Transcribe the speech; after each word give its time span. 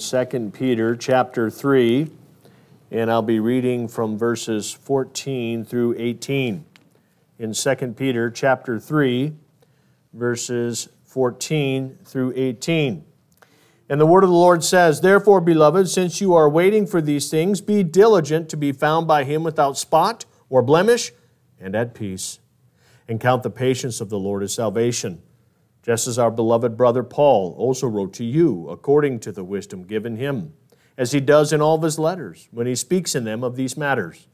2 0.00 0.50
Peter 0.54 0.96
chapter 0.96 1.50
3, 1.50 2.10
and 2.90 3.10
I'll 3.10 3.20
be 3.20 3.38
reading 3.38 3.86
from 3.86 4.16
verses 4.16 4.72
14 4.72 5.62
through 5.66 5.94
18. 5.98 6.64
In 7.38 7.52
2 7.52 7.74
Peter 7.98 8.30
chapter 8.30 8.80
3, 8.80 9.34
verses 10.14 10.88
14 11.04 11.98
through 12.02 12.32
18. 12.34 13.04
And 13.90 14.00
the 14.00 14.06
word 14.06 14.24
of 14.24 14.30
the 14.30 14.36
Lord 14.36 14.64
says, 14.64 15.02
Therefore, 15.02 15.42
beloved, 15.42 15.90
since 15.90 16.18
you 16.18 16.32
are 16.32 16.48
waiting 16.48 16.86
for 16.86 17.02
these 17.02 17.28
things, 17.28 17.60
be 17.60 17.82
diligent 17.82 18.48
to 18.48 18.56
be 18.56 18.72
found 18.72 19.06
by 19.06 19.24
him 19.24 19.42
without 19.42 19.76
spot 19.76 20.24
or 20.48 20.62
blemish 20.62 21.12
and 21.60 21.76
at 21.76 21.92
peace, 21.92 22.38
and 23.06 23.20
count 23.20 23.42
the 23.42 23.50
patience 23.50 24.00
of 24.00 24.08
the 24.08 24.18
Lord 24.18 24.42
as 24.42 24.54
salvation 24.54 25.20
just 25.82 26.06
as 26.06 26.18
our 26.18 26.30
beloved 26.30 26.76
brother 26.76 27.02
Paul 27.02 27.54
also 27.56 27.86
wrote 27.86 28.12
to 28.14 28.24
you 28.24 28.68
according 28.68 29.20
to 29.20 29.32
the 29.32 29.44
wisdom 29.44 29.84
given 29.84 30.16
him, 30.16 30.52
as 30.98 31.12
he 31.12 31.20
does 31.20 31.52
in 31.52 31.60
all 31.60 31.76
of 31.76 31.82
his 31.82 31.98
letters 31.98 32.48
when 32.50 32.66
he 32.66 32.74
speaks 32.74 33.14
in 33.14 33.24
them 33.24 33.42
of 33.42 33.56
these 33.56 33.76
matters. 33.76 34.28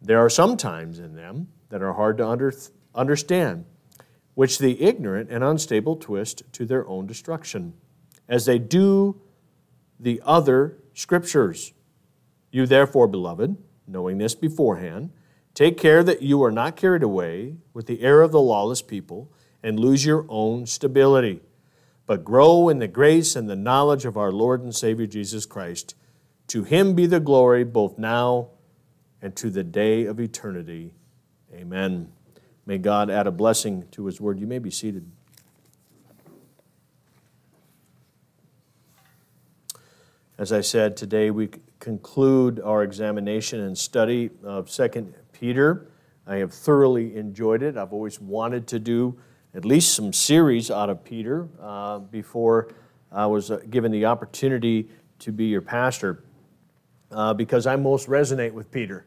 There 0.00 0.18
are 0.18 0.30
some 0.30 0.56
times 0.56 0.98
in 0.98 1.14
them 1.14 1.48
that 1.70 1.82
are 1.82 1.94
hard 1.94 2.18
to 2.18 2.28
under, 2.28 2.52
understand, 2.94 3.64
which 4.34 4.58
the 4.58 4.80
ignorant 4.82 5.30
and 5.30 5.42
unstable 5.42 5.96
twist 5.96 6.42
to 6.52 6.66
their 6.66 6.86
own 6.86 7.06
destruction, 7.06 7.74
as 8.28 8.44
they 8.44 8.58
do 8.58 9.20
the 9.98 10.20
other 10.24 10.78
scriptures. 10.94 11.72
You 12.50 12.66
therefore, 12.66 13.08
beloved, 13.08 13.56
knowing 13.86 14.18
this 14.18 14.34
beforehand, 14.34 15.10
take 15.54 15.78
care 15.78 16.04
that 16.04 16.22
you 16.22 16.42
are 16.42 16.52
not 16.52 16.76
carried 16.76 17.02
away 17.02 17.56
with 17.72 17.86
the 17.86 18.02
error 18.02 18.22
of 18.22 18.32
the 18.32 18.40
lawless 18.40 18.82
people 18.82 19.32
and 19.62 19.78
lose 19.78 20.04
your 20.04 20.24
own 20.28 20.66
stability, 20.66 21.40
but 22.06 22.24
grow 22.24 22.68
in 22.68 22.78
the 22.78 22.88
grace 22.88 23.36
and 23.36 23.48
the 23.48 23.56
knowledge 23.56 24.04
of 24.04 24.16
our 24.16 24.32
Lord 24.32 24.62
and 24.62 24.74
Savior 24.74 25.06
Jesus 25.06 25.46
Christ. 25.46 25.94
To 26.48 26.64
him 26.64 26.94
be 26.94 27.06
the 27.06 27.20
glory 27.20 27.64
both 27.64 27.98
now 27.98 28.48
and 29.20 29.34
to 29.36 29.50
the 29.50 29.64
day 29.64 30.04
of 30.06 30.20
eternity. 30.20 30.94
Amen. 31.54 32.12
May 32.66 32.78
God 32.78 33.10
add 33.10 33.26
a 33.26 33.32
blessing 33.32 33.86
to 33.92 34.06
his 34.06 34.20
word. 34.20 34.38
You 34.38 34.46
may 34.46 34.58
be 34.58 34.70
seated. 34.70 35.10
As 40.38 40.52
I 40.52 40.60
said, 40.60 40.96
today 40.96 41.30
we 41.32 41.48
conclude 41.80 42.60
our 42.60 42.84
examination 42.84 43.60
and 43.60 43.76
study 43.76 44.30
of 44.44 44.70
2 44.70 45.14
Peter. 45.32 45.90
I 46.26 46.36
have 46.36 46.52
thoroughly 46.52 47.16
enjoyed 47.16 47.62
it. 47.62 47.76
I've 47.76 47.92
always 47.92 48.20
wanted 48.20 48.68
to 48.68 48.78
do 48.78 49.18
at 49.54 49.64
least 49.64 49.94
some 49.94 50.12
series 50.12 50.70
out 50.70 50.90
of 50.90 51.02
Peter 51.04 51.48
uh, 51.60 51.98
before 51.98 52.68
I 53.10 53.26
was 53.26 53.50
uh, 53.50 53.60
given 53.70 53.90
the 53.90 54.04
opportunity 54.04 54.88
to 55.20 55.32
be 55.32 55.46
your 55.46 55.62
pastor 55.62 56.22
uh, 57.10 57.32
because 57.34 57.66
I 57.66 57.76
most 57.76 58.08
resonate 58.08 58.52
with 58.52 58.70
Peter. 58.70 59.06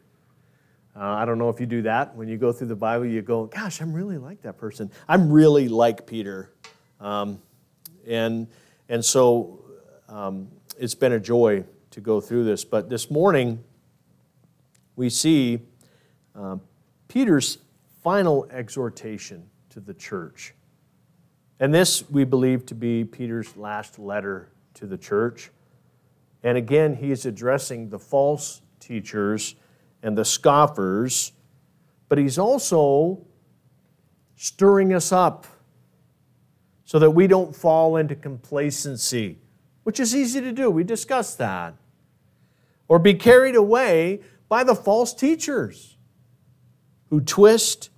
Uh, 0.94 1.00
I 1.00 1.24
don't 1.24 1.38
know 1.38 1.48
if 1.48 1.60
you 1.60 1.66
do 1.66 1.82
that. 1.82 2.14
When 2.16 2.28
you 2.28 2.36
go 2.36 2.52
through 2.52 2.66
the 2.66 2.76
Bible, 2.76 3.06
you 3.06 3.22
go, 3.22 3.46
Gosh, 3.46 3.80
I'm 3.80 3.92
really 3.92 4.18
like 4.18 4.42
that 4.42 4.58
person. 4.58 4.90
I'm 5.08 5.30
really 5.30 5.68
like 5.68 6.06
Peter. 6.06 6.52
Um, 7.00 7.40
and, 8.06 8.48
and 8.88 9.04
so 9.04 9.64
um, 10.08 10.48
it's 10.78 10.94
been 10.94 11.12
a 11.12 11.20
joy 11.20 11.64
to 11.92 12.00
go 12.00 12.20
through 12.20 12.44
this. 12.44 12.64
But 12.64 12.90
this 12.90 13.10
morning, 13.10 13.62
we 14.96 15.08
see 15.08 15.60
uh, 16.34 16.56
Peter's 17.08 17.58
final 18.02 18.46
exhortation 18.50 19.48
to 19.72 19.80
the 19.80 19.94
church. 19.94 20.54
And 21.60 21.72
this 21.72 22.08
we 22.10 22.24
believe 22.24 22.66
to 22.66 22.74
be 22.74 23.04
Peter's 23.04 23.56
last 23.56 23.98
letter 23.98 24.48
to 24.74 24.86
the 24.86 24.98
church. 24.98 25.50
And 26.42 26.58
again, 26.58 26.96
he 26.96 27.10
is 27.10 27.24
addressing 27.24 27.88
the 27.88 27.98
false 27.98 28.62
teachers 28.80 29.54
and 30.02 30.18
the 30.18 30.24
scoffers, 30.24 31.32
but 32.08 32.18
he's 32.18 32.38
also 32.38 33.24
stirring 34.36 34.92
us 34.92 35.12
up 35.12 35.46
so 36.84 36.98
that 36.98 37.12
we 37.12 37.26
don't 37.26 37.54
fall 37.54 37.96
into 37.96 38.14
complacency, 38.14 39.38
which 39.84 40.00
is 40.00 40.14
easy 40.14 40.40
to 40.40 40.52
do. 40.52 40.70
We 40.70 40.84
discussed 40.84 41.38
that. 41.38 41.74
Or 42.88 42.98
be 42.98 43.14
carried 43.14 43.54
away 43.54 44.20
by 44.48 44.64
the 44.64 44.74
false 44.74 45.14
teachers 45.14 45.96
who 47.08 47.20
twist 47.20 47.88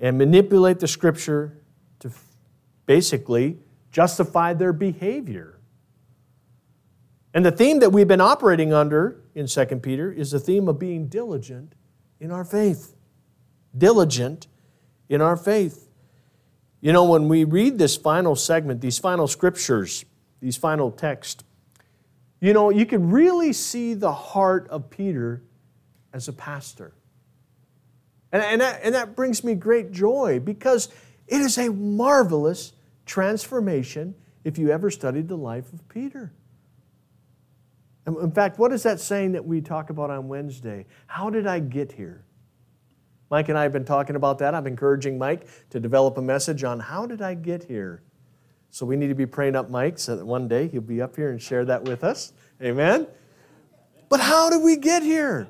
and 0.00 0.16
manipulate 0.18 0.78
the 0.78 0.88
scripture 0.88 1.58
to 2.00 2.10
basically 2.86 3.58
justify 3.90 4.52
their 4.52 4.72
behavior. 4.72 5.58
And 7.34 7.44
the 7.44 7.52
theme 7.52 7.80
that 7.80 7.90
we've 7.90 8.08
been 8.08 8.20
operating 8.20 8.72
under 8.72 9.20
in 9.34 9.46
2 9.46 9.66
Peter 9.76 10.10
is 10.10 10.30
the 10.30 10.40
theme 10.40 10.68
of 10.68 10.78
being 10.78 11.08
diligent 11.08 11.74
in 12.20 12.30
our 12.30 12.44
faith. 12.44 12.94
Diligent 13.76 14.46
in 15.08 15.20
our 15.20 15.36
faith. 15.36 15.88
You 16.80 16.92
know, 16.92 17.04
when 17.04 17.28
we 17.28 17.44
read 17.44 17.78
this 17.78 17.96
final 17.96 18.36
segment, 18.36 18.80
these 18.80 18.98
final 18.98 19.26
scriptures, 19.26 20.04
these 20.40 20.56
final 20.56 20.90
texts, 20.90 21.44
you 22.40 22.52
know, 22.52 22.70
you 22.70 22.86
can 22.86 23.10
really 23.10 23.52
see 23.52 23.94
the 23.94 24.12
heart 24.12 24.68
of 24.68 24.90
Peter 24.90 25.42
as 26.12 26.28
a 26.28 26.32
pastor. 26.32 26.94
And, 28.32 28.42
and, 28.42 28.60
that, 28.60 28.80
and 28.82 28.94
that 28.94 29.16
brings 29.16 29.42
me 29.42 29.54
great 29.54 29.90
joy 29.90 30.40
because 30.40 30.88
it 31.26 31.40
is 31.40 31.58
a 31.58 31.70
marvelous 31.70 32.72
transformation 33.06 34.14
if 34.44 34.58
you 34.58 34.70
ever 34.70 34.90
studied 34.90 35.28
the 35.28 35.36
life 35.36 35.72
of 35.72 35.88
Peter. 35.88 36.32
In 38.06 38.30
fact, 38.30 38.58
what 38.58 38.72
is 38.72 38.82
that 38.84 39.00
saying 39.00 39.32
that 39.32 39.44
we 39.44 39.60
talk 39.60 39.90
about 39.90 40.10
on 40.10 40.28
Wednesday? 40.28 40.86
How 41.06 41.28
did 41.28 41.46
I 41.46 41.58
get 41.58 41.92
here? 41.92 42.24
Mike 43.30 43.50
and 43.50 43.58
I 43.58 43.62
have 43.62 43.72
been 43.72 43.84
talking 43.84 44.16
about 44.16 44.38
that. 44.38 44.54
I'm 44.54 44.66
encouraging 44.66 45.18
Mike 45.18 45.46
to 45.70 45.78
develop 45.78 46.16
a 46.16 46.22
message 46.22 46.64
on 46.64 46.80
how 46.80 47.04
did 47.04 47.20
I 47.20 47.34
get 47.34 47.64
here? 47.64 48.02
So 48.70 48.86
we 48.86 48.96
need 48.96 49.08
to 49.08 49.14
be 49.14 49.26
praying 49.26 49.56
up 49.56 49.68
Mike 49.68 49.98
so 49.98 50.16
that 50.16 50.24
one 50.24 50.48
day 50.48 50.68
he'll 50.68 50.80
be 50.80 51.02
up 51.02 51.16
here 51.16 51.30
and 51.30 51.40
share 51.40 51.64
that 51.66 51.84
with 51.84 52.04
us. 52.04 52.32
Amen? 52.62 53.06
But 54.08 54.20
how 54.20 54.48
did 54.48 54.62
we 54.62 54.76
get 54.76 55.02
here? 55.02 55.48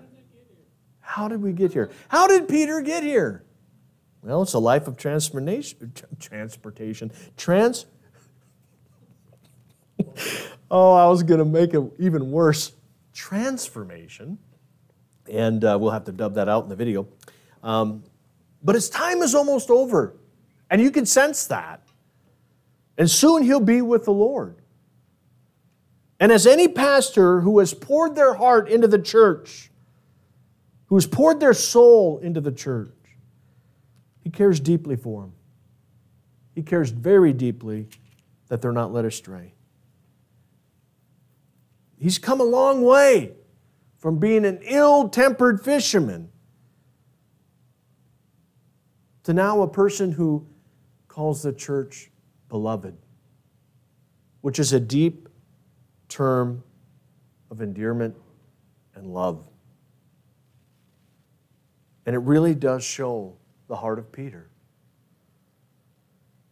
How 1.09 1.27
did 1.27 1.41
we 1.41 1.55
get 1.55 1.73
here? 1.73 1.91
How 2.09 2.27
did 2.27 2.49
Peter 2.49 2.83
get 2.83 3.03
here? 3.03 3.43
Well, 4.21 4.43
it's 4.43 4.53
a 4.53 4.59
life 4.59 4.87
of 4.87 4.99
transportation. 4.99 5.91
Transportation. 6.21 7.11
Trans. 7.35 7.87
oh, 10.71 10.93
I 10.93 11.09
was 11.09 11.23
going 11.23 11.39
to 11.39 11.47
make 11.47 11.73
it 11.73 11.83
even 11.99 12.31
worse. 12.31 12.73
Transformation. 13.15 14.37
And 15.33 15.65
uh, 15.65 15.79
we'll 15.81 15.93
have 15.93 16.05
to 16.05 16.13
dub 16.13 16.35
that 16.35 16.47
out 16.47 16.65
in 16.65 16.69
the 16.69 16.77
video. 16.77 17.09
Um, 17.63 18.05
but 18.63 18.75
his 18.75 18.91
time 18.91 19.23
is 19.23 19.35
almost 19.35 19.71
over. 19.71 20.15
And 20.69 20.83
you 20.83 20.91
can 20.91 21.07
sense 21.07 21.47
that. 21.47 21.83
And 22.99 23.11
soon 23.11 23.45
he'll 23.45 23.61
be 23.61 23.81
with 23.81 24.05
the 24.05 24.13
Lord. 24.13 24.57
And 26.21 26.31
as 26.31 26.47
any 26.47 26.69
pastor 26.69 27.41
who 27.41 27.61
has 27.61 27.73
poured 27.73 28.15
their 28.15 28.35
heart 28.35 28.69
into 28.69 28.87
the 28.87 28.99
church, 28.99 29.68
who 30.89 30.97
has 30.97 31.07
poured 31.07 31.39
their 31.39 31.55
soul 31.55 32.19
into 32.19 32.41
the 32.41 32.53
church. 32.53 32.93
He 34.21 34.31
cares 34.31 34.59
deeply 34.59 34.97
for 34.97 35.23
them. 35.23 35.33
He 36.55 36.63
cares 36.63 36.91
very 36.91 37.33
deeply 37.33 37.89
that 38.49 38.61
they're 38.61 38.73
not 38.73 38.93
led 38.93 39.05
astray. 39.05 39.55
He's 41.99 42.19
come 42.19 42.41
a 42.41 42.45
long 42.45 42.83
way 42.83 43.33
from 43.99 44.19
being 44.19 44.45
an 44.45 44.61
ill 44.63 45.09
tempered 45.09 45.61
fisherman 45.63 46.31
to 49.25 49.35
now 49.35 49.61
a 49.63 49.69
person 49.69 50.13
who 50.13 50.47
calls 51.09 51.43
the 51.43 51.53
church 51.53 52.11
beloved, 52.49 52.97
which 54.41 54.59
is 54.59 54.73
a 54.73 54.81
deep 54.81 55.29
term 56.09 56.63
of 57.51 57.61
endearment 57.61 58.15
and 58.95 59.07
love. 59.13 59.45
And 62.09 62.15
it 62.15 62.21
really 62.21 62.55
does 62.55 62.83
show 62.83 63.37
the 63.67 63.77
heart 63.77 63.99
of 63.99 64.11
Peter. 64.11 64.49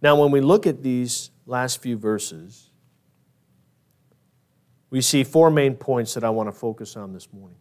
Now, 0.03 0.21
when 0.21 0.31
we 0.31 0.43
look 0.43 0.67
at 0.67 0.83
these 0.83 1.31
last 1.47 1.81
few 1.81 1.97
verses, 1.97 2.69
we 4.91 5.01
see 5.01 5.25
four 5.25 5.51
main 5.51 5.75
points 5.75 6.13
that 6.13 6.25
I 6.25 6.29
want 6.29 6.49
to 6.49 6.53
focus 6.53 6.95
on 6.95 7.15
this 7.15 7.33
morning. 7.33 7.57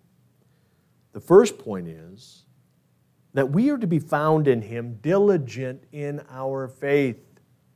The 1.13 1.21
first 1.21 1.57
point 1.57 1.88
is 1.88 2.44
that 3.33 3.51
we 3.51 3.69
are 3.69 3.77
to 3.77 3.88
be 3.88 4.00
found 4.00 4.50
in 4.50 4.62
Him 4.62 5.00
diligent 5.01 5.81
in 5.94 6.21
our 6.30 6.68
faith 6.68 7.24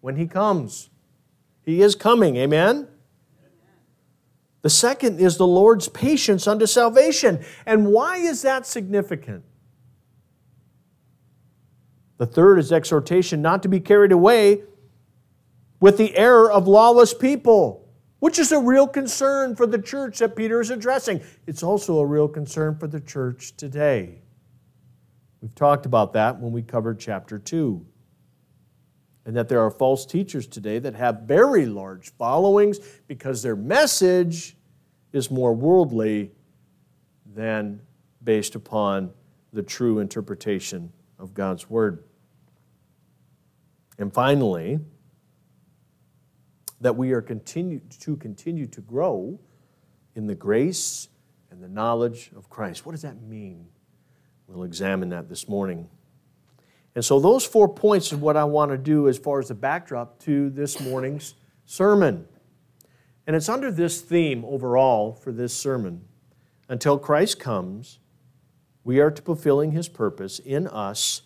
when 0.01 0.17
He 0.17 0.27
comes. 0.27 0.89
He 1.63 1.81
is 1.81 1.95
coming, 1.95 2.35
amen? 2.35 2.89
The 4.63 4.69
second 4.69 5.21
is 5.21 5.37
the 5.37 5.47
Lord's 5.47 5.87
patience 5.87 6.45
unto 6.45 6.65
salvation. 6.65 7.39
And 7.65 7.87
why 7.93 8.17
is 8.17 8.41
that 8.41 8.67
significant? 8.67 9.45
The 12.19 12.27
third 12.27 12.59
is 12.59 12.71
exhortation 12.71 13.41
not 13.41 13.63
to 13.63 13.69
be 13.69 13.79
carried 13.79 14.11
away 14.11 14.61
with 15.79 15.97
the 15.97 16.15
error 16.15 16.51
of 16.51 16.67
lawless 16.67 17.13
people. 17.13 17.89
which 18.19 18.37
is 18.37 18.51
a 18.51 18.59
real 18.59 18.87
concern 18.87 19.55
for 19.55 19.65
the 19.65 19.81
church 19.81 20.19
that 20.19 20.35
Peter 20.35 20.59
is 20.61 20.69
addressing. 20.69 21.21
It's 21.47 21.63
also 21.63 21.99
a 21.99 22.05
real 22.05 22.27
concern 22.27 22.75
for 22.77 22.87
the 22.87 22.99
church 22.99 23.55
today. 23.55 24.21
We've 25.41 25.55
talked 25.55 25.85
about 25.85 26.13
that 26.13 26.39
when 26.39 26.51
we 26.51 26.61
covered 26.61 26.99
chapter 26.99 27.39
2. 27.39 27.85
And 29.25 29.35
that 29.35 29.47
there 29.47 29.61
are 29.61 29.71
false 29.71 30.05
teachers 30.05 30.47
today 30.47 30.79
that 30.79 30.95
have 30.95 31.21
very 31.21 31.65
large 31.65 32.11
followings 32.17 32.79
because 33.07 33.41
their 33.41 33.55
message 33.55 34.57
is 35.13 35.29
more 35.31 35.53
worldly 35.53 36.31
than 37.35 37.81
based 38.23 38.55
upon 38.55 39.11
the 39.53 39.63
true 39.63 39.99
interpretation 39.99 40.91
of 41.17 41.33
God's 41.33 41.69
Word. 41.69 42.03
And 43.99 44.13
finally, 44.13 44.79
that 46.81 46.95
we 46.95 47.11
are 47.11 47.21
continue, 47.21 47.81
to 47.99 48.15
continue 48.15 48.65
to 48.67 48.81
grow 48.81 49.39
in 50.15 50.25
the 50.25 50.35
grace 50.35 51.09
and 51.51 51.61
the 51.61 51.67
knowledge 51.67 52.31
of 52.35 52.49
Christ. 52.49 52.85
What 52.85 52.93
does 52.93 53.01
that 53.01 53.21
mean? 53.21 53.67
We'll 54.47 54.63
examine 54.63 55.09
that 55.09 55.27
this 55.27 55.49
morning. 55.49 55.89
And 56.95 57.03
so, 57.03 57.19
those 57.19 57.45
four 57.45 57.67
points 57.67 58.11
is 58.11 58.17
what 58.17 58.35
I 58.35 58.45
want 58.45 58.71
to 58.71 58.77
do 58.77 59.07
as 59.07 59.17
far 59.17 59.39
as 59.39 59.49
the 59.49 59.53
backdrop 59.53 60.19
to 60.19 60.49
this 60.49 60.79
morning's 60.79 61.35
sermon. 61.65 62.25
And 63.27 63.35
it's 63.35 63.49
under 63.49 63.71
this 63.71 64.01
theme 64.01 64.43
overall 64.45 65.13
for 65.13 65.31
this 65.31 65.53
sermon. 65.53 66.05
Until 66.67 66.97
Christ 66.97 67.39
comes, 67.39 67.99
we 68.83 68.99
are 68.99 69.11
to 69.11 69.21
fulfilling 69.21 69.71
his 69.71 69.87
purpose 69.87 70.39
in 70.39 70.67
us 70.67 71.23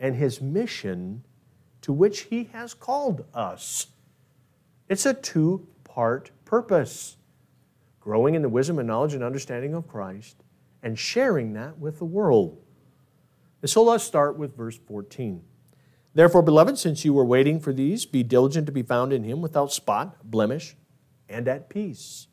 and 0.00 0.16
his 0.16 0.40
mission 0.40 1.24
to 1.84 1.92
which 1.92 2.22
he 2.22 2.44
has 2.44 2.72
called 2.72 3.26
us. 3.34 3.88
It's 4.88 5.04
a 5.04 5.12
two 5.12 5.68
part 5.84 6.30
purpose 6.46 7.18
growing 8.00 8.34
in 8.34 8.40
the 8.40 8.48
wisdom 8.48 8.78
and 8.78 8.88
knowledge 8.88 9.12
and 9.12 9.22
understanding 9.22 9.74
of 9.74 9.86
Christ 9.86 10.42
and 10.82 10.98
sharing 10.98 11.52
that 11.52 11.78
with 11.78 11.98
the 11.98 12.06
world. 12.06 12.56
And 13.60 13.70
so 13.70 13.82
let's 13.82 14.02
start 14.02 14.38
with 14.38 14.56
verse 14.56 14.78
14. 14.78 15.42
Therefore, 16.14 16.40
beloved, 16.40 16.78
since 16.78 17.04
you 17.04 17.12
were 17.12 17.24
waiting 17.24 17.60
for 17.60 17.74
these, 17.74 18.06
be 18.06 18.22
diligent 18.22 18.64
to 18.64 18.72
be 18.72 18.82
found 18.82 19.12
in 19.12 19.22
him 19.22 19.42
without 19.42 19.70
spot, 19.70 20.16
blemish, 20.24 20.76
and 21.28 21.46
at 21.46 21.68
peace. 21.68 22.28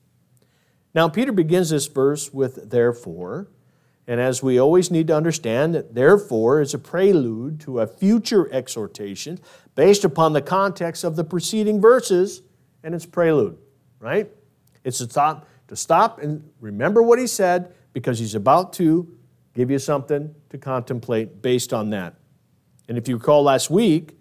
Now, 0.95 1.09
Peter 1.09 1.33
begins 1.33 1.71
this 1.71 1.87
verse 1.87 2.33
with 2.33 2.69
therefore, 2.69 3.49
and 4.07 4.19
as 4.19 4.41
we 4.41 4.59
always 4.59 4.91
need 4.91 5.07
to 5.07 5.15
understand 5.15 5.75
that 5.75 5.93
therefore 5.93 6.61
is 6.61 6.73
a 6.73 6.79
prelude 6.79 7.59
to 7.61 7.79
a 7.79 7.87
future 7.87 8.51
exhortation 8.51 9.39
based 9.75 10.03
upon 10.03 10.33
the 10.33 10.41
context 10.41 11.03
of 11.03 11.15
the 11.15 11.23
preceding 11.23 11.79
verses 11.79 12.41
and 12.83 12.95
its 12.95 13.05
prelude, 13.05 13.57
right? 13.99 14.29
It's 14.83 14.97
to 14.97 15.09
stop, 15.09 15.47
to 15.67 15.75
stop 15.75 16.19
and 16.19 16.49
remember 16.59 17.03
what 17.03 17.19
he 17.19 17.27
said 17.27 17.73
because 17.93 18.19
he's 18.19 18.35
about 18.35 18.73
to 18.73 19.07
give 19.53 19.69
you 19.69 19.79
something 19.79 20.33
to 20.49 20.57
contemplate 20.57 21.41
based 21.41 21.73
on 21.73 21.91
that. 21.91 22.15
And 22.87 22.97
if 22.97 23.07
you 23.07 23.17
recall 23.17 23.43
last 23.43 23.69
week, 23.69 24.17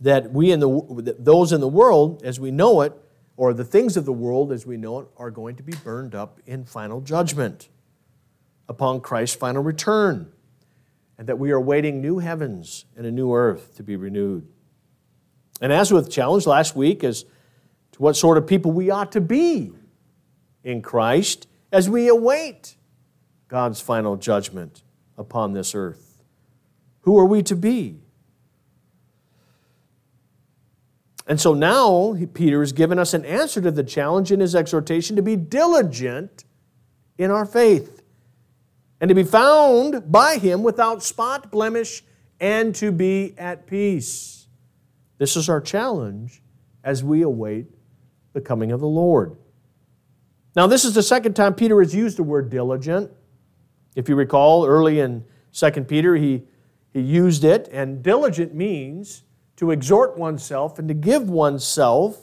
that 0.00 0.32
we 0.32 0.50
in 0.50 0.60
the 0.60 1.14
those 1.18 1.52
in 1.52 1.60
the 1.60 1.68
world 1.68 2.22
as 2.24 2.40
we 2.40 2.50
know 2.50 2.80
it 2.80 2.92
or 3.40 3.54
the 3.54 3.64
things 3.64 3.96
of 3.96 4.04
the 4.04 4.12
world 4.12 4.52
as 4.52 4.66
we 4.66 4.76
know 4.76 5.00
it 5.00 5.08
are 5.16 5.30
going 5.30 5.56
to 5.56 5.62
be 5.62 5.72
burned 5.82 6.14
up 6.14 6.38
in 6.44 6.62
final 6.62 7.00
judgment 7.00 7.70
upon 8.68 9.00
Christ's 9.00 9.34
final 9.34 9.62
return 9.62 10.30
and 11.16 11.26
that 11.26 11.38
we 11.38 11.50
are 11.50 11.58
waiting 11.58 12.02
new 12.02 12.18
heavens 12.18 12.84
and 12.98 13.06
a 13.06 13.10
new 13.10 13.32
earth 13.32 13.74
to 13.76 13.82
be 13.82 13.96
renewed. 13.96 14.46
And 15.58 15.72
as 15.72 15.90
with 15.90 16.10
challenge 16.10 16.46
last 16.46 16.76
week 16.76 17.02
as 17.02 17.22
to 17.92 18.02
what 18.02 18.14
sort 18.14 18.36
of 18.36 18.46
people 18.46 18.72
we 18.72 18.90
ought 18.90 19.10
to 19.12 19.22
be 19.22 19.72
in 20.62 20.82
Christ 20.82 21.48
as 21.72 21.88
we 21.88 22.08
await 22.08 22.76
God's 23.48 23.80
final 23.80 24.16
judgment 24.16 24.82
upon 25.16 25.54
this 25.54 25.74
earth. 25.74 26.22
Who 27.04 27.18
are 27.18 27.24
we 27.24 27.42
to 27.44 27.56
be? 27.56 28.02
And 31.30 31.40
so 31.40 31.54
now 31.54 32.16
Peter 32.34 32.58
has 32.58 32.72
given 32.72 32.98
us 32.98 33.14
an 33.14 33.24
answer 33.24 33.60
to 33.60 33.70
the 33.70 33.84
challenge 33.84 34.32
in 34.32 34.40
his 34.40 34.56
exhortation 34.56 35.14
to 35.14 35.22
be 35.22 35.36
diligent 35.36 36.42
in 37.18 37.30
our 37.30 37.46
faith 37.46 38.02
and 39.00 39.08
to 39.10 39.14
be 39.14 39.22
found 39.22 40.10
by 40.10 40.38
him 40.38 40.64
without 40.64 41.04
spot, 41.04 41.52
blemish, 41.52 42.02
and 42.40 42.74
to 42.74 42.90
be 42.90 43.36
at 43.38 43.68
peace. 43.68 44.48
This 45.18 45.36
is 45.36 45.48
our 45.48 45.60
challenge 45.60 46.42
as 46.82 47.04
we 47.04 47.22
await 47.22 47.66
the 48.32 48.40
coming 48.40 48.72
of 48.72 48.80
the 48.80 48.88
Lord. 48.88 49.36
Now, 50.56 50.66
this 50.66 50.84
is 50.84 50.96
the 50.96 51.02
second 51.02 51.34
time 51.34 51.54
Peter 51.54 51.80
has 51.80 51.94
used 51.94 52.18
the 52.18 52.24
word 52.24 52.50
diligent. 52.50 53.08
If 53.94 54.08
you 54.08 54.16
recall, 54.16 54.66
early 54.66 54.98
in 54.98 55.24
2 55.52 55.70
Peter, 55.84 56.16
he, 56.16 56.42
he 56.92 57.00
used 57.00 57.44
it, 57.44 57.68
and 57.70 58.02
diligent 58.02 58.52
means 58.52 59.22
to 59.60 59.72
exhort 59.72 60.16
oneself 60.16 60.78
and 60.78 60.88
to 60.88 60.94
give 60.94 61.28
oneself 61.28 62.18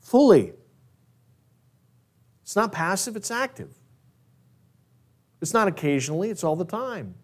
fully. 0.00 0.54
It's 2.40 2.56
not 2.56 2.72
passive, 2.72 3.16
it's 3.16 3.30
active. 3.30 3.68
It's 5.42 5.52
not 5.52 5.68
occasionally, 5.68 6.30
it's 6.30 6.42
all 6.42 6.56
the 6.56 6.64
time. 6.64 7.16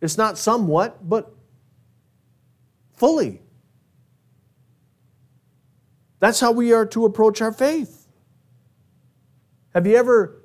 It's 0.00 0.16
not 0.16 0.38
somewhat, 0.38 1.08
but 1.08 1.34
fully. 2.94 3.42
That's 6.20 6.38
how 6.38 6.52
we 6.52 6.72
are 6.72 6.86
to 6.86 7.06
approach 7.06 7.42
our 7.42 7.52
faith. 7.52 8.06
Have 9.74 9.84
you 9.84 9.96
ever 9.96 10.44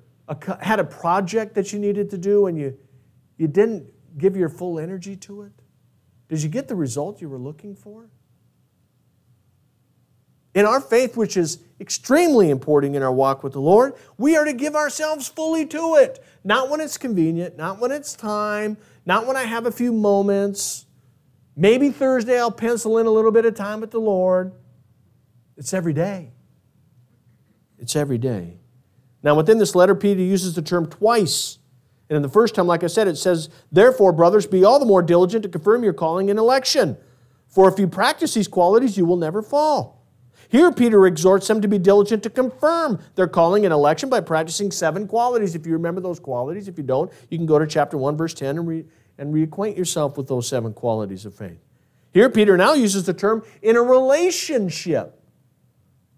had 0.62 0.80
a 0.80 0.83
project 0.83 1.54
that 1.54 1.71
you 1.71 1.77
needed 1.77 2.10
to 2.10 2.18
do 2.18 2.48
and 2.48 2.57
you, 2.57 2.75
you 3.38 3.48
didn't 3.48 3.86
give 4.18 4.36
your 4.36 4.50
full 4.50 4.80
energy 4.80 5.15
to 5.18 5.44
it? 5.44 5.62
Did 6.33 6.41
you 6.41 6.50
get 6.50 6.68
the 6.68 6.75
result 6.75 7.21
you 7.21 7.30
were 7.30 7.38
looking 7.38 7.75
for? 7.75 8.09
In 10.56 10.65
our 10.65 10.81
faith, 10.81 11.15
which 11.15 11.38
is 11.38 11.59
extremely 11.80 12.50
important 12.50 12.95
in 12.95 13.03
our 13.03 13.13
walk 13.13 13.44
with 13.44 13.53
the 13.53 13.62
Lord, 13.62 13.94
we 14.18 14.35
are 14.35 14.44
to 14.44 14.53
give 14.53 14.74
ourselves 14.74 15.27
fully 15.27 15.68
to 15.68 15.94
it. 15.97 16.24
Not 16.44 16.71
when 16.71 16.81
it's 16.81 16.97
convenient, 16.97 17.56
not 17.56 17.77
when 17.77 17.91
it's 17.91 18.15
time, 18.15 18.77
not 19.06 19.27
when 19.27 19.38
I 19.38 19.44
have 19.44 19.68
a 19.68 19.71
few 19.71 19.94
moments. 19.94 20.88
Maybe 21.56 21.91
Thursday 21.91 22.39
I'll 22.39 22.50
pencil 22.50 22.97
in 22.97 23.06
a 23.06 23.12
little 23.12 23.31
bit 23.31 23.45
of 23.45 23.53
time 23.53 23.79
with 23.79 23.91
the 23.91 24.01
Lord. 24.01 24.53
It's 25.56 25.71
every 25.71 25.94
day. 25.94 26.31
It's 27.77 27.96
every 27.96 28.17
day. 28.17 28.58
Now, 29.22 29.36
within 29.36 29.60
this 29.60 29.75
letter, 29.75 29.93
Peter 29.93 30.22
uses 30.22 30.55
the 30.55 30.63
term 30.63 30.88
twice. 30.88 31.60
And 32.13 32.17
in 32.17 32.22
the 32.22 32.29
first 32.29 32.53
time, 32.53 32.67
like 32.67 32.84
I 32.84 32.88
said, 32.88 33.08
it 33.08 33.17
says, 33.17 33.50
Therefore, 33.72 34.12
brothers, 34.12 34.46
be 34.46 34.63
all 34.63 34.77
the 34.77 34.86
more 34.86 35.01
diligent 35.01 35.41
to 35.41 35.50
confirm 35.50 35.84
your 35.84 35.93
calling 35.93 36.29
and 36.29 36.38
election. 36.38 36.96
For 37.48 37.67
if 37.67 37.79
you 37.79 37.88
practice 37.88 38.36
these 38.36 38.48
qualities, 38.48 39.00
you 39.00 39.03
will 39.03 39.17
never 39.17 39.41
fall. 39.41 40.05
Here, 40.48 40.72
Peter 40.72 41.08
exhorts 41.08 41.48
them 41.48 41.60
to 41.62 41.67
be 41.67 41.79
diligent 41.79 42.22
to 42.22 42.29
confirm 42.29 43.01
their 43.15 43.27
calling 43.27 43.65
and 43.65 43.74
election 43.74 44.10
by 44.10 44.22
practicing 44.22 44.70
seven 44.70 45.08
qualities. 45.08 45.55
If 45.55 45.65
you 45.65 45.74
remember 45.74 46.01
those 46.01 46.20
qualities, 46.20 46.67
if 46.67 46.77
you 46.77 46.84
don't, 46.84 47.12
you 47.32 47.39
can 47.39 47.48
go 47.48 47.58
to 47.58 47.65
chapter 47.65 47.98
1, 47.98 48.15
verse 48.15 48.36
10 48.36 48.60
and, 48.60 48.67
re- 48.67 48.86
and 49.17 49.34
reacquaint 49.34 49.75
yourself 49.75 50.15
with 50.15 50.27
those 50.27 50.48
seven 50.48 50.72
qualities 50.72 51.25
of 51.25 51.34
faith. 51.34 51.65
Here, 52.12 52.29
Peter 52.29 52.55
now 52.58 52.75
uses 52.75 53.08
the 53.08 53.15
term 53.15 53.43
in 53.63 53.75
a 53.75 53.82
relationship 53.82 55.20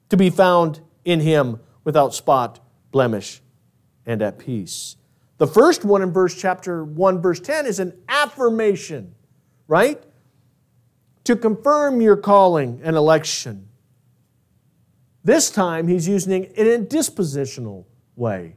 to 0.10 0.18
be 0.18 0.30
found 0.30 0.82
in 1.06 1.22
him 1.22 1.62
without 1.86 2.14
spot, 2.14 2.60
blemish, 2.92 3.42
and 4.06 4.22
at 4.22 4.38
peace. 4.38 4.98
The 5.38 5.48
first 5.48 5.84
one 5.84 6.02
in 6.02 6.12
verse 6.12 6.34
chapter 6.34 6.84
1 6.84 7.22
verse 7.22 7.40
10 7.40 7.66
is 7.66 7.80
an 7.80 7.94
affirmation, 8.08 9.14
right? 9.68 10.02
To 11.26 11.36
confirm 11.36 12.02
your 12.02 12.16
calling 12.16 12.80
and 12.84 12.96
election. 12.96 13.68
This 15.24 15.50
time 15.50 15.88
he's 15.88 16.08
using 16.08 16.44
it 16.44 16.54
in 16.56 16.84
a 16.84 16.86
dispositional 16.86 17.86
way 18.16 18.56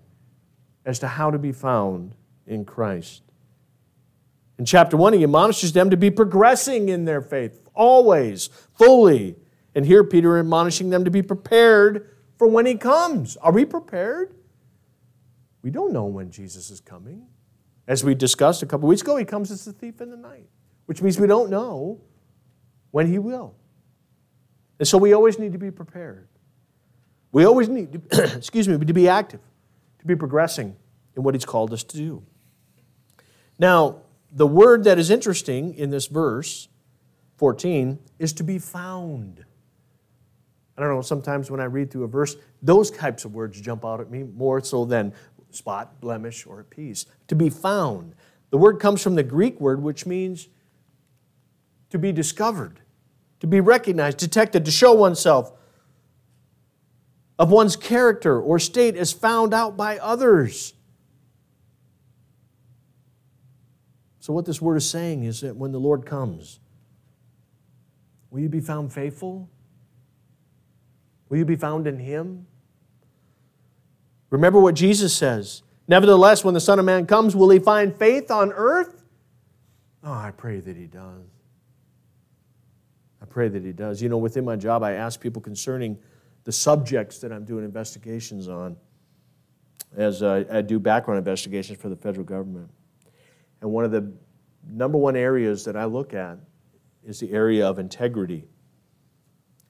as 0.85 0.99
to 1.01 1.09
how 1.09 1.31
to 1.31 1.39
be 1.39 1.51
found 1.51 2.15
in 2.47 2.65
Christ. 2.65 3.23
In 4.59 4.65
chapter 4.65 4.97
1, 4.97 5.13
he 5.13 5.23
admonishes 5.23 5.73
them 5.73 5.91
to 5.91 5.97
be 5.97 6.11
progressing 6.11 6.89
in 6.89 7.05
their 7.05 7.23
faith, 7.23 7.61
always, 7.75 8.49
fully. 8.77 9.37
And 9.75 9.87
here, 9.87 10.03
Peter 10.03 10.39
admonishing 10.39 10.91
them 10.91 11.05
to 11.05 11.11
be 11.11 11.23
prepared 11.23 12.11
for 12.37 12.49
when 12.49 12.67
he 12.67 12.75
comes. 12.75 13.37
Are 13.37 13.53
we 13.53 13.65
prepared? 13.65 14.35
We 15.63 15.71
don't 15.71 15.93
know 15.93 16.05
when 16.05 16.31
Jesus 16.31 16.71
is 16.71 16.81
coming. 16.81 17.27
As 17.87 18.05
we 18.05 18.15
discussed 18.15 18.63
a 18.63 18.67
couple 18.67 18.89
weeks 18.89 19.03
ago, 19.03 19.17
he 19.17 19.25
comes 19.25 19.51
as 19.51 19.67
a 19.67 19.73
thief 19.73 20.01
in 20.01 20.11
the 20.11 20.17
night, 20.17 20.49
which 20.87 21.03
means 21.03 21.19
we 21.19 21.27
don't 21.27 21.51
know 21.51 22.01
when 22.91 23.07
he 23.07 23.19
will. 23.19 23.55
And 24.79 24.87
so 24.87 24.99
we 24.99 25.13
always 25.13 25.39
need 25.39 25.53
to 25.53 25.59
be 25.59 25.71
prepared. 25.71 26.29
We 27.33 27.45
always 27.45 27.69
need, 27.69 28.11
to, 28.11 28.37
excuse 28.37 28.69
me, 28.69 28.79
to 28.79 28.93
be 28.93 29.09
active, 29.09 29.41
to 29.99 30.07
be 30.07 30.15
progressing 30.15 30.77
in 31.17 31.23
what 31.23 31.35
he's 31.35 31.45
called 31.45 31.73
us 31.73 31.83
to 31.85 31.97
do. 31.97 32.23
Now, 33.59 34.03
the 34.31 34.47
word 34.47 34.85
that 34.85 34.99
is 34.99 35.11
interesting 35.11 35.75
in 35.75 35.91
this 35.91 36.07
verse 36.07 36.69
14 37.37 37.99
is 38.19 38.33
to 38.35 38.45
be 38.45 38.59
found. 38.59 39.45
I 40.77 40.81
don't 40.81 40.91
know, 40.91 41.03
sometimes 41.03 41.51
when 41.51 41.61
I 41.61 41.65
read 41.65 41.91
through 41.91 42.05
a 42.05 42.09
verse, 42.09 42.37
those 42.63 42.91
types 42.91 43.25
of 43.25 43.35
words 43.35 43.61
jump 43.61 43.85
out 43.85 44.01
at 44.01 44.11
me 44.11 44.23
more 44.23 44.63
so 44.63 44.85
than 44.85 45.13
spot, 45.59 46.01
blemish, 46.01 46.47
or 46.47 46.65
peace. 46.65 47.05
To 47.27 47.35
be 47.35 47.51
found. 47.51 48.15
The 48.51 48.57
word 48.57 48.81
comes 48.81 49.03
from 49.03 49.15
the 49.15 49.23
Greek 49.23 49.61
word, 49.61 49.83
which 49.83 50.07
means 50.07 50.49
to 51.91 51.99
be 51.99 52.13
discovered, 52.13 52.81
to 53.41 53.47
be 53.47 53.61
recognized, 53.61 54.19
detected, 54.19 54.65
to 54.65 54.71
show 54.71 54.95
oneself 54.95 55.53
of 57.39 57.51
one's 57.51 57.77
character 57.77 58.41
or 58.41 58.59
state 58.59 58.97
as 58.97 59.13
found 59.13 59.53
out 59.53 59.77
by 59.77 59.99
others. 59.99 60.75
So, 64.21 64.33
what 64.33 64.45
this 64.45 64.61
word 64.61 64.77
is 64.77 64.89
saying 64.89 65.25
is 65.25 65.41
that 65.41 65.57
when 65.57 65.73
the 65.73 65.81
Lord 65.81 66.05
comes, 66.05 66.61
will 68.31 68.41
you 68.41 68.49
be 68.49 68.61
found 68.61 68.93
faithful? 68.93 69.49
Will 71.29 71.39
you 71.39 71.45
be 71.45 71.57
found 71.57 71.87
in 71.87 71.99
Him? 71.99 72.47
Remember 74.31 74.61
what 74.61 74.75
Jesus 74.75 75.15
says. 75.15 75.63
Nevertheless, 75.87 76.45
when 76.45 76.55
the 76.55 76.61
Son 76.61 76.79
of 76.79 76.85
Man 76.85 77.07
comes, 77.07 77.35
will 77.35 77.51
He 77.51 77.59
find 77.59 77.97
faith 77.97 78.31
on 78.31 78.53
earth? 78.53 79.03
Oh, 80.05 80.13
I 80.13 80.31
pray 80.31 80.61
that 80.61 80.77
He 80.77 80.87
does. 80.87 81.25
I 83.23 83.25
pray 83.25 83.49
that 83.49 83.65
He 83.65 83.73
does. 83.73 84.03
You 84.03 84.09
know, 84.09 84.19
within 84.19 84.45
my 84.45 84.57
job, 84.57 84.83
I 84.83 84.93
ask 84.93 85.21
people 85.21 85.41
concerning 85.41 85.99
the 86.45 86.53
subjects 86.53 87.19
that 87.19 87.33
I'm 87.33 87.45
doing 87.45 87.65
investigations 87.65 88.49
on 88.49 88.77
as 89.97 90.23
I 90.23 90.61
do 90.61 90.79
background 90.79 91.19
investigations 91.19 91.81
for 91.81 91.89
the 91.89 91.97
federal 91.97 92.25
government. 92.25 92.71
And 93.61 93.71
one 93.71 93.85
of 93.85 93.91
the 93.91 94.13
number 94.71 94.99
one 94.99 95.17
areas 95.17 95.65
that 95.65 95.77
I 95.77 95.87
look 95.87 96.13
at 96.13 96.39
is 97.05 97.19
the 97.19 97.33
area 97.33 97.67
of 97.67 97.79
integrity. 97.79 98.45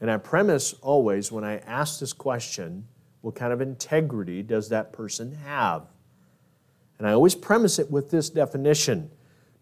And 0.00 0.10
I 0.10 0.16
premise 0.16 0.74
always 0.74 1.30
when 1.30 1.44
I 1.44 1.58
ask 1.58 2.00
this 2.00 2.12
question, 2.12 2.86
what 3.20 3.34
kind 3.34 3.52
of 3.52 3.60
integrity 3.60 4.42
does 4.42 4.68
that 4.68 4.92
person 4.92 5.32
have? 5.32 5.86
And 6.98 7.06
I 7.06 7.12
always 7.12 7.34
premise 7.34 7.78
it 7.78 7.90
with 7.90 8.10
this 8.10 8.30
definition 8.30 9.10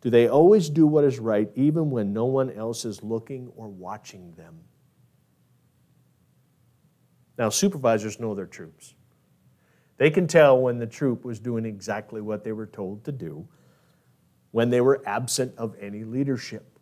Do 0.00 0.10
they 0.10 0.28
always 0.28 0.68
do 0.68 0.86
what 0.86 1.04
is 1.04 1.18
right 1.18 1.50
even 1.54 1.90
when 1.90 2.12
no 2.12 2.26
one 2.26 2.50
else 2.50 2.84
is 2.84 3.02
looking 3.02 3.50
or 3.56 3.68
watching 3.68 4.32
them? 4.34 4.60
Now, 7.38 7.50
supervisors 7.50 8.18
know 8.18 8.34
their 8.34 8.46
troops. 8.46 8.94
They 9.98 10.10
can 10.10 10.26
tell 10.26 10.60
when 10.60 10.78
the 10.78 10.86
troop 10.86 11.24
was 11.24 11.40
doing 11.40 11.64
exactly 11.64 12.20
what 12.20 12.44
they 12.44 12.52
were 12.52 12.66
told 12.66 13.04
to 13.04 13.12
do 13.12 13.46
when 14.52 14.70
they 14.70 14.80
were 14.80 15.02
absent 15.06 15.54
of 15.58 15.74
any 15.80 16.04
leadership. 16.04 16.78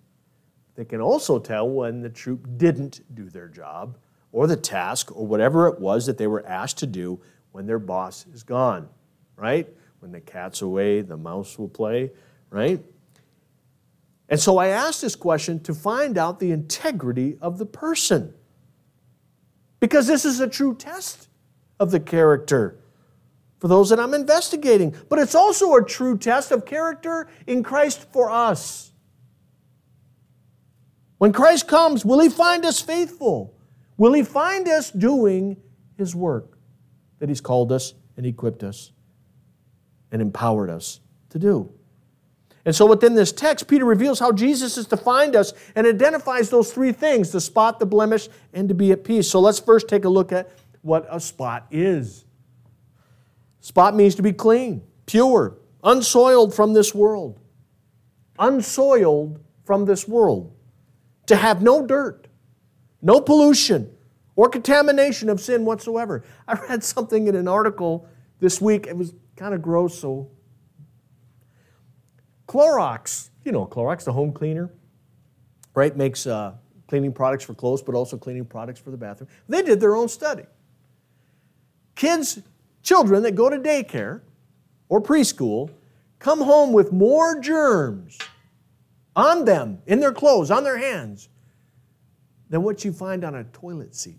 They 0.75 0.85
can 0.85 1.01
also 1.01 1.39
tell 1.39 1.69
when 1.69 2.03
the 2.03 2.09
troop 2.09 2.47
didn't 2.57 3.01
do 3.15 3.29
their 3.31 3.49
job 3.49 3.99
or 4.35 4.49
the 4.49 4.57
task 4.57 5.17
or 5.17 5.25
whatever 5.25 5.69
it 5.69 5.79
was 5.79 6.07
that 6.07 6.19
they 6.19 6.27
were 6.27 6.45
asked 6.45 6.79
to 6.79 6.87
do 6.87 7.21
when 7.53 7.67
their 7.67 7.79
boss 7.79 8.27
is 8.35 8.43
gone, 8.43 8.89
right? 9.37 9.69
When 10.01 10.11
the 10.11 10.21
cat's 10.21 10.61
away, 10.61 11.03
the 11.03 11.17
mouse 11.17 11.57
will 11.57 11.69
play, 11.69 12.11
right? 12.51 12.85
And 14.29 14.41
so 14.41 14.59
I 14.59 14.69
asked 14.69 15.03
this 15.03 15.15
question 15.15 15.61
to 15.61 15.73
find 15.73 16.19
out 16.19 16.41
the 16.41 16.51
integrity 16.51 17.39
of 17.41 17.59
the 17.59 17.65
person. 17.65 18.35
Because 19.79 20.09
this 20.09 20.25
is 20.25 20.41
a 20.41 20.49
true 20.49 20.75
test 20.75 21.29
of 21.79 21.93
the 21.93 22.01
character 22.01 22.81
for 23.61 23.69
those 23.69 23.91
that 23.91 24.01
I'm 24.01 24.15
investigating. 24.15 24.97
But 25.09 25.21
it's 25.21 25.37
also 25.37 25.77
a 25.77 25.85
true 25.85 26.19
test 26.19 26.51
of 26.51 26.67
character 26.67 27.29
in 27.47 27.63
Christ 27.63 28.09
for 28.13 28.33
us. 28.33 28.91
When 31.19 31.33
Christ 31.33 31.69
comes, 31.69 32.05
will 32.05 32.19
he 32.19 32.29
find 32.29 32.65
us 32.65 32.81
faithful? 32.81 33.54
Will 33.97 34.13
he 34.13 34.23
find 34.23 34.69
us 34.69 34.91
doing 34.91 35.57
his 35.97 36.15
work 36.15 36.59
that 37.19 37.29
he's 37.29 37.41
called 37.41 37.73
us 37.73 37.95
and 38.17 38.27
equipped 38.27 38.63
us 38.63 38.93
and 40.11 40.21
empowered 40.21 40.71
us 40.71 41.01
to 41.31 41.39
do? 41.39 41.73
And 42.65 42.75
so 42.75 42.87
within 42.87 43.15
this 43.15 43.31
text, 43.31 43.69
Peter 43.69 43.85
reveals 43.85 44.19
how 44.19 44.33
Jesus 44.33 44.79
is 44.79 44.87
to 44.87 44.97
find 44.97 45.37
us 45.37 45.53
and 45.75 45.87
identifies 45.87 46.49
those 46.49 46.73
three 46.73 46.93
things 46.93 47.31
the 47.31 47.41
spot, 47.41 47.79
the 47.79 47.87
blemish, 47.87 48.29
and 48.53 48.69
to 48.69 48.75
be 48.75 48.91
at 48.93 49.05
peace. 49.05 49.31
So 49.31 49.41
let's 49.41 49.61
first 49.61 49.87
take 49.87 50.05
a 50.05 50.09
look 50.09 50.33
at 50.33 50.51
what 50.81 51.07
a 51.11 51.21
spot 51.21 51.67
is. 51.71 52.25
Spot 53.61 53.95
means 53.95 54.15
to 54.15 54.23
be 54.23 54.33
clean, 54.33 54.83
pure, 55.07 55.57
unsoiled 55.83 56.55
from 56.55 56.73
this 56.73 56.95
world. 56.95 57.39
Unsoiled 58.39 59.41
from 59.65 59.85
this 59.85 60.09
world. 60.09 60.55
To 61.27 61.37
have 61.37 61.63
no 61.63 61.87
dirt, 61.87 62.29
no 63.05 63.21
pollution, 63.21 63.95
or 64.35 64.49
contamination 64.49 65.29
of 65.29 65.41
sin 65.41 65.65
whatsoever. 65.65 66.25
I 66.49 66.55
read 66.55 66.83
something 66.83 67.29
in 67.29 67.37
an 67.37 67.47
article 67.47 68.09
this 68.41 68.61
week. 68.61 68.87
It 68.87 68.97
was 68.97 69.15
kind 69.37 69.55
of 69.55 69.63
gross, 69.63 69.97
so. 69.99 70.31
Clorox, 72.49 73.31
you 73.45 73.53
know 73.53 73.67
Clorox, 73.67 74.05
the 74.05 74.13
home 74.13 74.33
cleaner, 74.33 74.71
right? 75.75 75.97
Makes 75.97 76.27
uh, 76.27 76.55
cleaning 76.89 77.13
products 77.13 77.45
for 77.45 77.55
clothes, 77.55 77.83
but 77.83 77.95
also 77.95 78.17
cleaning 78.17 78.45
products 78.45 78.81
for 78.81 78.91
the 78.91 78.97
bathroom. 78.97 79.29
They 79.49 79.63
did 79.63 79.81
their 79.81 79.95
own 79.95 80.09
study. 80.09 80.45
Kids 81.95 82.41
children 82.83 83.23
that 83.23 83.35
go 83.35 83.49
to 83.49 83.59
daycare 83.59 84.21
or 84.89 85.01
preschool 85.01 85.71
come 86.19 86.41
home 86.41 86.73
with 86.73 86.93
more 86.93 87.41
germs 87.41 88.19
on 89.17 89.45
them, 89.45 89.79
in 89.87 90.01
their 90.01 90.13
clothes, 90.13 90.51
on 90.51 90.65
their 90.65 90.79
hands, 90.79 91.29
than 92.51 92.63
what 92.63 92.85
you 92.85 92.93
find 92.93 93.25
on 93.25 93.35
a 93.35 93.45
toilet 93.45 93.95
seat. 93.95 94.19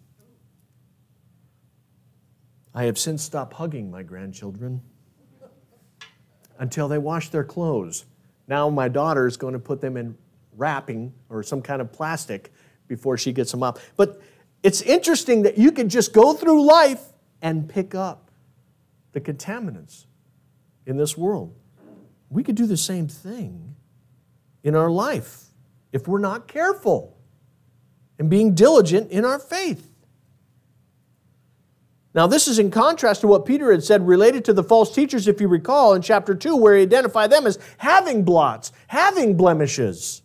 I 2.74 2.84
have 2.84 2.98
since 2.98 3.24
stopped 3.24 3.54
hugging 3.54 3.90
my 3.90 4.04
grandchildren 4.04 4.82
until 6.60 6.88
they 6.88 6.98
wash 6.98 7.30
their 7.30 7.44
clothes. 7.44 8.06
Now 8.48 8.70
my 8.70 8.90
daughter 8.90 9.28
is 9.28 9.38
going 9.38 9.54
to 9.54 9.60
put 9.60 9.82
them 9.82 9.96
in 9.98 10.18
wrapping 10.58 11.14
or 11.30 11.44
some 11.44 11.62
kind 11.62 11.82
of 11.82 11.92
plastic 11.92 12.52
before 12.88 13.18
she 13.18 13.32
gets 13.32 13.52
them 13.52 13.64
up. 13.64 13.80
But 13.96 14.22
it's 14.62 14.82
interesting 14.82 15.44
that 15.44 15.58
you 15.58 15.72
can 15.72 15.90
just 15.90 16.14
go 16.14 16.34
through 16.34 16.66
life 16.66 17.04
and 17.42 17.70
pick 17.70 17.96
up 17.96 18.32
the 19.14 19.22
contaminants 19.22 20.06
in 20.86 20.98
this 20.98 21.18
world. 21.18 21.56
We 22.30 22.44
could 22.44 22.56
do 22.56 22.66
the 22.66 22.78
same 22.78 23.08
thing 23.08 23.76
in 24.64 24.76
our 24.76 24.90
life 24.90 25.46
if 25.94 26.08
we're 26.08 26.20
not 26.20 26.48
careful 26.48 27.15
and 28.18 28.30
being 28.30 28.54
diligent 28.56 29.12
in 29.12 29.26
our 29.26 29.40
faith. 29.40 29.92
Now, 32.14 32.28
this 32.28 32.48
is 32.48 32.60
in 32.60 32.72
contrast 32.72 33.22
to 33.22 33.28
what 33.28 33.46
Peter 33.46 33.72
had 33.72 33.84
said 33.84 34.08
related 34.08 34.46
to 34.46 34.54
the 34.54 34.64
false 34.64 34.94
teachers, 34.96 35.28
if 35.28 35.42
you 35.42 35.50
recall, 35.50 35.94
in 35.94 36.02
chapter 36.02 36.34
2, 36.34 36.56
where 36.56 36.78
he 36.78 36.84
identified 36.84 37.30
them 37.30 37.46
as 37.46 37.60
having 37.78 38.24
blots, 38.24 38.72
having 38.88 39.36
blemishes, 39.36 40.22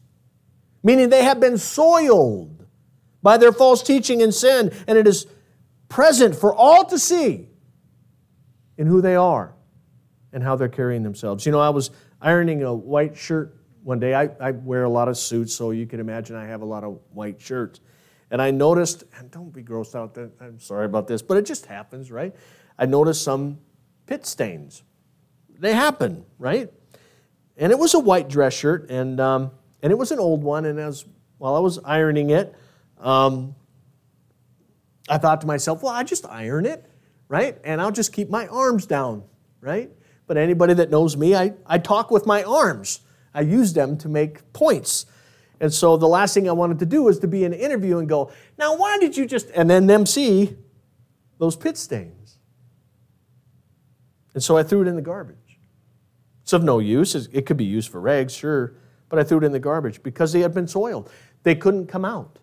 meaning 0.85 1.09
they 1.09 1.25
have 1.25 1.41
been 1.41 1.59
soiled 1.59 2.65
by 3.23 3.37
their 3.37 3.53
false 3.53 3.83
teaching 3.83 4.23
and 4.23 4.33
sin, 4.33 4.73
and 4.87 4.97
it 4.97 5.09
is 5.09 5.27
present 5.89 6.37
for 6.37 6.55
all 6.55 6.85
to 6.85 6.97
see 6.97 7.49
in 8.79 8.87
who 8.87 9.01
they 9.03 9.17
are 9.17 9.53
and 10.33 10.45
how 10.45 10.55
they're 10.55 10.69
carrying 10.69 11.03
themselves. 11.03 11.45
You 11.45 11.51
know, 11.51 11.61
I 11.61 11.71
was 11.71 11.91
ironing 12.23 12.63
a 12.63 12.73
white 12.73 13.17
shirt 13.17 13.57
one 13.83 13.99
day. 13.99 14.15
I, 14.15 14.31
I 14.41 14.51
wear 14.53 14.85
a 14.85 14.89
lot 14.89 15.09
of 15.09 15.17
suits, 15.17 15.55
so 15.55 15.71
you 15.71 15.87
can 15.87 16.01
imagine 16.01 16.37
I 16.37 16.47
have 16.47 16.63
a 16.63 16.67
lot 16.67 16.85
of 16.85 16.99
white 17.13 17.41
shirts. 17.41 17.81
And 18.31 18.41
I 18.41 18.51
noticed, 18.51 19.05
and 19.17 19.31
don't 19.31 19.53
be 19.53 19.63
grossed 19.63 19.95
out, 19.95 20.17
I'm 20.41 20.61
sorry 20.61 20.87
about 20.87 21.09
this, 21.09 21.23
but 21.23 21.37
it 21.37 21.47
just 21.47 21.67
happens, 21.67 22.11
right? 22.11 22.35
I 22.79 22.87
noticed 22.87 23.23
some 23.23 23.59
pit 24.07 24.27
stains. 24.27 24.83
They 25.59 25.75
happen, 25.75 26.25
right? 26.39 26.73
And 27.57 27.73
it 27.73 27.79
was 27.79 27.95
a 27.95 27.99
white 27.99 28.29
dress 28.29 28.55
shirt, 28.55 28.89
and, 28.91 29.21
um, 29.21 29.51
and 29.83 29.91
it 29.91 29.97
was 29.97 30.13
an 30.13 30.19
old 30.19 30.43
one. 30.43 30.65
And 30.65 30.79
as 30.79 31.05
while 31.39 31.57
I 31.57 31.59
was 31.59 31.79
ironing 31.85 32.31
it, 32.31 32.55
um, 32.99 33.55
I 35.09 35.19
thought 35.19 35.41
to 35.41 35.47
myself, 35.47 35.83
well, 35.83 35.93
I 35.93 36.05
just 36.05 36.25
iron 36.27 36.67
it 36.67 36.87
right? 37.31 37.57
And 37.63 37.81
I'll 37.81 37.93
just 37.93 38.13
keep 38.13 38.29
my 38.29 38.49
arms 38.49 38.87
down, 38.87 39.23
right? 39.61 39.89
But 40.27 40.37
anybody 40.37 40.75
that 40.75 40.91
knows 40.91 41.17
me, 41.17 41.37
I, 41.37 41.55
I 41.65 41.79
talk 41.79 42.11
with 42.11 42.27
my 42.27 42.43
arms. 42.43 43.01
I 43.35 43.43
use 43.43 43.73
them 43.73 43.97
to 43.99 44.09
make 44.09 44.53
points. 44.53 45.07
And 45.61 45.73
so 45.73 45.97
the 45.97 46.09
last 46.09 46.35
thing 46.35 46.49
I 46.49 46.53
wanted 46.53 46.79
to 46.81 46.87
do 46.87 47.03
was 47.03 47.19
to 47.21 47.29
be 47.29 47.45
in 47.45 47.53
an 47.53 47.61
interview 47.61 47.99
and 47.99 48.09
go, 48.09 48.33
now 48.59 48.77
why 48.77 48.99
did 48.99 49.17
you 49.17 49.27
just, 49.27 49.51
and 49.51 49.69
then 49.69 49.87
them 49.87 50.07
see 50.07 50.57
those 51.39 51.57
pit 51.57 51.77
stains. 51.77 52.39
And 54.35 54.43
so 54.43 54.57
I 54.57 54.63
threw 54.63 54.83
it 54.83 54.89
in 54.89 54.97
the 54.97 55.03
garbage. 55.03 55.37
It's 56.43 56.53
of 56.53 56.65
no 56.65 56.81
use. 56.81 57.15
It 57.15 57.47
could 57.47 57.57
be 57.57 57.65
used 57.65 57.91
for 57.91 58.01
rags, 58.01 58.35
sure, 58.35 58.75
but 59.09 59.19
I 59.19 59.25
threw 59.25 59.39
it 59.39 59.45
in 59.45 59.53
the 59.53 59.61
garbage 59.61 60.03
because 60.03 60.33
they 60.33 60.41
had 60.41 60.53
been 60.53 60.67
soiled. 60.67 61.11
They 61.43 61.55
couldn't 61.55 61.87
come 61.87 62.05
out. 62.05 62.39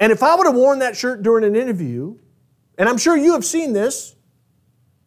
And 0.00 0.12
if 0.12 0.22
I 0.22 0.34
would 0.34 0.46
have 0.46 0.56
worn 0.56 0.80
that 0.80 0.96
shirt 0.96 1.22
during 1.22 1.44
an 1.44 1.56
interview, 1.56 2.18
and 2.76 2.88
I'm 2.88 2.98
sure 2.98 3.16
you 3.16 3.32
have 3.32 3.44
seen 3.44 3.72
this, 3.72 4.15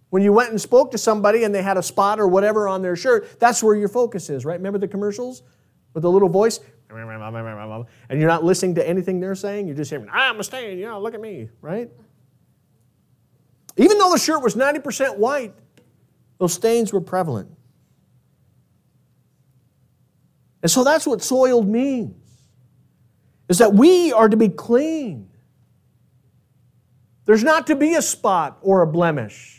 when 0.10 0.24
you 0.24 0.34
went 0.34 0.50
and 0.50 0.60
spoke 0.60 0.92
to 0.92 0.98
somebody 0.98 1.44
and 1.44 1.54
they 1.54 1.62
had 1.62 1.78
a 1.78 1.84
spot 1.84 2.20
or 2.20 2.28
whatever 2.28 2.68
on 2.68 2.82
their 2.82 2.96
shirt, 2.96 3.40
that's 3.40 3.62
where 3.62 3.76
your 3.76 3.90
focus 3.90 4.30
is, 4.30 4.46
right? 4.46 4.56
Remember 4.58 4.80
the 4.80 4.88
commercials 4.88 5.44
with 5.94 6.04
the 6.04 6.10
little 6.10 6.30
voice? 6.30 6.60
and 8.10 8.20
you're 8.20 8.30
not 8.30 8.44
listening 8.44 8.76
to 8.76 8.88
anything 8.88 9.20
they're 9.20 9.36
saying, 9.36 9.68
you're 9.68 9.76
just 9.76 9.92
hearing, 9.92 10.08
I'm 10.12 10.40
a 10.40 10.44
stain, 10.44 10.80
you 10.80 10.88
know, 10.88 11.00
look 11.00 11.14
at 11.14 11.22
me, 11.22 11.50
right? 11.62 11.92
Even 13.78 13.98
though 14.00 14.12
the 14.12 14.18
shirt 14.18 14.42
was 14.42 14.56
90% 14.56 15.18
white, 15.18 15.54
those 16.40 16.54
stains 16.54 16.92
were 16.92 17.02
prevalent. 17.02 17.50
And 20.62 20.72
so 20.72 20.84
that's 20.84 21.06
what 21.06 21.22
soiled 21.22 21.68
means. 21.68 22.16
Is 23.48 23.60
that 23.60 23.74
we 23.74 24.12
are 24.12 24.28
to 24.28 24.38
be 24.38 24.50
clean. 24.50 25.30
There's 27.26 27.44
not 27.44 27.68
to 27.68 27.76
be 27.76 27.96
a 27.96 28.02
spot 28.02 28.58
or 28.62 28.82
a 28.82 28.88
blemish. 28.88 29.59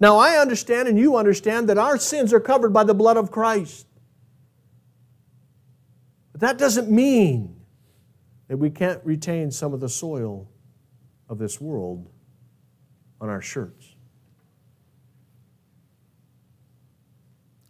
Now, 0.00 0.16
I 0.16 0.36
understand 0.36 0.88
and 0.88 0.98
you 0.98 1.16
understand 1.16 1.68
that 1.68 1.78
our 1.78 1.98
sins 1.98 2.32
are 2.32 2.40
covered 2.40 2.72
by 2.72 2.84
the 2.84 2.94
blood 2.94 3.16
of 3.16 3.30
Christ. 3.30 3.86
But 6.32 6.40
that 6.42 6.58
doesn't 6.58 6.90
mean 6.90 7.56
that 8.46 8.56
we 8.56 8.70
can't 8.70 9.04
retain 9.04 9.50
some 9.50 9.74
of 9.74 9.80
the 9.80 9.88
soil 9.88 10.48
of 11.28 11.38
this 11.38 11.60
world 11.60 12.08
on 13.20 13.28
our 13.28 13.42
shirts. 13.42 13.94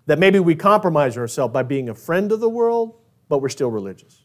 That 0.06 0.18
maybe 0.18 0.38
we 0.38 0.54
compromise 0.54 1.18
ourselves 1.18 1.52
by 1.52 1.62
being 1.62 1.88
a 1.88 1.94
friend 1.94 2.32
of 2.32 2.40
the 2.40 2.48
world, 2.48 2.94
but 3.28 3.38
we're 3.38 3.48
still 3.48 3.70
religious. 3.70 4.22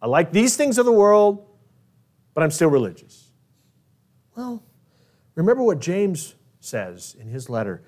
I 0.00 0.06
like 0.06 0.30
these 0.30 0.56
things 0.56 0.78
of 0.78 0.84
the 0.84 0.92
world, 0.92 1.48
but 2.34 2.44
I'm 2.44 2.50
still 2.50 2.68
religious. 2.68 3.30
Well, 4.36 4.62
remember 5.34 5.62
what 5.62 5.80
James 5.80 6.35
says 6.66 7.16
in 7.18 7.28
his 7.28 7.48
letter, 7.48 7.82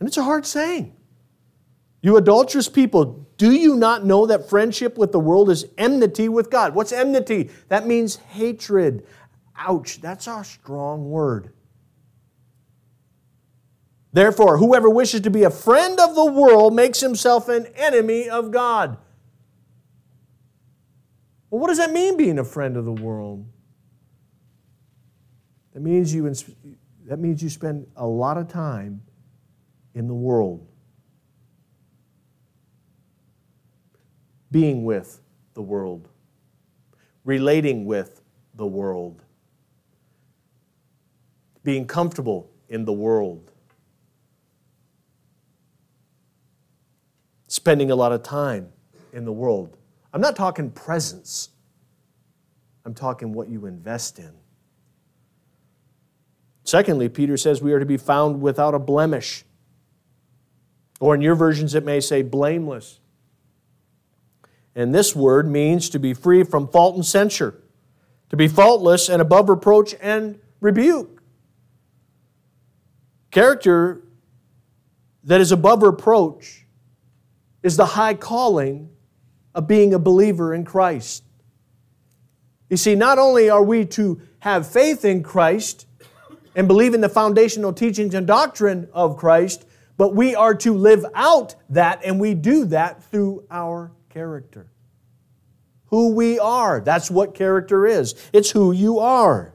and 0.00 0.08
it's 0.08 0.16
a 0.16 0.24
hard 0.24 0.46
saying. 0.46 0.96
You 2.02 2.16
adulterous 2.16 2.68
people, 2.68 3.26
do 3.38 3.52
you 3.52 3.76
not 3.76 4.04
know 4.04 4.26
that 4.26 4.50
friendship 4.50 4.98
with 4.98 5.10
the 5.10 5.20
world 5.20 5.48
is 5.48 5.64
enmity 5.78 6.28
with 6.28 6.50
God? 6.50 6.74
What's 6.74 6.92
enmity? 6.92 7.50
That 7.68 7.86
means 7.86 8.16
hatred. 8.16 9.06
Ouch, 9.56 10.00
that's 10.00 10.26
a 10.26 10.44
strong 10.44 11.08
word. 11.08 11.52
Therefore, 14.12 14.58
whoever 14.58 14.88
wishes 14.90 15.22
to 15.22 15.30
be 15.30 15.44
a 15.44 15.50
friend 15.50 15.98
of 15.98 16.14
the 16.14 16.24
world 16.24 16.74
makes 16.74 17.00
himself 17.00 17.48
an 17.48 17.66
enemy 17.74 18.28
of 18.28 18.50
God. 18.50 18.98
Well, 21.50 21.60
what 21.60 21.68
does 21.68 21.78
that 21.78 21.92
mean, 21.92 22.16
being 22.16 22.38
a 22.38 22.44
friend 22.44 22.76
of 22.76 22.84
the 22.84 22.92
world? 22.92 23.46
That 25.72 25.80
means 25.80 26.14
you, 26.14 26.32
that 27.04 27.18
means 27.18 27.42
you 27.42 27.50
spend 27.50 27.86
a 27.96 28.06
lot 28.06 28.38
of 28.38 28.48
time 28.48 29.02
in 29.94 30.08
the 30.08 30.14
world. 30.14 30.66
being 34.54 34.84
with 34.84 35.20
the 35.54 35.60
world, 35.60 36.08
relating 37.24 37.86
with 37.86 38.22
the 38.54 38.64
world, 38.64 39.20
being 41.64 41.84
comfortable 41.84 42.48
in 42.68 42.84
the 42.84 42.92
world, 42.92 43.50
spending 47.48 47.90
a 47.90 47.96
lot 47.96 48.12
of 48.12 48.22
time 48.22 48.68
in 49.12 49.24
the 49.24 49.32
world. 49.32 49.76
I'm 50.12 50.20
not 50.20 50.36
talking 50.36 50.70
presence, 50.70 51.48
I'm 52.84 52.94
talking 52.94 53.32
what 53.32 53.48
you 53.48 53.66
invest 53.66 54.20
in. 54.20 54.30
Secondly, 56.64 57.10
Peter 57.10 57.36
says 57.36 57.62
we 57.62 57.72
are 57.72 57.78
to 57.78 57.86
be 57.86 57.98
found 57.98 58.40
without 58.40 58.74
a 58.74 58.78
blemish. 58.78 59.44
Or 60.98 61.14
in 61.14 61.20
your 61.20 61.34
versions, 61.34 61.74
it 61.74 61.84
may 61.84 62.00
say 62.00 62.22
blameless. 62.22 63.00
And 64.74 64.94
this 64.94 65.14
word 65.14 65.48
means 65.48 65.88
to 65.90 65.98
be 65.98 66.14
free 66.14 66.42
from 66.42 66.66
fault 66.68 66.96
and 66.96 67.04
censure, 67.04 67.62
to 68.30 68.36
be 68.36 68.48
faultless 68.48 69.08
and 69.08 69.20
above 69.20 69.48
reproach 69.48 69.94
and 70.00 70.40
rebuke. 70.60 71.22
Character 73.30 74.02
that 75.22 75.40
is 75.40 75.52
above 75.52 75.82
reproach 75.82 76.64
is 77.62 77.76
the 77.76 77.86
high 77.86 78.14
calling 78.14 78.90
of 79.54 79.68
being 79.68 79.94
a 79.94 79.98
believer 79.98 80.54
in 80.54 80.64
Christ. 80.64 81.24
You 82.70 82.76
see, 82.76 82.94
not 82.94 83.18
only 83.18 83.48
are 83.48 83.62
we 83.62 83.84
to 83.86 84.20
have 84.40 84.66
faith 84.66 85.04
in 85.04 85.22
Christ 85.22 85.86
and 86.54 86.68
believe 86.68 86.94
in 86.94 87.00
the 87.00 87.08
foundational 87.08 87.72
teachings 87.72 88.14
and 88.14 88.26
doctrine 88.26 88.88
of 88.92 89.16
Christ, 89.16 89.66
but 89.96 90.14
we 90.14 90.34
are 90.34 90.54
to 90.56 90.74
live 90.74 91.04
out 91.14 91.54
that, 91.70 92.00
and 92.04 92.20
we 92.20 92.34
do 92.34 92.64
that 92.66 93.02
through 93.04 93.44
our 93.50 93.92
character. 94.08 94.66
Who 95.86 96.14
we 96.14 96.38
are. 96.38 96.80
That's 96.80 97.10
what 97.10 97.34
character 97.34 97.86
is. 97.86 98.14
It's 98.32 98.50
who 98.50 98.72
you 98.72 98.98
are. 98.98 99.54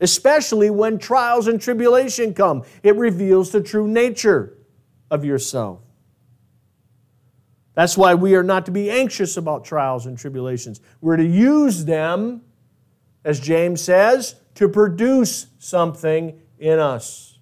Especially 0.00 0.70
when 0.70 0.98
trials 0.98 1.46
and 1.46 1.60
tribulation 1.60 2.32
come, 2.32 2.64
it 2.82 2.96
reveals 2.96 3.50
the 3.50 3.60
true 3.60 3.88
nature 3.88 4.56
of 5.10 5.24
yourself. 5.24 5.80
That's 7.74 7.96
why 7.96 8.14
we 8.14 8.34
are 8.34 8.42
not 8.42 8.66
to 8.66 8.72
be 8.72 8.90
anxious 8.90 9.36
about 9.36 9.64
trials 9.64 10.06
and 10.06 10.16
tribulations. 10.18 10.80
We're 11.00 11.16
to 11.16 11.26
use 11.26 11.84
them, 11.84 12.42
as 13.24 13.40
James 13.40 13.82
says, 13.82 14.36
to 14.54 14.68
produce 14.68 15.46
something 15.58 16.40
in 16.58 16.78
us. 16.78 17.38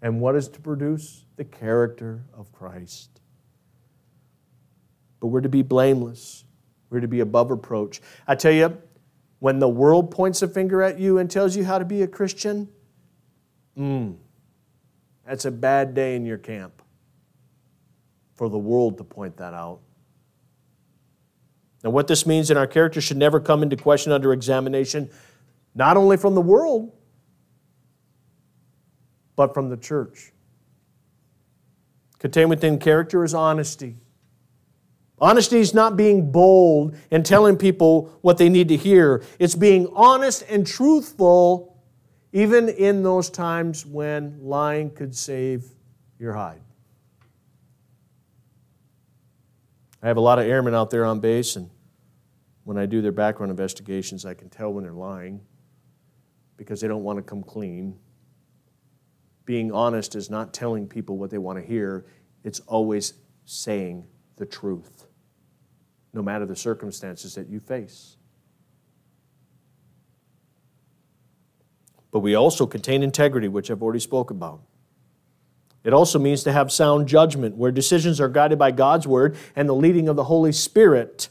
And 0.00 0.20
what 0.20 0.36
is 0.36 0.48
to 0.48 0.60
produce? 0.60 1.24
The 1.36 1.44
character 1.44 2.24
of 2.34 2.52
Christ 2.52 3.18
but 5.20 5.28
we're 5.28 5.40
to 5.40 5.48
be 5.48 5.62
blameless. 5.62 6.44
We're 6.90 7.00
to 7.00 7.08
be 7.08 7.20
above 7.20 7.50
reproach. 7.50 8.00
I 8.26 8.34
tell 8.34 8.52
you, 8.52 8.78
when 9.40 9.58
the 9.58 9.68
world 9.68 10.10
points 10.10 10.42
a 10.42 10.48
finger 10.48 10.82
at 10.82 10.98
you 10.98 11.18
and 11.18 11.30
tells 11.30 11.56
you 11.56 11.64
how 11.64 11.78
to 11.78 11.84
be 11.84 12.02
a 12.02 12.06
Christian, 12.06 12.68
mm, 13.76 14.16
that's 15.26 15.44
a 15.44 15.50
bad 15.50 15.94
day 15.94 16.16
in 16.16 16.24
your 16.24 16.38
camp 16.38 16.82
for 18.34 18.48
the 18.48 18.58
world 18.58 18.98
to 18.98 19.04
point 19.04 19.36
that 19.36 19.54
out. 19.54 19.80
Now, 21.84 21.90
what 21.90 22.08
this 22.08 22.26
means 22.26 22.50
in 22.50 22.56
our 22.56 22.66
character 22.66 23.00
should 23.00 23.16
never 23.16 23.38
come 23.38 23.62
into 23.62 23.76
question 23.76 24.12
under 24.12 24.32
examination, 24.32 25.10
not 25.74 25.96
only 25.96 26.16
from 26.16 26.34
the 26.34 26.40
world, 26.40 26.92
but 29.36 29.54
from 29.54 29.68
the 29.68 29.76
church. 29.76 30.32
Contained 32.18 32.50
within 32.50 32.78
character 32.78 33.22
is 33.22 33.32
honesty. 33.32 33.96
Honesty 35.20 35.58
is 35.58 35.74
not 35.74 35.96
being 35.96 36.30
bold 36.30 36.96
and 37.10 37.24
telling 37.24 37.56
people 37.56 38.18
what 38.20 38.38
they 38.38 38.48
need 38.48 38.68
to 38.68 38.76
hear. 38.76 39.22
It's 39.38 39.54
being 39.54 39.88
honest 39.94 40.44
and 40.48 40.66
truthful, 40.66 41.76
even 42.32 42.68
in 42.68 43.02
those 43.02 43.30
times 43.30 43.86
when 43.86 44.38
lying 44.40 44.90
could 44.90 45.14
save 45.14 45.64
your 46.18 46.34
hide. 46.34 46.60
I 50.02 50.08
have 50.08 50.16
a 50.16 50.20
lot 50.20 50.38
of 50.38 50.46
airmen 50.46 50.74
out 50.74 50.90
there 50.90 51.04
on 51.04 51.20
base, 51.20 51.56
and 51.56 51.70
when 52.64 52.78
I 52.78 52.86
do 52.86 53.02
their 53.02 53.12
background 53.12 53.50
investigations, 53.50 54.24
I 54.24 54.34
can 54.34 54.48
tell 54.48 54.72
when 54.72 54.84
they're 54.84 54.92
lying 54.92 55.40
because 56.56 56.80
they 56.80 56.88
don't 56.88 57.02
want 57.02 57.18
to 57.18 57.22
come 57.22 57.42
clean. 57.42 57.98
Being 59.44 59.72
honest 59.72 60.14
is 60.14 60.30
not 60.30 60.52
telling 60.52 60.86
people 60.86 61.16
what 61.16 61.30
they 61.30 61.38
want 61.38 61.58
to 61.58 61.64
hear, 61.64 62.06
it's 62.44 62.60
always 62.60 63.14
saying 63.44 64.06
the 64.36 64.46
truth 64.46 65.06
no 66.12 66.22
matter 66.22 66.46
the 66.46 66.56
circumstances 66.56 67.34
that 67.34 67.48
you 67.48 67.60
face. 67.60 68.16
But 72.10 72.20
we 72.20 72.34
also 72.34 72.66
contain 72.66 73.02
integrity, 73.02 73.48
which 73.48 73.70
I've 73.70 73.82
already 73.82 74.00
spoke 74.00 74.30
about. 74.30 74.62
It 75.88 75.94
also 75.94 76.18
means 76.18 76.42
to 76.42 76.52
have 76.52 76.70
sound 76.70 77.08
judgment, 77.08 77.56
where 77.56 77.72
decisions 77.72 78.20
are 78.20 78.28
guided 78.28 78.58
by 78.58 78.72
God's 78.72 79.06
word 79.06 79.38
and 79.56 79.66
the 79.66 79.74
leading 79.74 80.06
of 80.10 80.16
the 80.16 80.24
Holy 80.24 80.52
Spirit, 80.52 81.30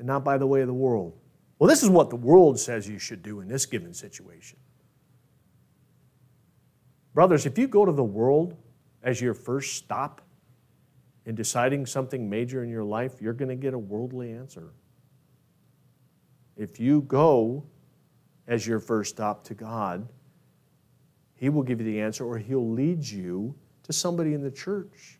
and 0.00 0.08
not 0.08 0.24
by 0.24 0.38
the 0.38 0.46
way 0.48 0.60
of 0.60 0.66
the 0.66 0.74
world. 0.74 1.16
Well, 1.60 1.68
this 1.68 1.84
is 1.84 1.88
what 1.88 2.10
the 2.10 2.16
world 2.16 2.58
says 2.58 2.88
you 2.88 2.98
should 2.98 3.22
do 3.22 3.38
in 3.38 3.46
this 3.46 3.64
given 3.64 3.94
situation. 3.94 4.58
Brothers, 7.14 7.46
if 7.46 7.56
you 7.58 7.68
go 7.68 7.86
to 7.86 7.92
the 7.92 8.02
world 8.02 8.56
as 9.04 9.20
your 9.20 9.34
first 9.34 9.76
stop, 9.76 10.20
in 11.24 11.36
deciding 11.36 11.86
something 11.86 12.28
major 12.28 12.64
in 12.64 12.70
your 12.70 12.82
life, 12.82 13.22
you're 13.22 13.34
going 13.34 13.50
to 13.50 13.54
get 13.54 13.72
a 13.72 13.78
worldly 13.78 14.32
answer. 14.32 14.72
If 16.56 16.80
you 16.80 17.02
go 17.02 17.62
as 18.48 18.66
your 18.66 18.80
first 18.80 19.10
stop 19.10 19.44
to 19.44 19.54
God, 19.54 20.08
He 21.42 21.48
will 21.48 21.64
give 21.64 21.80
you 21.80 21.86
the 21.86 22.00
answer, 22.00 22.24
or 22.24 22.38
He'll 22.38 22.70
lead 22.70 23.04
you 23.04 23.56
to 23.82 23.92
somebody 23.92 24.32
in 24.32 24.44
the 24.44 24.50
church 24.52 25.18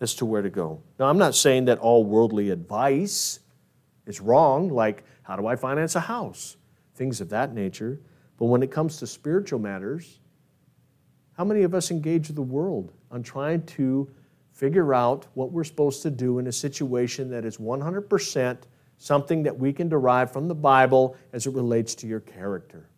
as 0.00 0.16
to 0.16 0.26
where 0.26 0.42
to 0.42 0.50
go. 0.50 0.82
Now, 0.98 1.06
I'm 1.06 1.16
not 1.16 1.36
saying 1.36 1.66
that 1.66 1.78
all 1.78 2.02
worldly 2.02 2.50
advice 2.50 3.38
is 4.04 4.20
wrong, 4.20 4.68
like 4.68 5.04
how 5.22 5.36
do 5.36 5.46
I 5.46 5.54
finance 5.54 5.94
a 5.94 6.00
house? 6.00 6.56
Things 6.96 7.20
of 7.20 7.28
that 7.28 7.54
nature. 7.54 8.00
But 8.36 8.46
when 8.46 8.64
it 8.64 8.72
comes 8.72 8.96
to 8.96 9.06
spiritual 9.06 9.60
matters, 9.60 10.18
How 11.34 11.44
many 11.44 11.62
of 11.62 11.74
us 11.74 11.90
engage 11.90 12.28
the 12.28 12.42
world 12.42 12.92
on 13.10 13.22
trying 13.22 13.64
to 13.66 14.10
figure 14.52 14.94
out 14.94 15.26
what 15.34 15.50
we're 15.50 15.64
supposed 15.64 16.02
to 16.02 16.10
do 16.10 16.38
in 16.38 16.46
a 16.46 16.52
situation 16.52 17.30
that 17.30 17.44
is 17.44 17.56
100% 17.56 18.58
something 19.02 19.42
that 19.42 19.58
we 19.58 19.72
can 19.72 19.88
derive 19.88 20.32
from 20.32 20.46
the 20.46 20.54
Bible 20.54 21.16
as 21.32 21.46
it 21.46 21.52
relates 21.52 21.94
to 21.96 22.06
your 22.06 22.20
character? 22.20 22.88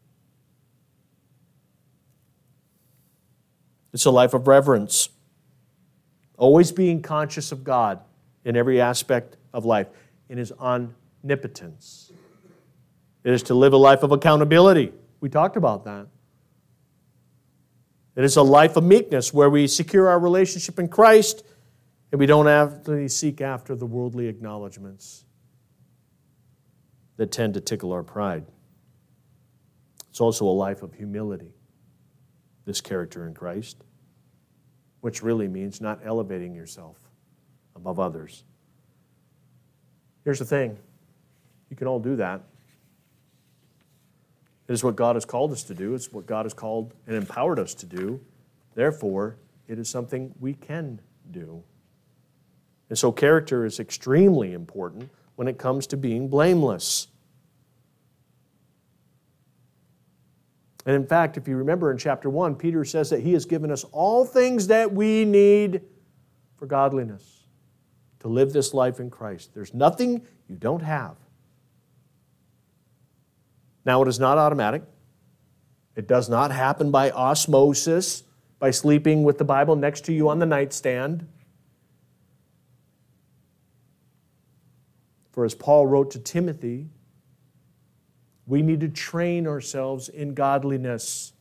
It's 3.94 4.04
a 4.04 4.10
life 4.10 4.34
of 4.34 4.46
reverence, 4.46 5.08
always 6.36 6.72
being 6.72 7.00
conscious 7.00 7.52
of 7.52 7.64
God 7.64 8.00
in 8.44 8.56
every 8.56 8.80
aspect 8.80 9.36
of 9.54 9.64
life, 9.64 9.86
in 10.28 10.36
His 10.36 10.52
omnipotence. 10.52 12.12
It 13.22 13.32
is 13.32 13.42
to 13.44 13.54
live 13.54 13.72
a 13.72 13.78
life 13.78 14.02
of 14.02 14.12
accountability. 14.12 14.92
We 15.20 15.30
talked 15.30 15.56
about 15.56 15.84
that. 15.84 16.06
It 18.16 18.24
is 18.24 18.36
a 18.36 18.42
life 18.42 18.76
of 18.76 18.84
meekness 18.84 19.32
where 19.32 19.48
we 19.48 19.66
secure 19.66 20.08
our 20.08 20.18
relationship 20.18 20.78
in 20.78 20.88
Christ 20.88 21.44
and 22.12 22.18
we 22.18 22.26
don't 22.26 22.46
have 22.46 22.84
to 22.84 23.08
seek 23.08 23.40
after 23.40 23.74
the 23.74 23.86
worldly 23.86 24.28
acknowledgments 24.28 25.24
that 27.16 27.30
tend 27.30 27.54
to 27.54 27.60
tickle 27.60 27.92
our 27.92 28.02
pride. 28.02 28.44
It's 30.10 30.20
also 30.20 30.46
a 30.46 30.52
life 30.52 30.82
of 30.82 30.94
humility, 30.94 31.52
this 32.64 32.80
character 32.80 33.26
in 33.26 33.34
Christ, 33.34 33.78
which 35.00 35.22
really 35.22 35.48
means 35.48 35.80
not 35.80 36.00
elevating 36.04 36.54
yourself 36.54 36.98
above 37.74 37.98
others. 37.98 38.44
Here's 40.24 40.38
the 40.38 40.44
thing 40.44 40.78
you 41.70 41.76
can 41.76 41.86
all 41.86 41.98
do 42.00 42.16
that. 42.16 42.42
It 44.68 44.72
is 44.72 44.82
what 44.82 44.96
God 44.96 45.16
has 45.16 45.24
called 45.24 45.52
us 45.52 45.62
to 45.64 45.74
do. 45.74 45.94
It's 45.94 46.12
what 46.12 46.26
God 46.26 46.46
has 46.46 46.54
called 46.54 46.94
and 47.06 47.16
empowered 47.16 47.58
us 47.58 47.74
to 47.74 47.86
do. 47.86 48.20
Therefore, 48.74 49.36
it 49.68 49.78
is 49.78 49.88
something 49.88 50.34
we 50.40 50.54
can 50.54 51.00
do. 51.30 51.62
And 52.88 52.98
so, 52.98 53.12
character 53.12 53.64
is 53.64 53.80
extremely 53.80 54.52
important 54.52 55.10
when 55.36 55.48
it 55.48 55.58
comes 55.58 55.86
to 55.88 55.96
being 55.96 56.28
blameless. 56.28 57.08
And 60.86 60.94
in 60.94 61.06
fact, 61.06 61.36
if 61.36 61.48
you 61.48 61.56
remember 61.56 61.90
in 61.90 61.98
chapter 61.98 62.28
1, 62.28 62.56
Peter 62.56 62.84
says 62.84 63.10
that 63.10 63.20
he 63.20 63.32
has 63.32 63.46
given 63.46 63.70
us 63.70 63.84
all 63.84 64.24
things 64.24 64.66
that 64.66 64.92
we 64.92 65.24
need 65.24 65.80
for 66.56 66.66
godliness, 66.66 67.46
to 68.20 68.28
live 68.28 68.52
this 68.52 68.72
life 68.72 69.00
in 69.00 69.10
Christ. 69.10 69.54
There's 69.54 69.74
nothing 69.74 70.26
you 70.48 70.56
don't 70.56 70.82
have. 70.82 71.16
Now, 73.84 74.02
it 74.02 74.08
is 74.08 74.18
not 74.18 74.38
automatic. 74.38 74.82
It 75.96 76.08
does 76.08 76.28
not 76.28 76.50
happen 76.50 76.90
by 76.90 77.10
osmosis, 77.10 78.22
by 78.58 78.70
sleeping 78.70 79.24
with 79.24 79.38
the 79.38 79.44
Bible 79.44 79.76
next 79.76 80.04
to 80.06 80.12
you 80.12 80.28
on 80.28 80.38
the 80.38 80.46
nightstand. 80.46 81.26
For 85.34 85.44
as 85.44 85.54
Paul 85.54 85.86
wrote 85.86 86.12
to 86.12 86.20
Timothy, 86.20 86.88
we 88.46 88.62
need 88.62 88.80
to 88.80 88.88
train 88.88 89.46
ourselves 89.46 90.08
in 90.08 90.34
godliness. 90.34 91.32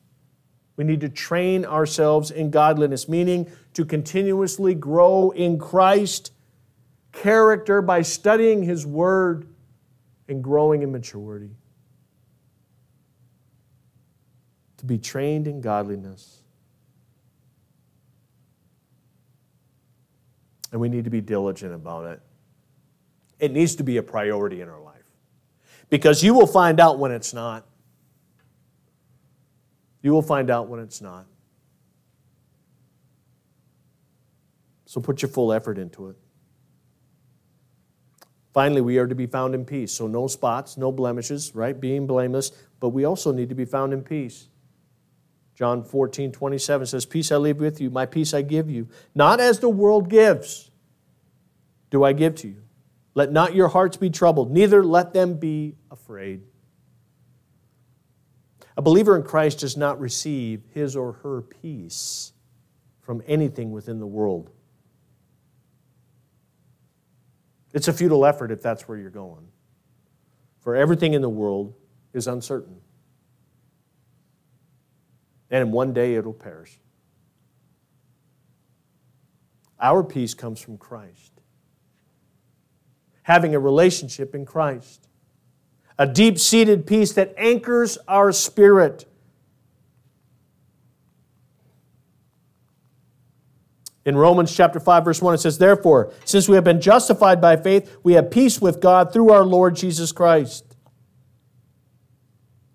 We 0.76 0.84
need 0.84 1.02
to 1.02 1.10
train 1.10 1.64
ourselves 1.64 2.32
in 2.32 2.50
godliness, 2.50 3.08
meaning 3.08 3.52
to 3.76 3.86
continuously 3.86 4.74
grow 4.74 5.30
in 5.30 5.60
Christ 5.60 6.32
character 7.12 7.82
by 7.82 8.02
studying 8.02 8.64
His 8.64 8.86
Word 8.86 9.48
and 10.28 10.44
growing 10.44 10.82
in 10.82 10.92
maturity. 10.92 11.52
to 14.84 14.88
be 14.88 14.98
trained 14.98 15.48
in 15.48 15.62
godliness. 15.62 16.42
And 20.74 20.82
we 20.82 20.90
need 20.90 21.06
to 21.06 21.10
be 21.10 21.22
diligent 21.22 21.74
about 21.74 22.04
it. 22.04 22.22
It 23.40 23.52
needs 23.52 23.76
to 23.76 23.84
be 23.84 23.98
a 23.98 24.04
priority 24.04 24.62
in 24.62 24.70
our 24.70 24.82
life. 24.82 24.94
Because 25.90 26.24
you 26.24 26.34
will 26.34 26.48
find 26.48 26.80
out 26.80 27.00
when 27.00 27.12
it's 27.12 27.34
not. 27.34 27.66
You 30.02 30.12
will 30.12 30.22
find 30.22 30.50
out 30.50 30.68
when 30.68 30.80
it's 30.80 31.02
not. 31.02 31.26
So 34.86 35.02
put 35.02 35.22
your 35.22 35.30
full 35.30 35.52
effort 35.52 35.78
into 35.78 36.10
it. 36.10 36.16
Finally, 38.54 38.82
we 38.82 39.00
are 39.00 39.08
to 39.08 39.16
be 39.16 39.26
found 39.26 39.56
in 39.56 39.66
peace. 39.66 39.92
So, 39.92 40.06
no 40.06 40.28
spots, 40.28 40.78
no 40.78 40.92
blemishes, 40.92 41.56
right? 41.56 41.80
Being 41.80 42.06
blameless, 42.06 42.52
but 42.80 42.90
we 42.90 43.04
also 43.04 43.32
need 43.32 43.50
to 43.50 43.56
be 43.56 43.66
found 43.66 43.94
in 43.94 44.04
peace. 44.04 44.48
John 45.56 45.84
14, 45.84 46.32
27 46.32 46.88
says, 46.88 47.06
Peace 47.06 47.32
I 47.32 47.38
leave 47.38 47.58
with 47.58 47.82
you, 47.82 47.90
my 47.90 48.06
peace 48.06 48.34
I 48.34 48.44
give 48.44 48.70
you. 48.70 48.88
Not 49.16 49.40
as 49.40 49.60
the 49.60 49.70
world 49.70 50.10
gives, 50.10 50.70
do 51.90 52.04
I 52.04 52.14
give 52.14 52.36
to 52.36 52.48
you. 52.50 52.62
Let 53.16 53.32
not 53.32 53.54
your 53.54 53.68
hearts 53.68 53.98
be 53.98 54.10
troubled, 54.10 54.52
neither 54.52 54.84
let 54.84 55.14
them 55.14 55.36
be 55.36 55.76
afraid. 55.92 56.44
A 58.76 58.82
believer 58.82 59.16
in 59.16 59.24
Christ 59.24 59.60
does 59.60 59.78
not 59.78 60.00
receive 60.00 60.64
his 60.72 60.96
or 60.96 61.14
her 61.24 61.42
peace 61.42 62.34
from 63.02 63.22
anything 63.28 63.72
within 63.72 64.00
the 64.00 64.08
world. 64.08 64.50
It's 67.72 67.88
a 67.88 67.94
futile 67.94 68.26
effort 68.26 68.52
if 68.52 68.62
that's 68.62 68.88
where 68.88 68.98
you're 68.98 69.10
going. 69.10 69.48
For 70.62 70.76
everything 70.76 71.14
in 71.14 71.22
the 71.22 71.30
world 71.30 71.74
is 72.14 72.28
uncertain 72.28 72.82
and 75.54 75.62
in 75.62 75.72
one 75.72 75.94
day 75.94 76.16
it'll 76.16 76.34
perish. 76.34 76.80
Our 79.80 80.04
peace 80.04 80.34
comes 80.34 80.60
from 80.60 80.80
Christ. 80.80 81.33
Having 83.24 83.56
a 83.56 83.60
relationship 83.60 84.36
in 84.36 84.46
Christ, 84.46 85.08
a 85.98 86.06
deep 86.06 86.38
seated 86.38 86.86
peace 86.86 87.14
that 87.14 87.34
anchors 87.38 87.98
our 88.08 88.32
spirit. 88.32 89.06
In 94.06 94.18
Romans 94.18 94.54
chapter 94.54 94.80
5 94.80 95.06
verse 95.06 95.22
1 95.22 95.36
it 95.36 95.38
says 95.38 95.58
therefore 95.58 96.12
since 96.26 96.50
we 96.50 96.56
have 96.56 96.66
been 96.66 96.82
justified 96.82 97.40
by 97.40 97.56
faith 97.56 97.96
we 98.04 98.14
have 98.14 98.30
peace 98.30 98.60
with 98.60 98.82
God 98.82 99.14
through 99.14 99.32
our 99.32 99.46
Lord 99.46 99.78
Jesus 99.78 100.12
Christ. 100.12 100.76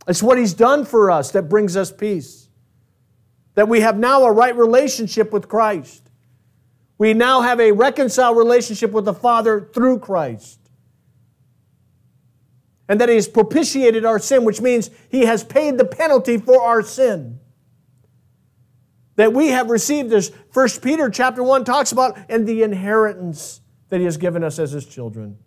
It's 0.07 0.23
what 0.23 0.39
he's 0.39 0.55
done 0.55 0.87
for 0.87 1.11
us 1.11 1.31
that 1.33 1.51
brings 1.51 1.77
us 1.77 1.93
peace 1.93 2.49
that 3.55 3.69
we 3.69 3.81
have 3.81 3.99
now 3.99 4.23
a 4.23 4.31
right 4.31 4.57
relationship 4.57 5.33
with 5.33 5.49
Christ. 5.49 6.08
We 6.99 7.15
now 7.15 7.43
have 7.43 7.61
a 7.61 7.71
reconciled 7.71 8.37
relationship 8.37 8.91
with 8.91 9.05
the 9.05 9.15
Father 9.15 9.71
through 9.73 10.01
Christ. 10.01 10.59
And 12.89 13.01
that 13.01 13.09
He 13.09 13.15
has 13.15 13.29
propitiated 13.29 14.05
our 14.05 14.19
sin, 14.19 14.45
which 14.45 14.61
means 14.61 14.91
He 15.09 15.25
has 15.25 15.45
paid 15.45 15.79
the 15.79 15.85
penalty 15.85 16.39
for 16.39 16.61
our 16.61 16.83
sin. 16.83 17.39
That 19.15 19.33
we 19.33 19.49
have 19.49 19.71
received 19.71 20.11
this. 20.11 20.33
First 20.51 20.83
Peter 20.83 21.09
chapter 21.09 21.43
1 21.43 21.65
talks 21.65 21.93
about, 21.93 22.19
and 22.29 22.47
the 22.47 22.63
inheritance 22.63 23.61
that 23.91 23.99
He 23.99 24.05
has 24.05 24.17
given 24.17 24.43
us 24.43 24.59
as 24.59 24.73
His 24.73 24.85
children. 24.85 25.39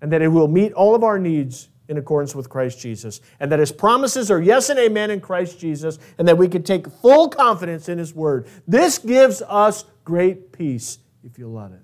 And 0.00 0.12
that 0.12 0.20
He 0.20 0.28
will 0.28 0.48
meet 0.48 0.72
all 0.72 0.94
of 0.94 1.04
our 1.04 1.18
needs 1.18 1.68
in 1.88 1.96
accordance 1.96 2.34
with 2.34 2.50
Christ 2.50 2.78
Jesus, 2.78 3.20
and 3.40 3.50
that 3.50 3.58
his 3.58 3.72
promises 3.72 4.30
are 4.30 4.40
yes 4.40 4.68
and 4.68 4.78
amen 4.78 5.10
in 5.10 5.20
Christ 5.20 5.58
Jesus, 5.58 5.98
and 6.18 6.28
that 6.28 6.36
we 6.36 6.46
can 6.46 6.62
take 6.62 6.86
full 6.86 7.28
confidence 7.30 7.88
in 7.88 7.96
his 7.96 8.14
word. 8.14 8.46
This 8.66 8.98
gives 8.98 9.42
us 9.42 9.84
great 10.04 10.52
peace 10.52 10.98
if 11.24 11.38
you 11.38 11.48
let 11.48 11.72
it. 11.72 11.80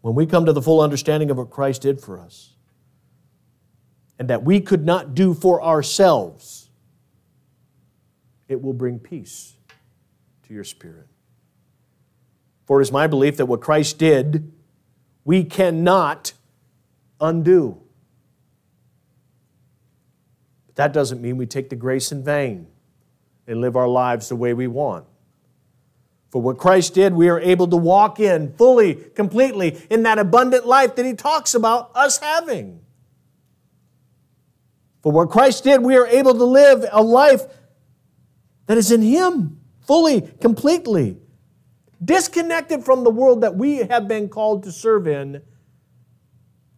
When 0.00 0.16
we 0.16 0.26
come 0.26 0.46
to 0.46 0.52
the 0.52 0.62
full 0.62 0.80
understanding 0.80 1.30
of 1.30 1.38
what 1.38 1.50
Christ 1.50 1.82
did 1.82 2.00
for 2.00 2.18
us, 2.18 2.54
and 4.18 4.28
that 4.28 4.42
we 4.42 4.60
could 4.60 4.84
not 4.84 5.14
do 5.14 5.32
for 5.32 5.62
ourselves, 5.62 6.70
it 8.48 8.60
will 8.60 8.72
bring 8.72 8.98
peace 8.98 9.54
to 10.48 10.54
your 10.54 10.64
spirit. 10.64 11.06
For 12.66 12.80
it 12.80 12.82
is 12.82 12.92
my 12.92 13.06
belief 13.06 13.36
that 13.36 13.46
what 13.46 13.60
Christ 13.60 13.98
did 13.98 14.52
we 15.24 15.44
cannot 15.44 16.32
undo. 17.20 17.80
But 20.66 20.76
that 20.76 20.92
doesn't 20.92 21.20
mean 21.20 21.36
we 21.36 21.46
take 21.46 21.70
the 21.70 21.76
grace 21.76 22.12
in 22.12 22.24
vain 22.24 22.66
and 23.46 23.60
live 23.60 23.76
our 23.76 23.88
lives 23.88 24.28
the 24.28 24.36
way 24.36 24.54
we 24.54 24.66
want. 24.66 25.06
For 26.30 26.40
what 26.40 26.56
Christ 26.56 26.94
did, 26.94 27.12
we 27.12 27.28
are 27.28 27.38
able 27.38 27.68
to 27.68 27.76
walk 27.76 28.18
in 28.18 28.54
fully, 28.54 28.94
completely, 28.94 29.82
in 29.90 30.04
that 30.04 30.18
abundant 30.18 30.66
life 30.66 30.96
that 30.96 31.04
He 31.04 31.12
talks 31.12 31.54
about 31.54 31.90
us 31.94 32.18
having. 32.18 32.80
For 35.02 35.12
what 35.12 35.28
Christ 35.28 35.64
did, 35.64 35.82
we 35.82 35.96
are 35.96 36.06
able 36.06 36.32
to 36.34 36.44
live 36.44 36.86
a 36.90 37.02
life 37.02 37.42
that 38.66 38.78
is 38.78 38.90
in 38.90 39.02
Him 39.02 39.60
fully, 39.82 40.22
completely 40.40 41.18
disconnected 42.04 42.84
from 42.84 43.04
the 43.04 43.10
world 43.10 43.42
that 43.42 43.54
we 43.54 43.78
have 43.78 44.08
been 44.08 44.28
called 44.28 44.64
to 44.64 44.72
serve 44.72 45.06
in, 45.06 45.42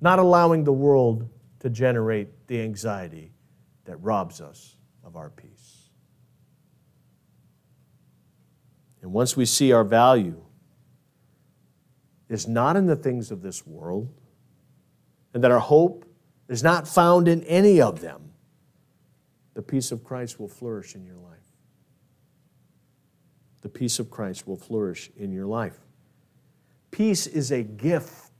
not 0.00 0.18
allowing 0.18 0.64
the 0.64 0.72
world 0.72 1.28
to 1.60 1.70
generate 1.70 2.46
the 2.46 2.60
anxiety 2.60 3.32
that 3.84 3.96
robs 3.96 4.40
us 4.40 4.76
of 5.02 5.16
our 5.16 5.30
peace. 5.30 5.90
And 9.02 9.12
once 9.12 9.36
we 9.36 9.44
see 9.44 9.72
our 9.72 9.84
value 9.84 10.42
is 12.28 12.48
not 12.48 12.76
in 12.76 12.86
the 12.86 12.96
things 12.96 13.30
of 13.30 13.42
this 13.42 13.66
world, 13.66 14.12
and 15.32 15.44
that 15.44 15.50
our 15.50 15.58
hope 15.58 16.06
is 16.48 16.62
not 16.62 16.86
found 16.86 17.28
in 17.28 17.42
any 17.44 17.80
of 17.80 18.00
them, 18.00 18.32
the 19.54 19.62
peace 19.62 19.92
of 19.92 20.04
Christ 20.04 20.40
will 20.40 20.48
flourish 20.48 20.94
in 20.94 21.04
your 21.04 21.16
life. 21.16 21.33
The 23.64 23.70
peace 23.70 23.98
of 23.98 24.10
Christ 24.10 24.46
will 24.46 24.58
flourish 24.58 25.10
in 25.16 25.32
your 25.32 25.46
life. 25.46 25.78
Peace 26.90 27.26
is 27.26 27.50
a 27.50 27.62
gift 27.62 28.30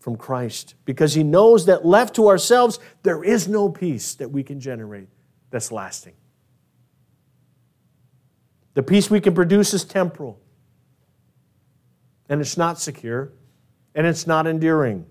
from 0.00 0.16
Christ 0.16 0.74
because 0.84 1.14
he 1.14 1.22
knows 1.22 1.66
that 1.66 1.86
left 1.86 2.16
to 2.16 2.26
ourselves, 2.26 2.80
there 3.04 3.22
is 3.22 3.46
no 3.46 3.68
peace 3.68 4.16
that 4.16 4.32
we 4.32 4.42
can 4.42 4.58
generate 4.58 5.06
that's 5.52 5.70
lasting. 5.70 6.14
The 8.74 8.82
peace 8.82 9.08
we 9.08 9.20
can 9.20 9.32
produce 9.32 9.72
is 9.74 9.84
temporal, 9.84 10.40
and 12.28 12.40
it's 12.40 12.56
not 12.56 12.80
secure, 12.80 13.30
and 13.94 14.08
it's 14.08 14.26
not 14.26 14.48
enduring. 14.48 15.06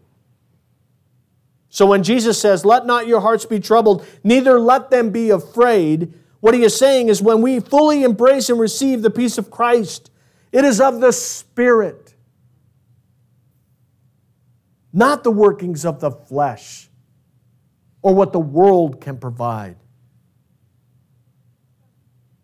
So 1.69 1.85
when 1.85 2.03
Jesus 2.03 2.37
says, 2.37 2.65
Let 2.65 2.85
not 2.85 3.07
your 3.07 3.21
hearts 3.21 3.45
be 3.45 3.61
troubled, 3.61 4.05
neither 4.25 4.59
let 4.59 4.89
them 4.89 5.09
be 5.09 5.29
afraid, 5.29 6.13
what 6.41 6.53
he 6.53 6.63
is 6.63 6.75
saying 6.75 7.07
is 7.07 7.21
when 7.21 7.41
we 7.41 7.59
fully 7.59 8.03
embrace 8.03 8.49
and 8.49 8.59
receive 8.59 9.03
the 9.03 9.09
peace 9.09 9.37
of 9.37 9.49
Christ, 9.49 10.11
it 10.51 10.65
is 10.65 10.81
of 10.81 10.99
the 10.99 11.13
Spirit, 11.13 12.15
not 14.91 15.23
the 15.23 15.31
workings 15.31 15.85
of 15.85 16.01
the 16.01 16.11
flesh 16.11 16.89
or 18.01 18.13
what 18.13 18.33
the 18.33 18.39
world 18.39 18.99
can 18.99 19.17
provide. 19.17 19.77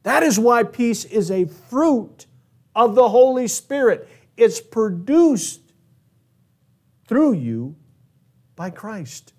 That 0.04 0.24
is 0.24 0.40
why 0.40 0.64
peace 0.64 1.04
is 1.04 1.30
a 1.32 1.46
fruit 1.46 2.28
of 2.76 2.96
the 2.96 3.10
Holy 3.10 3.48
Spirit. 3.48 4.08
It's 4.38 4.62
produced 4.62 5.74
through 7.08 7.34
you 7.34 7.76
by 8.56 8.70
Christ. 8.70 9.34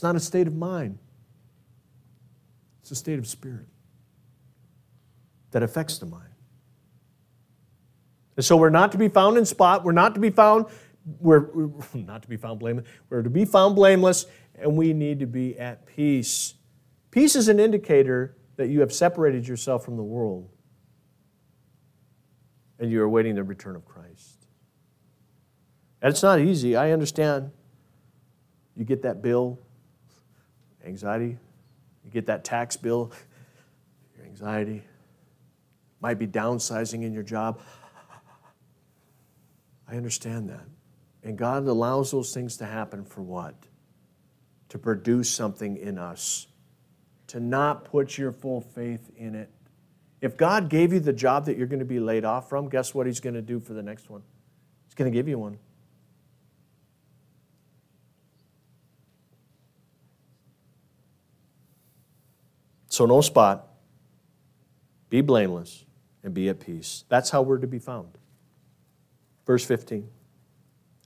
It's 0.00 0.02
not 0.02 0.16
a 0.16 0.20
state 0.20 0.46
of 0.46 0.56
mind, 0.56 0.98
it's 2.80 2.90
a 2.90 2.94
state 2.94 3.18
of 3.18 3.26
spirit 3.26 3.66
that 5.50 5.62
affects 5.62 5.98
the 5.98 6.06
mind. 6.06 6.32
And 8.34 8.42
so 8.42 8.56
we're 8.56 8.70
not 8.70 8.92
to 8.92 8.98
be 8.98 9.08
found 9.08 9.36
in 9.36 9.44
spot, 9.44 9.84
we're 9.84 9.92
not 9.92 10.14
to 10.14 10.20
be 10.20 10.30
found, 10.30 10.64
we're, 11.18 11.50
we're 11.52 11.70
not 11.92 12.22
to 12.22 12.28
be 12.30 12.38
found 12.38 12.60
blameless, 12.60 12.86
we're 13.10 13.20
to 13.20 13.28
be 13.28 13.44
found 13.44 13.76
blameless, 13.76 14.24
and 14.58 14.74
we 14.74 14.94
need 14.94 15.18
to 15.18 15.26
be 15.26 15.58
at 15.58 15.84
peace. 15.84 16.54
Peace 17.10 17.36
is 17.36 17.48
an 17.48 17.60
indicator 17.60 18.38
that 18.56 18.68
you 18.68 18.80
have 18.80 18.94
separated 18.94 19.46
yourself 19.46 19.84
from 19.84 19.98
the 19.98 20.02
world 20.02 20.48
and 22.78 22.90
you 22.90 23.02
are 23.02 23.04
awaiting 23.04 23.34
the 23.34 23.44
return 23.44 23.76
of 23.76 23.84
Christ. 23.84 24.46
And 26.00 26.10
it's 26.10 26.22
not 26.22 26.40
easy. 26.40 26.74
I 26.74 26.92
understand. 26.92 27.50
You 28.74 28.86
get 28.86 29.02
that 29.02 29.20
bill, 29.20 29.58
anxiety. 30.84 31.36
You 32.04 32.10
get 32.10 32.26
that 32.26 32.44
tax 32.44 32.76
bill, 32.76 33.12
your 34.16 34.26
anxiety. 34.26 34.82
Might 36.00 36.18
be 36.18 36.26
downsizing 36.26 37.02
in 37.02 37.12
your 37.12 37.22
job. 37.22 37.60
I 39.86 39.96
understand 39.96 40.48
that. 40.48 40.64
And 41.22 41.36
God 41.36 41.66
allows 41.66 42.10
those 42.10 42.32
things 42.32 42.56
to 42.58 42.64
happen 42.64 43.04
for 43.04 43.20
what? 43.20 43.54
To 44.70 44.78
produce 44.78 45.28
something 45.28 45.76
in 45.76 45.98
us. 45.98 46.46
To 47.28 47.40
not 47.40 47.84
put 47.84 48.16
your 48.16 48.32
full 48.32 48.60
faith 48.60 49.10
in 49.16 49.34
it. 49.34 49.50
If 50.20 50.36
God 50.36 50.68
gave 50.68 50.92
you 50.92 51.00
the 51.00 51.12
job 51.12 51.46
that 51.46 51.56
you're 51.56 51.66
going 51.66 51.80
to 51.80 51.84
be 51.84 52.00
laid 52.00 52.24
off 52.24 52.48
from, 52.48 52.68
guess 52.68 52.94
what 52.94 53.06
He's 53.06 53.20
going 53.20 53.34
to 53.34 53.42
do 53.42 53.60
for 53.60 53.72
the 53.74 53.82
next 53.82 54.08
one? 54.08 54.22
He's 54.86 54.94
going 54.94 55.10
to 55.10 55.16
give 55.16 55.28
you 55.28 55.38
one. 55.38 55.58
So, 62.90 63.06
no 63.06 63.20
spot, 63.20 63.68
be 65.08 65.20
blameless, 65.20 65.84
and 66.22 66.34
be 66.34 66.48
at 66.48 66.60
peace. 66.60 67.04
That's 67.08 67.30
how 67.30 67.40
we're 67.40 67.58
to 67.58 67.66
be 67.66 67.78
found. 67.78 68.18
Verse 69.46 69.64
15. 69.64 70.08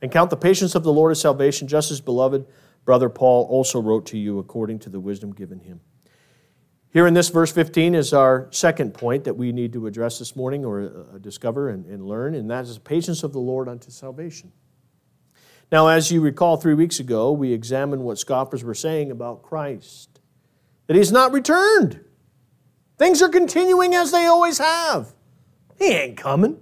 And 0.03 0.11
count 0.11 0.31
the 0.31 0.37
patience 0.37 0.75
of 0.75 0.83
the 0.83 0.93
Lord 0.93 1.13
as 1.13 1.21
salvation, 1.21 1.69
just 1.69 1.91
as 1.91 2.01
beloved 2.01 2.47
brother 2.87 3.09
Paul 3.09 3.47
also 3.49 3.81
wrote 3.81 4.07
to 4.07 4.19
you 4.19 4.39
according 4.39 4.79
to 4.81 4.91
the 4.91 4.99
wisdom 4.99 5.33
given 5.33 5.61
him. 5.61 5.81
Here 6.91 7.07
in 7.07 7.15
this 7.15 7.29
verse 7.29 7.53
15 7.53 7.95
is 7.95 8.13
our 8.13 8.49
second 8.51 8.95
point 8.95 9.25
that 9.25 9.35
we 9.35 9.53
need 9.53 9.73
to 9.75 9.87
address 9.87 10.19
this 10.19 10.37
morning 10.37 10.65
or 10.65 10.81
uh, 10.83 11.19
discover 11.19 11.69
and, 11.69 11.85
and 11.87 12.07
learn, 12.07 12.35
and 12.35 12.51
that 12.51 12.65
is 12.65 12.75
the 12.75 12.81
patience 12.81 13.23
of 13.23 13.33
the 13.33 13.41
Lord 13.41 13.69
unto 13.69 13.91
salvation. 13.91 14.53
Now, 15.73 15.89
as 15.89 16.11
you 16.11 16.21
recall, 16.21 16.57
three 16.57 16.75
weeks 16.75 17.01
ago, 17.01 17.33
we 17.33 17.53
examined 17.53 18.03
what 18.05 18.19
scoffers 18.19 18.63
were 18.63 18.75
saying 18.75 19.11
about 19.11 19.43
Christ 19.43 20.14
that 20.87 20.97
he's 20.97 21.13
not 21.13 21.33
returned. 21.33 22.01
Things 22.99 23.23
are 23.23 23.29
continuing 23.29 23.95
as 23.95 24.13
they 24.13 24.27
always 24.27 24.59
have. 24.59 25.15
He 25.79 25.87
ain't 25.87 26.17
coming. 26.17 26.59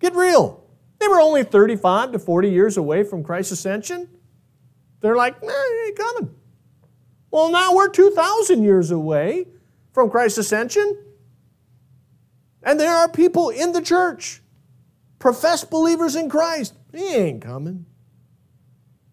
Get 0.00 0.14
real. 0.14 0.64
They 0.98 1.08
were 1.08 1.20
only 1.20 1.44
35 1.44 2.12
to 2.12 2.18
40 2.18 2.50
years 2.50 2.76
away 2.76 3.04
from 3.04 3.24
Christ's 3.24 3.52
ascension. 3.52 4.08
They're 5.00 5.16
like, 5.16 5.42
nah, 5.42 5.48
he 5.48 5.88
ain't 5.88 5.98
coming. 5.98 6.34
Well, 7.30 7.50
now 7.50 7.74
we're 7.74 7.88
2,000 7.88 8.62
years 8.62 8.90
away 8.90 9.46
from 9.92 10.10
Christ's 10.10 10.38
ascension. 10.38 10.98
And 12.62 12.78
there 12.78 12.94
are 12.94 13.08
people 13.08 13.48
in 13.48 13.72
the 13.72 13.80
church, 13.80 14.42
professed 15.18 15.70
believers 15.70 16.16
in 16.16 16.28
Christ. 16.28 16.74
He 16.92 17.14
ain't 17.14 17.40
coming. 17.40 17.86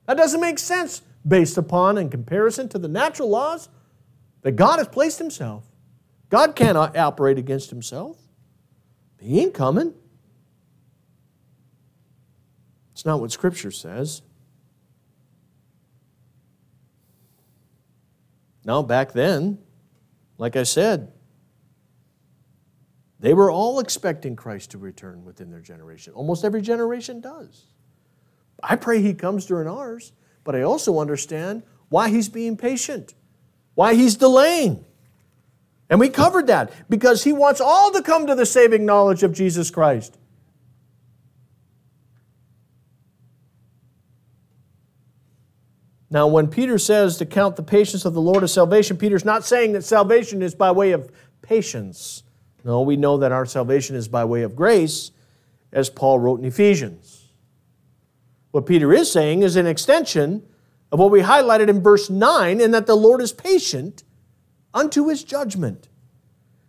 That 0.06 0.18
doesn't 0.18 0.42
make 0.42 0.60
sense 0.60 1.02
based 1.28 1.58
upon 1.58 1.98
in 1.98 2.10
comparison 2.10 2.70
to 2.70 2.80
the 2.80 2.88
natural 2.88 3.30
laws 3.30 3.70
that 4.42 4.54
God 4.54 4.78
has 4.78 4.88
placed 4.88 5.20
himself. 5.20 5.66
God 6.30 6.56
cannot 6.56 6.96
operate 6.98 7.38
against 7.38 7.70
himself. 7.70 8.18
He 9.20 9.40
ain't 9.40 9.54
coming. 9.54 9.94
It's 12.94 13.06
not 13.06 13.20
what 13.20 13.32
Scripture 13.32 13.72
says. 13.72 14.22
Now, 18.66 18.82
back 18.82 19.13
then, 19.13 19.60
like 20.38 20.56
I 20.56 20.63
said, 20.63 21.13
they 23.20 23.34
were 23.34 23.50
all 23.50 23.80
expecting 23.80 24.36
Christ 24.36 24.72
to 24.72 24.78
return 24.78 25.24
within 25.24 25.50
their 25.50 25.62
generation. 25.62 26.13
Almost 26.13 26.44
every 26.44 26.62
generation 26.62 27.22
does. 27.22 27.66
I 28.62 28.76
pray 28.76 29.02
he 29.02 29.13
comes 29.13 29.46
during 29.46 29.68
ours 29.68 30.12
but 30.48 30.56
I 30.56 30.62
also 30.62 31.00
understand 31.00 31.64
why 31.90 32.08
he's 32.08 32.30
being 32.30 32.56
patient, 32.56 33.14
why 33.76 33.96
he's 33.96 34.16
delaying. 34.16 34.86
And 35.90 36.00
we 36.00 36.08
covered 36.08 36.48
that 36.48 36.72
because 36.90 37.26
he 37.26 37.34
wants 37.34 37.60
all 37.60 37.92
to 37.92 38.02
come 38.02 38.28
to 38.28 38.34
the 38.34 38.46
saving 38.46 38.86
knowledge 38.86 39.24
of 39.24 39.34
Jesus 39.34 39.70
Christ. 39.70 40.18
Now, 46.10 46.28
when 46.28 46.48
Peter 46.48 46.78
says 46.78 47.18
to 47.18 47.26
count 47.26 47.58
the 47.58 47.64
patience 47.64 48.06
of 48.06 48.14
the 48.14 48.22
Lord 48.22 48.42
of 48.42 48.50
salvation, 48.50 48.96
Peter's 48.96 49.26
not 49.26 49.44
saying 49.46 49.74
that 49.74 49.84
salvation 49.84 50.42
is 50.42 50.56
by 50.56 50.72
way 50.72 50.94
of 50.94 51.12
patience. 51.42 52.24
No, 52.64 52.84
we 52.84 52.96
know 52.96 53.18
that 53.18 53.34
our 53.34 53.46
salvation 53.46 53.98
is 53.98 54.08
by 54.08 54.24
way 54.24 54.44
of 54.44 54.56
grace, 54.56 55.12
as 55.74 55.90
Paul 55.90 56.20
wrote 56.20 56.40
in 56.40 56.46
Ephesians. 56.46 57.16
What 58.58 58.65
Peter 58.65 58.91
is 58.91 59.12
saying 59.12 59.43
is 59.43 59.56
an 59.56 59.67
extension 59.67 60.41
of 60.91 60.98
what 60.98 61.12
we 61.12 61.22
highlighted 61.22 61.70
in 61.70 61.84
verse 61.84 62.10
9, 62.10 62.60
in 62.60 62.72
that 62.72 62.88
the 62.88 62.96
Lord 62.96 63.22
is 63.22 63.32
patient 63.32 64.04
unto 64.74 65.10
his 65.10 65.24
judgment. 65.24 65.89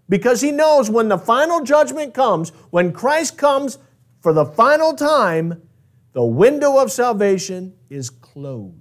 Because 0.07 0.42
he 0.42 0.53
knows 0.53 0.90
when 0.90 1.09
the 1.09 1.16
final 1.16 1.64
judgment 1.64 2.12
comes, 2.12 2.51
when 2.68 2.92
Christ 2.92 3.38
comes 3.38 3.79
for 4.20 4.35
the 4.35 4.44
final 4.44 4.92
time, 4.92 5.62
the 6.12 6.22
window 6.22 6.77
of 6.77 6.92
salvation 6.92 7.72
is 7.88 8.11
closed. 8.11 8.74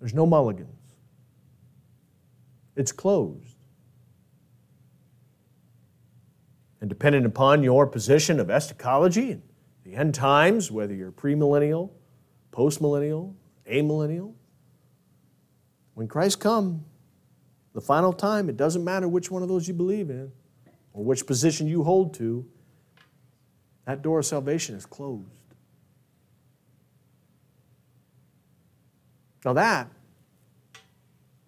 There's 0.00 0.12
no 0.12 0.26
mulligans. 0.26 0.68
It's 2.76 2.92
closed. 2.92 3.56
And 6.82 6.90
dependent 6.90 7.24
upon 7.24 7.62
your 7.62 7.86
position 7.86 8.38
of 8.38 8.50
eschatology 8.50 9.40
the 9.90 9.96
end 9.96 10.14
times, 10.14 10.70
whether 10.70 10.94
you're 10.94 11.10
premillennial, 11.10 11.90
postmillennial, 12.52 13.34
amillennial. 13.68 14.34
When 15.94 16.06
Christ 16.06 16.38
comes, 16.38 16.82
the 17.72 17.80
final 17.80 18.12
time, 18.12 18.48
it 18.48 18.56
doesn't 18.56 18.84
matter 18.84 19.08
which 19.08 19.30
one 19.30 19.42
of 19.42 19.48
those 19.48 19.66
you 19.66 19.74
believe 19.74 20.10
in 20.10 20.30
or 20.92 21.04
which 21.04 21.26
position 21.26 21.66
you 21.66 21.82
hold 21.82 22.14
to, 22.14 22.46
that 23.84 24.02
door 24.02 24.20
of 24.20 24.26
salvation 24.26 24.76
is 24.76 24.86
closed. 24.86 25.26
Now, 29.44 29.54
that 29.54 29.90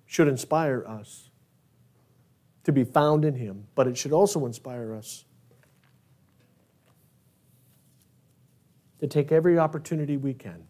should 0.06 0.28
inspire 0.28 0.84
us 0.86 1.30
to 2.64 2.72
be 2.72 2.84
found 2.84 3.24
in 3.24 3.34
Him, 3.34 3.66
but 3.74 3.86
it 3.86 3.96
should 3.96 4.12
also 4.12 4.46
inspire 4.46 4.94
us 4.94 5.24
to 9.02 9.08
take 9.08 9.32
every 9.32 9.58
opportunity 9.58 10.16
we 10.16 10.32
can 10.32 10.62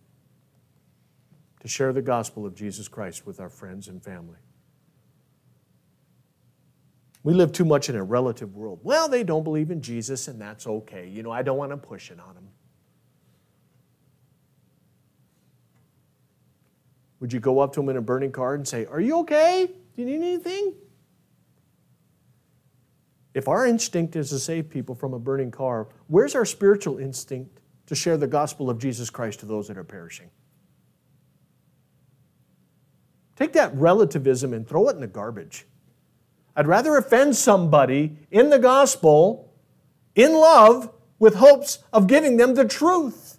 to 1.61 1.69
share 1.69 1.93
the 1.93 2.01
gospel 2.01 2.47
of 2.47 2.55
Jesus 2.55 2.89
Christ 2.89 3.27
with 3.27 3.39
our 3.41 3.51
friends 3.51 3.89
and 3.89 4.03
family. 4.03 4.39
We 7.23 7.35
live 7.35 7.53
too 7.53 7.67
much 7.67 7.91
in 7.91 7.95
a 7.95 8.03
relative 8.03 8.57
world. 8.57 8.81
Well, 8.83 9.07
they 9.07 9.23
don't 9.23 9.45
believe 9.45 9.71
in 9.71 9.83
Jesus, 9.83 10.29
and 10.29 10.41
that's 10.41 10.67
okay. 10.67 11.07
You 11.07 11.23
know, 11.23 11.31
I 11.31 11.43
don't 11.43 11.59
want 11.59 11.73
to 11.73 11.77
push 11.77 12.11
it 12.11 12.19
on 12.19 12.35
them. 12.35 12.49
Would 17.21 17.35
you 17.35 17.39
go 17.39 17.61
up 17.61 17.75
to 17.75 17.81
them 17.81 17.91
in 17.91 17.99
a 17.99 18.01
burning 18.01 18.33
car 18.33 18.55
and 18.55 18.67
say, 18.67 18.87
Are 18.87 18.99
you 18.99 19.19
okay? 19.19 19.67
Do 19.95 20.03
you 20.03 20.07
need 20.07 20.27
anything? 20.27 20.73
If 23.35 23.47
our 23.47 23.67
instinct 23.67 24.17
is 24.17 24.31
to 24.31 24.39
save 24.39 24.71
people 24.71 24.95
from 24.95 25.13
a 25.13 25.19
burning 25.19 25.51
car, 25.51 25.89
where's 26.07 26.35
our 26.35 26.47
spiritual 26.47 26.97
instinct 26.97 27.59
to 27.93 27.97
share 27.97 28.17
the 28.17 28.27
gospel 28.27 28.71
of 28.71 28.79
Jesus 28.79 29.11
Christ 29.11 29.41
to 29.41 29.47
those 29.47 29.69
that 29.69 29.77
are 29.77 29.85
perishing? 29.85 30.31
Take 33.37 33.53
that 33.53 33.75
relativism 33.75 34.55
and 34.55 34.67
throw 34.67 34.89
it 34.89 34.95
in 34.95 35.01
the 35.03 35.07
garbage. 35.07 35.67
I'd 36.57 36.67
rather 36.67 36.97
offend 36.97 37.37
somebody 37.37 38.17
in 38.31 38.49
the 38.49 38.59
gospel, 38.59 39.53
in 40.15 40.33
love, 40.33 40.91
with 41.19 41.35
hopes 41.35 41.81
of 41.93 42.07
giving 42.07 42.39
them 42.39 42.55
the 42.55 42.65
truth, 42.65 43.37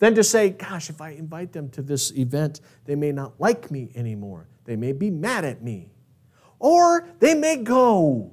than 0.00 0.16
to 0.16 0.24
say, 0.24 0.50
gosh, 0.50 0.90
if 0.90 1.00
I 1.00 1.10
invite 1.10 1.52
them 1.52 1.68
to 1.70 1.82
this 1.82 2.10
event, 2.16 2.60
they 2.84 2.96
may 2.96 3.12
not 3.12 3.38
like 3.38 3.70
me 3.70 3.92
anymore. 3.94 4.48
They 4.64 4.74
may 4.74 4.90
be 4.92 5.08
mad 5.08 5.44
at 5.44 5.62
me. 5.62 5.92
Or 6.58 7.08
they 7.20 7.34
may 7.34 7.58
go. 7.58 8.32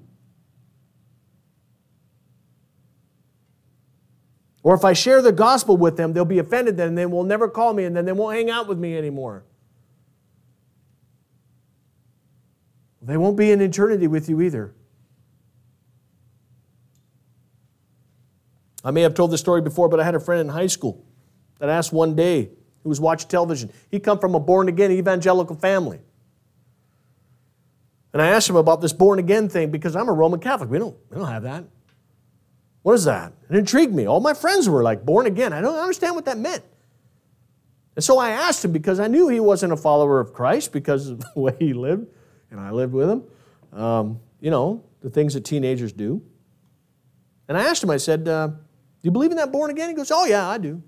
Or 4.63 4.73
if 4.73 4.85
I 4.85 4.93
share 4.93 5.21
the 5.21 5.33
gospel 5.33 5.75
with 5.75 5.97
them, 5.97 6.13
they'll 6.13 6.23
be 6.25 6.39
offended 6.39 6.77
then 6.77 6.89
and 6.89 6.97
they 6.97 7.05
will 7.05 7.25
never 7.25 7.49
call 7.49 7.73
me 7.73 7.83
and 7.83 7.95
then 7.95 8.05
they 8.05 8.13
won't 8.13 8.35
hang 8.35 8.49
out 8.49 8.67
with 8.67 8.79
me 8.79 8.97
anymore. 8.97 9.43
They 13.01 13.17
won't 13.17 13.35
be 13.35 13.51
in 13.51 13.61
eternity 13.61 14.07
with 14.07 14.29
you 14.29 14.41
either. 14.41 14.73
I 18.85 18.91
may 18.91 19.01
have 19.01 19.13
told 19.13 19.31
this 19.31 19.41
story 19.41 19.61
before, 19.61 19.89
but 19.89 19.99
I 19.99 20.05
had 20.05 20.15
a 20.15 20.19
friend 20.19 20.39
in 20.41 20.49
high 20.49 20.67
school 20.67 21.05
that 21.59 21.69
asked 21.69 21.91
one 21.91 22.15
day, 22.15 22.51
who 22.83 22.89
was 22.89 22.99
watching 22.99 23.29
television. 23.29 23.71
He 23.89 23.99
come 23.99 24.19
from 24.19 24.35
a 24.35 24.39
born 24.39 24.67
again 24.67 24.91
evangelical 24.91 25.55
family. 25.55 25.99
And 28.11 28.21
I 28.21 28.27
asked 28.27 28.49
him 28.49 28.57
about 28.57 28.81
this 28.81 28.93
born 28.93 29.19
again 29.19 29.49
thing 29.49 29.71
because 29.71 29.95
I'm 29.95 30.07
a 30.07 30.13
Roman 30.13 30.39
Catholic. 30.39 30.69
We 30.69 30.79
don't, 30.79 30.95
we 31.09 31.17
don't 31.17 31.27
have 31.27 31.43
that. 31.43 31.65
What 32.83 32.93
is 32.93 33.05
that? 33.05 33.33
It 33.49 33.55
intrigued 33.55 33.93
me. 33.93 34.05
All 34.05 34.19
my 34.19 34.33
friends 34.33 34.69
were 34.69 34.83
like 34.83 35.05
born 35.05 35.25
again. 35.25 35.53
I 35.53 35.61
don't 35.61 35.79
understand 35.79 36.15
what 36.15 36.25
that 36.25 36.37
meant. 36.37 36.63
And 37.95 38.03
so 38.03 38.17
I 38.17 38.31
asked 38.31 38.63
him 38.63 38.71
because 38.71 38.99
I 38.99 39.07
knew 39.07 39.29
he 39.29 39.39
wasn't 39.39 39.73
a 39.73 39.77
follower 39.77 40.19
of 40.19 40.33
Christ 40.33 40.71
because 40.73 41.09
of 41.09 41.19
the 41.33 41.39
way 41.39 41.55
he 41.59 41.73
lived 41.73 42.07
and 42.51 42.59
I 42.59 42.71
lived 42.71 42.93
with 42.93 43.09
him. 43.09 43.23
Um, 43.71 44.19
you 44.39 44.51
know, 44.51 44.83
the 45.01 45.09
things 45.09 45.33
that 45.33 45.45
teenagers 45.45 45.93
do. 45.93 46.21
And 47.47 47.57
I 47.57 47.63
asked 47.63 47.83
him, 47.83 47.89
I 47.89 47.97
said, 47.97 48.27
uh, 48.27 48.47
Do 48.47 48.55
you 49.01 49.11
believe 49.11 49.31
in 49.31 49.37
that 49.37 49.51
born 49.51 49.71
again? 49.71 49.89
He 49.89 49.95
goes, 49.95 50.11
Oh, 50.11 50.25
yeah, 50.25 50.47
I 50.47 50.57
do. 50.57 50.81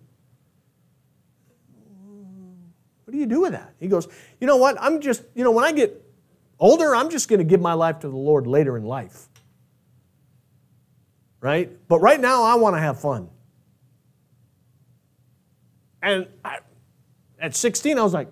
What 3.06 3.12
do 3.12 3.18
you 3.18 3.26
do 3.26 3.42
with 3.42 3.52
that? 3.52 3.74
He 3.80 3.88
goes, 3.88 4.08
You 4.40 4.48
know 4.48 4.58
what? 4.58 4.78
I'm 4.80 5.00
just, 5.00 5.24
you 5.34 5.44
know, 5.44 5.52
when 5.52 5.64
I 5.64 5.72
get 5.72 6.04
older, 6.60 6.96
I'm 6.96 7.10
just 7.10 7.30
going 7.30 7.40
to 7.40 7.46
give 7.46 7.62
my 7.62 7.74
life 7.74 8.00
to 8.00 8.10
the 8.10 8.18
Lord 8.18 8.48
later 8.48 8.78
in 8.78 8.84
life. 8.84 9.28
Right? 11.46 11.70
But 11.88 12.00
right 12.00 12.20
now, 12.20 12.42
I 12.42 12.56
want 12.56 12.76
to 12.76 12.80
have 12.80 13.00
fun. 13.00 13.30
And 16.02 16.26
I, 16.44 16.58
at 17.40 17.54
16, 17.56 18.00
I 18.00 18.02
was 18.02 18.16
like, 18.16 18.30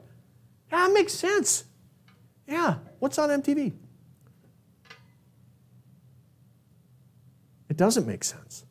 Yeah, 0.72 0.88
that 0.88 0.94
makes 0.96 1.14
sense. 1.14 1.66
Yeah, 2.48 2.78
what's 2.98 3.20
on 3.20 3.30
MTV? 3.30 3.72
It 7.70 7.78
doesn't 7.78 8.08
make 8.08 8.24
sense. 8.24 8.66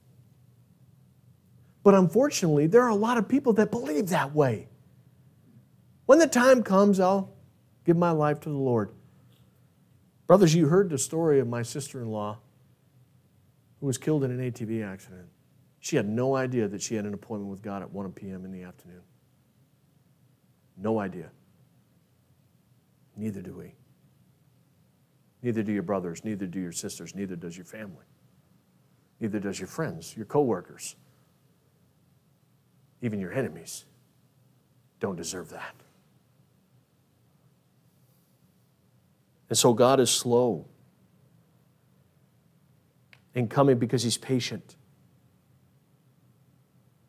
But 1.85 1.94
unfortunately, 1.94 2.66
there 2.66 2.83
are 2.83 2.90
a 2.90 2.96
lot 2.96 3.18
of 3.18 3.28
people 3.28 3.52
that 3.52 3.70
believe 3.70 4.09
that 4.09 4.35
way. 4.35 4.66
When 6.07 6.18
the 6.18 6.26
time 6.26 6.64
comes, 6.64 6.98
I'll 6.98 7.33
give 7.85 7.96
my 7.96 8.11
life 8.11 8.40
to 8.40 8.48
the 8.48 8.59
Lord. 8.59 8.90
Brothers, 10.26 10.52
you 10.52 10.66
heard 10.66 10.90
the 10.90 10.98
story 10.98 11.38
of 11.38 11.46
my 11.46 11.62
sister 11.62 12.02
in 12.02 12.09
law 12.09 12.38
who 13.83 13.88
was 13.88 13.99
killed 13.99 14.23
in 14.23 14.31
an 14.31 14.38
ATV 14.38 14.87
accident. 14.87 15.27
She 15.81 15.97
had 15.97 16.09
no 16.09 16.37
idea 16.37 16.68
that 16.68 16.81
she 16.81 16.95
had 16.95 17.05
an 17.05 17.14
appointment 17.14 17.51
with 17.51 17.62
God 17.62 17.83
at 17.83 17.90
1 17.90 18.12
p.m. 18.12 18.45
in 18.45 18.53
the 18.53 18.62
afternoon. 18.62 19.03
No 20.77 21.01
idea. 21.01 21.33
Neither 23.16 23.42
do 23.42 23.55
we. 23.55 23.75
Neither 25.42 25.64
do 25.64 25.73
your 25.73 25.83
brothers, 25.83 26.25
neither 26.25 26.47
do 26.47 26.61
your 26.61 26.71
sisters, 26.71 27.16
neither 27.16 27.35
does 27.35 27.57
your 27.57 27.64
family. 27.64 28.05
Neither 29.18 29.40
does 29.40 29.59
your 29.59 29.66
friends, 29.66 30.16
your 30.16 30.27
coworkers. 30.27 30.95
Even 33.01 33.18
your 33.18 33.33
enemies 33.33 33.85
don't 35.01 35.16
deserve 35.16 35.51
that. 35.51 35.75
And 39.49 39.59
so 39.59 39.75
God 39.75 39.99
is 39.99 40.09
slow 40.09 40.68
in 43.35 43.49
coming 43.49 43.79
because 43.79 44.03
he's 44.03 44.18
patient. 44.18 44.77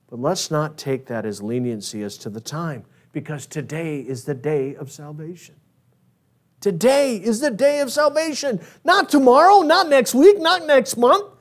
But 0.09 0.19
let's 0.19 0.51
not 0.51 0.77
take 0.77 1.07
that 1.07 1.25
as 1.25 1.41
leniency 1.41 2.03
as 2.03 2.17
to 2.19 2.29
the 2.29 2.39
time, 2.39 2.85
because 3.11 3.45
today 3.45 3.99
is 3.99 4.25
the 4.25 4.35
day 4.35 4.75
of 4.75 4.91
salvation. 4.91 5.55
Today 6.61 7.17
is 7.17 7.39
the 7.39 7.51
day 7.51 7.79
of 7.81 7.91
salvation. 7.91 8.61
Not 8.85 9.09
tomorrow, 9.09 9.61
not 9.61 9.89
next 9.89 10.15
week, 10.15 10.39
not 10.39 10.65
next 10.65 10.95
month, 10.97 11.33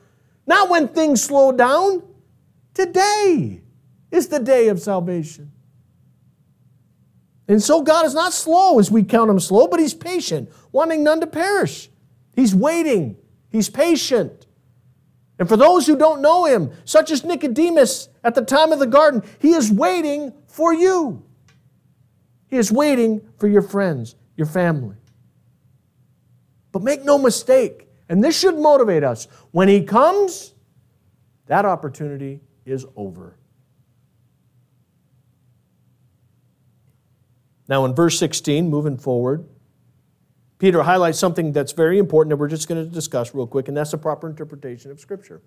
not 0.45 0.69
when 0.69 0.89
things 0.89 1.23
slow 1.23 1.51
down. 1.51 2.03
Today 2.73 3.61
is 4.11 4.27
the 4.27 4.39
day 4.39 4.67
of 4.67 4.81
salvation. 4.81 5.51
And 7.47 7.61
so 7.61 7.81
God 7.81 8.05
is 8.05 8.13
not 8.13 8.33
slow 8.33 8.79
as 8.79 8.89
we 8.89 9.03
count 9.03 9.29
him 9.29 9.39
slow, 9.39 9.67
but 9.67 9.79
he's 9.79 9.93
patient, 9.93 10.49
wanting 10.71 11.03
none 11.03 11.19
to 11.19 11.27
perish. 11.27 11.89
He's 12.35 12.55
waiting, 12.55 13.17
he's 13.49 13.69
patient. 13.69 14.42
And 15.43 15.49
for 15.49 15.57
those 15.57 15.85
who 15.85 15.97
don't 15.97 16.21
know 16.21 16.45
him, 16.45 16.71
such 16.85 17.11
as 17.11 17.25
Nicodemus 17.25 18.07
at 18.23 18.33
the 18.33 18.45
time 18.45 18.71
of 18.71 18.79
the 18.79 18.87
garden, 18.87 19.21
he 19.39 19.51
is 19.51 19.69
waiting 19.69 20.31
for 20.47 20.73
you. 20.73 21.21
He 22.47 22.55
is 22.55 22.71
waiting 22.71 23.19
for 23.37 23.49
your 23.49 23.61
friends, 23.61 24.15
your 24.37 24.47
family. 24.47 24.95
But 26.71 26.81
make 26.81 27.03
no 27.03 27.17
mistake, 27.17 27.89
and 28.07 28.23
this 28.23 28.39
should 28.39 28.57
motivate 28.57 29.03
us 29.03 29.27
when 29.51 29.67
He 29.67 29.83
comes, 29.83 30.53
that 31.47 31.65
opportunity 31.65 32.39
is 32.65 32.85
over. 32.95 33.35
Now, 37.67 37.83
in 37.83 37.93
verse 37.93 38.17
16, 38.17 38.69
moving 38.69 38.95
forward, 38.95 39.45
Peter 40.63 40.83
highlights 40.83 41.19
something 41.19 41.51
that's 41.51 41.73
very 41.73 41.99
important 41.99 42.29
that 42.29 42.37
we're 42.37 42.47
just 42.47 42.69
going 42.69 42.81
to 42.81 42.89
discuss 42.89 43.35
real 43.35 43.45
quick, 43.45 43.67
and 43.67 43.75
that's 43.75 43.91
the 43.91 43.97
proper 43.97 44.29
interpretation 44.29 44.91
of 44.91 44.97
Scripture. 44.97 45.41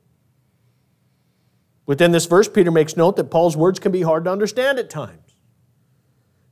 Within 1.86 2.12
this 2.12 2.26
verse, 2.26 2.50
Peter 2.50 2.70
makes 2.70 2.98
note 2.98 3.16
that 3.16 3.30
Paul's 3.30 3.56
words 3.56 3.78
can 3.78 3.92
be 3.92 4.02
hard 4.02 4.24
to 4.24 4.30
understand 4.30 4.78
at 4.78 4.90
times. 4.90 5.38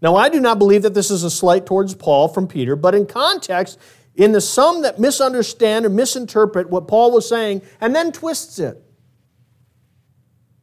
Now, 0.00 0.16
I 0.16 0.30
do 0.30 0.40
not 0.40 0.58
believe 0.58 0.80
that 0.80 0.94
this 0.94 1.10
is 1.10 1.24
a 1.24 1.30
slight 1.30 1.66
towards 1.66 1.94
Paul 1.94 2.26
from 2.26 2.48
Peter, 2.48 2.74
but 2.74 2.94
in 2.94 3.04
context, 3.04 3.78
in 4.14 4.32
the 4.32 4.40
some 4.40 4.80
that 4.80 4.98
misunderstand 4.98 5.84
or 5.84 5.90
misinterpret 5.90 6.70
what 6.70 6.88
Paul 6.88 7.12
was 7.12 7.28
saying 7.28 7.60
and 7.82 7.94
then 7.94 8.12
twists 8.12 8.58
it. 8.58 8.82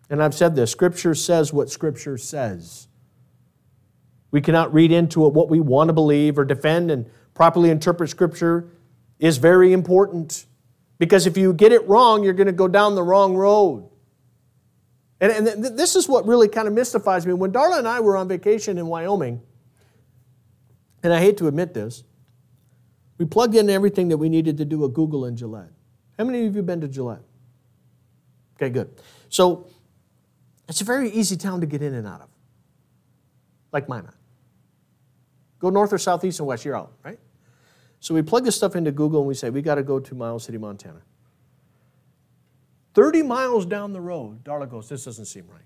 And 0.09 0.23
I've 0.23 0.33
said 0.33 0.55
this 0.55 0.71
Scripture 0.71 1.13
says 1.13 1.53
what 1.53 1.69
Scripture 1.69 2.17
says. 2.17 2.87
We 4.31 4.41
cannot 4.41 4.73
read 4.73 4.91
into 4.91 5.27
it 5.27 5.33
what 5.35 5.49
we 5.49 5.59
want 5.59 5.89
to 5.89 5.93
believe 5.93 6.39
or 6.39 6.45
defend 6.45 6.89
and 6.89 7.05
properly 7.41 7.71
interpret 7.71 8.07
Scripture 8.07 8.69
is 9.17 9.37
very 9.37 9.73
important. 9.73 10.45
Because 10.99 11.25
if 11.25 11.35
you 11.37 11.53
get 11.53 11.71
it 11.71 11.87
wrong, 11.87 12.23
you're 12.23 12.33
going 12.33 12.45
to 12.45 12.53
go 12.53 12.67
down 12.67 12.93
the 12.93 13.01
wrong 13.01 13.35
road. 13.35 13.89
And, 15.19 15.47
and 15.47 15.65
this 15.75 15.95
is 15.95 16.07
what 16.07 16.27
really 16.27 16.47
kind 16.47 16.67
of 16.67 16.75
mystifies 16.75 17.25
me. 17.25 17.33
When 17.33 17.51
Darla 17.51 17.79
and 17.79 17.87
I 17.87 17.99
were 17.99 18.15
on 18.15 18.27
vacation 18.27 18.77
in 18.77 18.85
Wyoming, 18.85 19.41
and 21.01 21.11
I 21.11 21.19
hate 21.19 21.37
to 21.37 21.47
admit 21.47 21.73
this, 21.73 22.03
we 23.17 23.25
plugged 23.25 23.55
in 23.55 23.71
everything 23.71 24.09
that 24.09 24.17
we 24.17 24.29
needed 24.29 24.59
to 24.59 24.65
do 24.65 24.85
at 24.85 24.93
Google 24.93 25.25
and 25.25 25.35
Gillette. 25.35 25.71
How 26.19 26.25
many 26.25 26.45
of 26.45 26.55
you 26.55 26.61
been 26.61 26.81
to 26.81 26.87
Gillette? 26.87 27.23
Okay, 28.57 28.69
good. 28.69 28.91
So 29.29 29.67
it's 30.69 30.81
a 30.81 30.83
very 30.83 31.09
easy 31.09 31.37
town 31.37 31.61
to 31.61 31.65
get 31.65 31.81
in 31.81 31.95
and 31.95 32.05
out 32.05 32.21
of, 32.21 32.29
like 33.71 33.89
Minot. 33.89 34.13
Go 35.57 35.71
north 35.71 35.91
or 35.91 35.97
south, 35.97 36.23
east, 36.23 36.39
and 36.39 36.45
west, 36.47 36.65
you're 36.65 36.77
out, 36.77 36.91
right? 37.03 37.17
So 38.01 38.15
we 38.15 38.23
plug 38.23 38.43
this 38.43 38.55
stuff 38.55 38.75
into 38.75 38.91
Google 38.91 39.19
and 39.19 39.27
we 39.27 39.35
say, 39.35 39.51
we 39.51 39.61
got 39.61 39.75
to 39.75 39.83
go 39.83 39.99
to 39.99 40.15
Miles 40.15 40.43
City, 40.43 40.57
Montana. 40.57 41.01
30 42.95 43.21
miles 43.21 43.65
down 43.65 43.93
the 43.93 44.01
road, 44.01 44.43
Darla 44.43 44.69
goes, 44.69 44.89
this 44.89 45.05
doesn't 45.05 45.25
seem 45.25 45.47
right. 45.47 45.61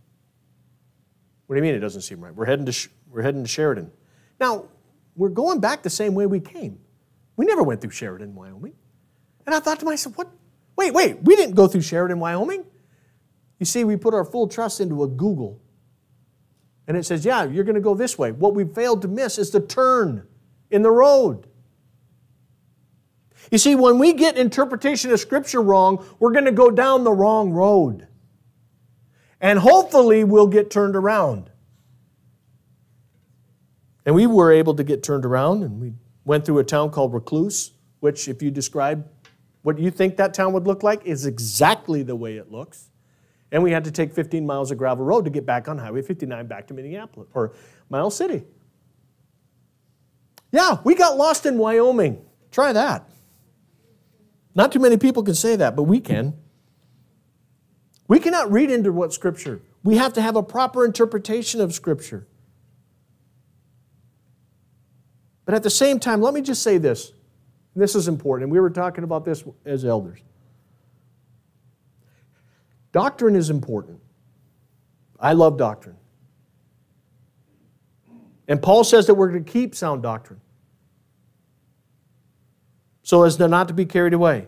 What 1.47 1.55
do 1.55 1.61
you 1.61 1.63
mean 1.63 1.75
it 1.75 1.79
doesn't 1.79 2.01
seem 2.01 2.19
right? 2.19 2.35
We're 2.35 2.45
heading 2.45 2.65
to, 2.65 2.89
we're 3.09 3.21
heading 3.21 3.41
to 3.41 3.47
Sheridan. 3.47 3.89
Now, 4.39 4.65
we're 5.15 5.29
going 5.29 5.61
back 5.61 5.81
the 5.81 5.89
same 5.89 6.13
way 6.13 6.25
we 6.25 6.41
came. 6.41 6.77
We 7.37 7.45
never 7.45 7.63
went 7.63 7.79
through 7.79 7.91
Sheridan, 7.91 8.35
Wyoming. 8.35 8.73
And 9.45 9.55
I 9.55 9.61
thought 9.61 9.79
to 9.79 9.85
myself, 9.85 10.17
what? 10.17 10.29
Wait, 10.75 10.93
wait, 10.93 11.23
we 11.23 11.37
didn't 11.37 11.55
go 11.55 11.67
through 11.67 11.81
Sheridan, 11.81 12.19
Wyoming. 12.19 12.65
You 13.59 13.65
see, 13.65 13.85
we 13.85 13.95
put 13.95 14.13
our 14.13 14.25
full 14.25 14.49
trust 14.49 14.81
into 14.81 15.03
a 15.03 15.07
Google. 15.07 15.61
And 16.85 16.97
it 16.97 17.05
says, 17.05 17.23
yeah, 17.23 17.45
you're 17.45 17.63
going 17.63 17.75
to 17.75 17.81
go 17.81 17.95
this 17.95 18.17
way. 18.17 18.33
What 18.33 18.53
we 18.53 18.65
failed 18.65 19.01
to 19.03 19.07
miss 19.07 19.37
is 19.37 19.51
the 19.51 19.61
turn 19.61 20.27
in 20.69 20.81
the 20.81 20.91
road. 20.91 21.47
You 23.51 23.57
see, 23.57 23.75
when 23.75 23.99
we 23.99 24.13
get 24.13 24.37
interpretation 24.37 25.11
of 25.11 25.19
Scripture 25.19 25.61
wrong, 25.61 26.05
we're 26.19 26.31
going 26.31 26.45
to 26.45 26.51
go 26.51 26.71
down 26.71 27.03
the 27.03 27.11
wrong 27.11 27.51
road. 27.51 28.07
And 29.39 29.59
hopefully, 29.59 30.23
we'll 30.23 30.47
get 30.47 30.71
turned 30.71 30.95
around. 30.95 31.51
And 34.05 34.15
we 34.15 34.27
were 34.27 34.51
able 34.51 34.75
to 34.75 34.83
get 34.83 35.03
turned 35.03 35.25
around, 35.25 35.63
and 35.63 35.79
we 35.79 35.93
went 36.25 36.45
through 36.45 36.59
a 36.59 36.63
town 36.63 36.91
called 36.91 37.13
Recluse, 37.13 37.71
which, 37.99 38.27
if 38.27 38.41
you 38.41 38.51
describe 38.51 39.07
what 39.63 39.79
you 39.79 39.89
think 39.89 40.17
that 40.17 40.33
town 40.33 40.53
would 40.53 40.67
look 40.67 40.83
like, 40.83 41.05
is 41.05 41.25
exactly 41.25 42.03
the 42.03 42.15
way 42.15 42.37
it 42.37 42.51
looks. 42.51 42.89
And 43.51 43.63
we 43.63 43.71
had 43.71 43.83
to 43.85 43.91
take 43.91 44.13
15 44.13 44.45
miles 44.45 44.71
of 44.71 44.77
gravel 44.77 45.05
road 45.05 45.25
to 45.25 45.31
get 45.31 45.45
back 45.45 45.67
on 45.67 45.77
Highway 45.77 46.01
59 46.01 46.47
back 46.47 46.67
to 46.67 46.73
Minneapolis 46.73 47.29
or 47.33 47.53
Miles 47.89 48.15
City. 48.15 48.43
Yeah, 50.51 50.77
we 50.83 50.95
got 50.95 51.17
lost 51.17 51.45
in 51.45 51.57
Wyoming. 51.57 52.23
Try 52.51 52.73
that. 52.73 53.09
Not 54.55 54.71
too 54.71 54.79
many 54.79 54.95
people 54.95 55.21
can 55.21 55.35
say 55.35 55.57
that, 55.57 55.75
but 55.75 55.83
we 55.83 55.99
can. 55.99 56.33
We 58.07 58.19
cannot 58.19 58.51
read 58.51 58.71
into 58.71 58.93
what 58.93 59.13
Scripture. 59.13 59.61
We 59.83 59.97
have 59.97 60.13
to 60.13 60.21
have 60.21 60.37
a 60.37 60.43
proper 60.43 60.85
interpretation 60.85 61.59
of 61.59 61.73
Scripture. 61.73 62.25
But 65.43 65.53
at 65.53 65.63
the 65.63 65.69
same 65.69 65.99
time, 65.99 66.21
let 66.21 66.33
me 66.33 66.41
just 66.41 66.63
say 66.63 66.77
this. 66.77 67.11
This 67.75 67.93
is 67.93 68.07
important, 68.07 68.45
and 68.45 68.51
we 68.51 68.59
were 68.59 68.69
talking 68.69 69.03
about 69.03 69.25
this 69.25 69.43
as 69.65 69.83
elders. 69.83 70.19
Doctrine 72.93 73.35
is 73.35 73.49
important. 73.49 73.99
I 75.19 75.33
love 75.33 75.57
doctrine. 75.57 75.97
And 78.47 78.61
Paul 78.61 78.85
says 78.85 79.07
that 79.07 79.15
we're 79.15 79.29
going 79.29 79.43
to 79.43 79.51
keep 79.51 79.75
sound 79.75 80.01
doctrine 80.01 80.39
so 83.05 83.23
as 83.23 83.37
not 83.37 83.67
to 83.67 83.73
be 83.73 83.85
carried 83.85 84.13
away. 84.13 84.47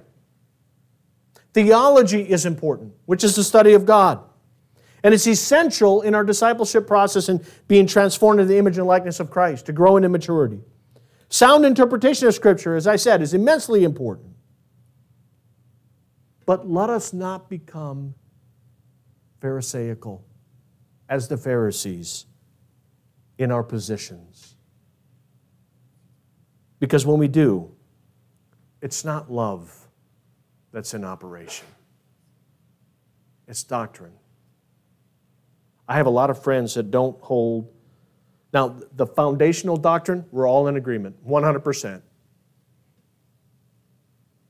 Theology 1.53 2.21
is 2.27 2.43
important, 2.43 2.93
which 3.05 3.23
is 3.23 3.35
the 3.35 3.43
study 3.43 3.73
of 3.73 3.85
God. 3.85 4.19
And 5.03 5.13
it's 5.13 5.27
essential 5.27 6.01
in 6.01 6.15
our 6.15 6.23
discipleship 6.23 6.87
process 6.87 7.29
and 7.29 7.45
being 7.67 7.85
transformed 7.85 8.39
into 8.39 8.51
the 8.51 8.57
image 8.57 8.79
and 8.79 8.87
likeness 8.87 9.19
of 9.19 9.29
Christ 9.29 9.67
to 9.67 9.73
grow 9.73 9.95
into 9.95 10.09
maturity. 10.09 10.59
Sound 11.29 11.65
interpretation 11.65 12.27
of 12.27 12.33
Scripture, 12.33 12.75
as 12.75 12.87
I 12.87 12.95
said, 12.95 13.21
is 13.21 13.35
immensely 13.35 13.83
important. 13.83 14.33
But 16.47 16.67
let 16.67 16.89
us 16.89 17.13
not 17.13 17.49
become 17.49 18.15
Pharisaical 19.39 20.25
as 21.07 21.27
the 21.27 21.37
Pharisees 21.37 22.25
in 23.37 23.51
our 23.51 23.61
positions. 23.61 24.55
Because 26.79 27.05
when 27.05 27.19
we 27.19 27.27
do, 27.27 27.76
it's 28.81 29.03
not 29.03 29.31
love 29.31 29.87
that's 30.71 30.93
in 30.93 31.03
operation, 31.03 31.67
it's 33.47 33.63
doctrine. 33.63 34.13
I 35.87 35.95
have 35.95 36.05
a 36.05 36.11
lot 36.11 36.29
of 36.29 36.43
friends 36.43 36.73
that 36.73 36.91
don't 36.91 37.19
hold. 37.21 37.73
Now, 38.53 38.75
the 38.93 39.05
foundational 39.05 39.77
doctrine, 39.77 40.25
we're 40.31 40.47
all 40.47 40.67
in 40.67 40.75
agreement, 40.75 41.25
100%. 41.25 42.01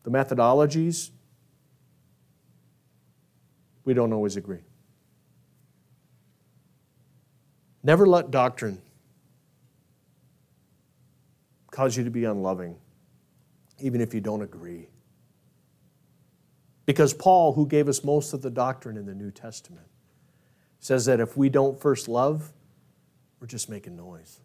The 0.03 0.09
methodologies, 0.09 1.11
we 3.86 3.93
don't 3.93 4.13
always 4.13 4.36
agree. 4.36 4.59
Never 7.84 8.05
let 8.07 8.32
doctrine 8.32 8.82
cause 11.71 11.95
you 11.95 12.03
to 12.03 12.09
be 12.09 12.25
unloving, 12.25 12.75
even 13.80 14.01
if 14.01 14.13
you 14.13 14.21
don't 14.21 14.41
agree. 14.41 14.89
Because 16.86 17.13
Paul, 17.13 17.53
who 17.53 17.67
gave 17.67 17.89
us 17.89 18.03
most 18.03 18.34
of 18.34 18.41
the 18.41 18.49
doctrine 18.49 18.97
in 18.97 19.05
the 19.05 19.13
New 19.13 19.32
Testament, 19.32 19.88
says 20.80 21.05
that 21.05 21.19
if 21.19 21.36
we 21.36 21.49
don't 21.49 21.80
first 21.80 22.07
love, 22.07 22.53
we're 23.39 23.47
just 23.47 23.69
making 23.69 23.95
noise. 23.97 24.39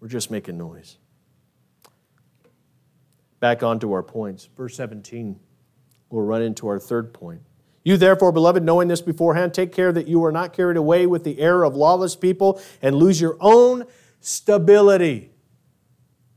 We're 0.00 0.08
just 0.08 0.30
making 0.30 0.56
noise. 0.56 0.96
Back 3.38 3.62
onto 3.62 3.92
our 3.92 4.02
points. 4.02 4.48
Verse 4.56 4.76
17, 4.76 5.38
we'll 6.10 6.24
run 6.24 6.42
into 6.42 6.68
our 6.68 6.78
third 6.78 7.12
point. 7.12 7.42
You, 7.84 7.96
therefore, 7.96 8.32
beloved, 8.32 8.62
knowing 8.62 8.88
this 8.88 9.02
beforehand, 9.02 9.52
take 9.52 9.72
care 9.72 9.92
that 9.92 10.06
you 10.06 10.24
are 10.24 10.32
not 10.32 10.52
carried 10.52 10.76
away 10.76 11.06
with 11.06 11.24
the 11.24 11.40
error 11.40 11.64
of 11.64 11.74
lawless 11.74 12.14
people 12.14 12.62
and 12.80 12.94
lose 12.96 13.20
your 13.20 13.36
own 13.40 13.84
stability. 14.20 15.31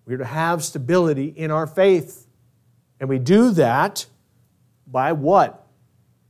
We're 0.05 0.17
to 0.17 0.25
have 0.25 0.63
stability 0.63 1.27
in 1.27 1.51
our 1.51 1.67
faith. 1.67 2.27
And 2.99 3.09
we 3.09 3.19
do 3.19 3.51
that 3.51 4.05
by 4.87 5.13
what? 5.13 5.65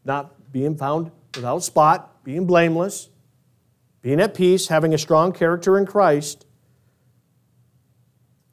Not 0.03 0.51
being 0.51 0.78
found 0.78 1.11
without 1.36 1.59
spot, 1.59 2.23
being 2.23 2.45
blameless, 2.45 3.09
being 4.01 4.21
at 4.21 4.34
peace, 4.34 4.67
having 4.67 4.93
a 4.93 4.97
strong 4.97 5.32
character 5.34 5.78
in 5.78 5.86
Christ. 5.86 6.45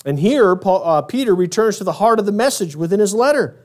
And 0.05 0.19
here, 0.19 0.57
Paul, 0.57 0.83
uh, 0.85 1.03
Peter 1.03 1.35
returns 1.35 1.79
to 1.79 1.85
the 1.85 1.93
heart 1.93 2.19
of 2.19 2.27
the 2.27 2.33
message 2.33 2.75
within 2.75 2.99
his 2.99 3.15
letter 3.15 3.63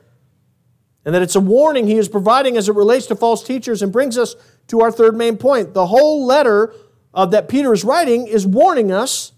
and 1.08 1.14
that 1.14 1.22
it's 1.22 1.36
a 1.36 1.40
warning 1.40 1.86
he 1.86 1.96
is 1.96 2.06
providing 2.06 2.58
as 2.58 2.68
it 2.68 2.74
relates 2.74 3.06
to 3.06 3.16
false 3.16 3.42
teachers 3.42 3.80
and 3.80 3.90
brings 3.90 4.18
us 4.18 4.36
to 4.66 4.82
our 4.82 4.92
third 4.92 5.16
main 5.16 5.38
point. 5.38 5.72
The 5.72 5.86
whole 5.86 6.26
letter 6.26 6.74
uh, 7.14 7.24
that 7.24 7.48
Peter 7.48 7.72
is 7.72 7.82
writing 7.82 8.26
is 8.26 8.46
warning 8.46 8.92
us, 8.92 9.32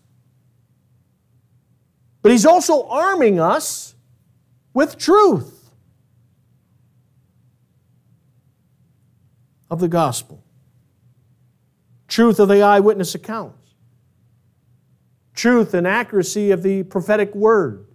but 2.23 2.33
he's 2.33 2.47
also 2.47 2.87
arming 2.89 3.41
us 3.41 3.95
with 4.75 4.99
truth 4.99 5.71
of 9.71 9.81
the 9.81 9.89
gospel, 9.89 10.43
truth 12.09 12.41
of 12.41 12.49
the 12.49 12.62
eyewitness 12.62 13.14
accounts, 13.14 13.75
truth 15.35 15.75
and 15.75 15.87
accuracy 15.87 16.51
of 16.51 16.62
the 16.62 16.83
prophetic 16.83 17.35
word. 17.35 17.87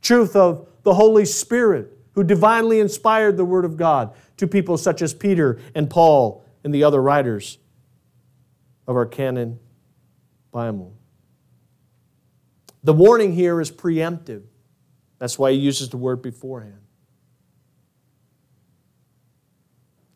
Truth 0.00 0.36
of 0.36 0.66
the 0.84 0.94
Holy 0.94 1.26
Spirit 1.26 1.92
who 2.12 2.24
divinely 2.24 2.80
inspired 2.80 3.36
the 3.36 3.44
Word 3.44 3.64
of 3.64 3.76
God 3.76 4.14
to 4.38 4.46
people 4.46 4.78
such 4.78 5.02
as 5.02 5.12
Peter 5.12 5.60
and 5.74 5.90
Paul 5.90 6.44
and 6.64 6.74
the 6.74 6.82
other 6.82 7.02
writers 7.02 7.58
of 8.86 8.96
our 8.96 9.06
canon 9.06 9.60
The 12.84 12.92
warning 12.92 13.32
here 13.32 13.60
is 13.60 13.70
preemptive. 13.70 14.42
That's 15.18 15.38
why 15.38 15.52
he 15.52 15.58
uses 15.58 15.88
the 15.88 15.96
word 15.96 16.22
beforehand. 16.22 16.80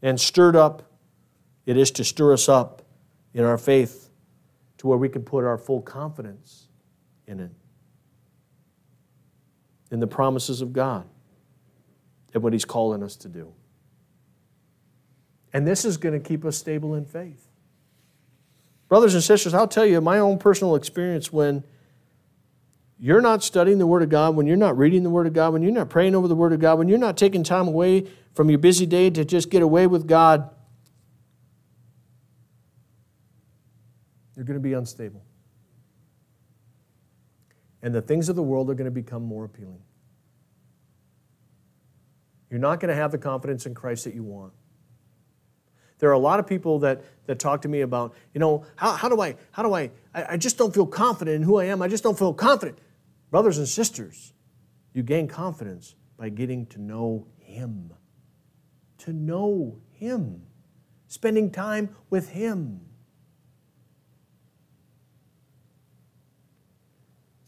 And 0.01 0.21
stirred 0.21 0.57
up, 0.57 0.91
it 1.67 1.77
is 1.77 1.91
to 1.93 2.05
stir 2.05 2.33
us 2.33 2.49
up 2.49 2.83
in 3.35 3.45
our 3.45 3.59
faith 3.59 4.11
to 4.79 4.87
where 4.87 4.99
we 4.99 5.09
can 5.09 5.23
put 5.23 5.45
our 5.45 5.59
full 5.59 5.81
confidence 5.81 6.69
in 7.27 7.41
it 7.41 7.51
in 9.93 10.01
the 10.01 10.07
promises 10.07 10.61
of 10.61 10.73
God 10.73 11.07
and 12.35 12.43
what 12.43 12.53
He's 12.53 12.65
calling 12.65 13.03
us 13.03 13.15
to 13.17 13.29
do. 13.29 13.53
And 15.53 15.69
this 15.69 15.85
is 15.85 15.99
going 15.99 16.21
to 16.21 16.29
keep 16.29 16.45
us 16.45 16.57
stable 16.57 16.95
in 16.95 17.05
faith. 17.05 17.52
Brothers 18.93 19.15
and 19.15 19.25
sisters, 19.25 19.55
I'll 19.55 19.67
tell 19.67 19.87
you 19.87 20.03
my 20.03 20.19
own 20.19 20.37
personal 20.37 20.75
experience 20.75 21.33
when 21.33 21.65
you're 22.99 23.23
not 23.23 23.43
studying 23.43 23.79
the 23.79 23.87
Word 23.87 24.03
of 24.03 24.11
God, 24.11 24.37
when 24.37 24.47
you're 24.47 24.55
not 24.55 24.77
reading 24.77 25.03
the 25.03 25.09
Word 25.09 25.27
of 25.27 25.33
God, 25.33 25.55
when 25.55 25.63
you're 25.63 25.73
not 25.73 25.89
praying 25.89 26.15
over 26.15 26.29
the 26.29 26.35
Word 26.35 26.53
of 26.53 26.61
God, 26.61 26.77
when 26.77 26.89
you're 26.89 26.99
not 26.99 27.17
taking 27.17 27.43
time 27.43 27.67
away 27.67 28.07
from 28.35 28.51
your 28.51 28.59
busy 28.59 28.85
day 28.85 29.09
to 29.09 29.25
just 29.25 29.49
get 29.49 29.63
away 29.63 29.87
with 29.87 30.07
God, 30.07 30.51
you're 34.37 34.45
going 34.45 34.59
to 34.59 34.63
be 34.63 34.75
unstable 34.75 35.25
and 37.81 37.95
the 37.95 38.03
things 38.03 38.29
of 38.29 38.37
the 38.37 38.43
world 38.43 38.69
are 38.69 38.75
going 38.75 38.85
to 38.85 38.91
become 38.91 39.23
more 39.23 39.47
appealing. 39.47 39.81
You're 42.51 42.61
not 42.61 42.79
going 42.79 42.91
to 42.91 42.95
have 42.95 43.11
the 43.11 43.17
confidence 43.17 43.65
in 43.65 43.73
Christ 43.73 44.05
that 44.05 44.15
you 44.15 44.23
want. 44.23 44.53
There 46.03 46.11
are 46.11 46.15
a 46.15 46.19
lot 46.19 46.41
of 46.41 46.49
people 46.49 46.81
that, 46.81 47.01
that 47.27 47.39
talk 47.39 47.63
to 47.63 47.69
me 47.69 47.83
about, 47.83 48.13
you 48.35 48.41
know, 48.41 48.65
how, 48.75 48.91
how 48.91 49.09
do 49.09 49.21
I, 49.21 49.37
how 49.53 49.63
do 49.63 49.73
I, 49.73 49.83
I, 50.13 50.25
I 50.31 50.37
just 50.37 50.59
don't 50.59 50.75
feel 50.75 50.85
confident 50.85 51.37
in 51.37 51.43
who 51.45 51.61
I 51.61 51.67
am. 51.67 51.81
I 51.81 51.87
just 51.87 52.03
don't 52.03 52.19
feel 52.19 52.35
confident. 52.35 52.77
Brothers 53.31 53.59
and 53.59 53.69
sisters, 53.69 54.33
you 54.95 55.05
gain 55.05 55.29
confidence 55.29 55.95
by 56.19 56.29
getting 56.29 56.67
to 56.67 56.83
know 56.83 57.29
Him. 57.39 57.93
To 58.99 59.13
know 59.13 59.79
Him. 59.93 60.43
Spending 61.07 61.53
time 61.53 61.95
with 62.11 62.31
Him. 62.31 62.81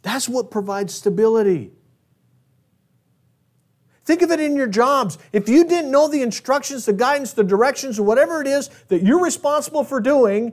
That's 0.03 0.29
what 0.29 0.53
provides 0.53 0.95
stability. 0.95 1.73
Think 4.05 4.21
of 4.21 4.31
it 4.31 4.39
in 4.41 4.55
your 4.55 4.67
jobs. 4.67 5.19
If 5.33 5.49
you 5.49 5.65
didn't 5.67 5.91
know 5.91 6.09
the 6.09 6.23
instructions, 6.23 6.85
the 6.85 6.93
guidance, 6.93 7.33
the 7.33 7.45
directions, 7.45 7.99
or 7.99 8.03
whatever 8.03 8.41
it 8.41 8.47
is 8.47 8.69
that 8.89 9.03
you're 9.03 9.23
responsible 9.23 9.83
for 9.83 10.01
doing, 10.01 10.53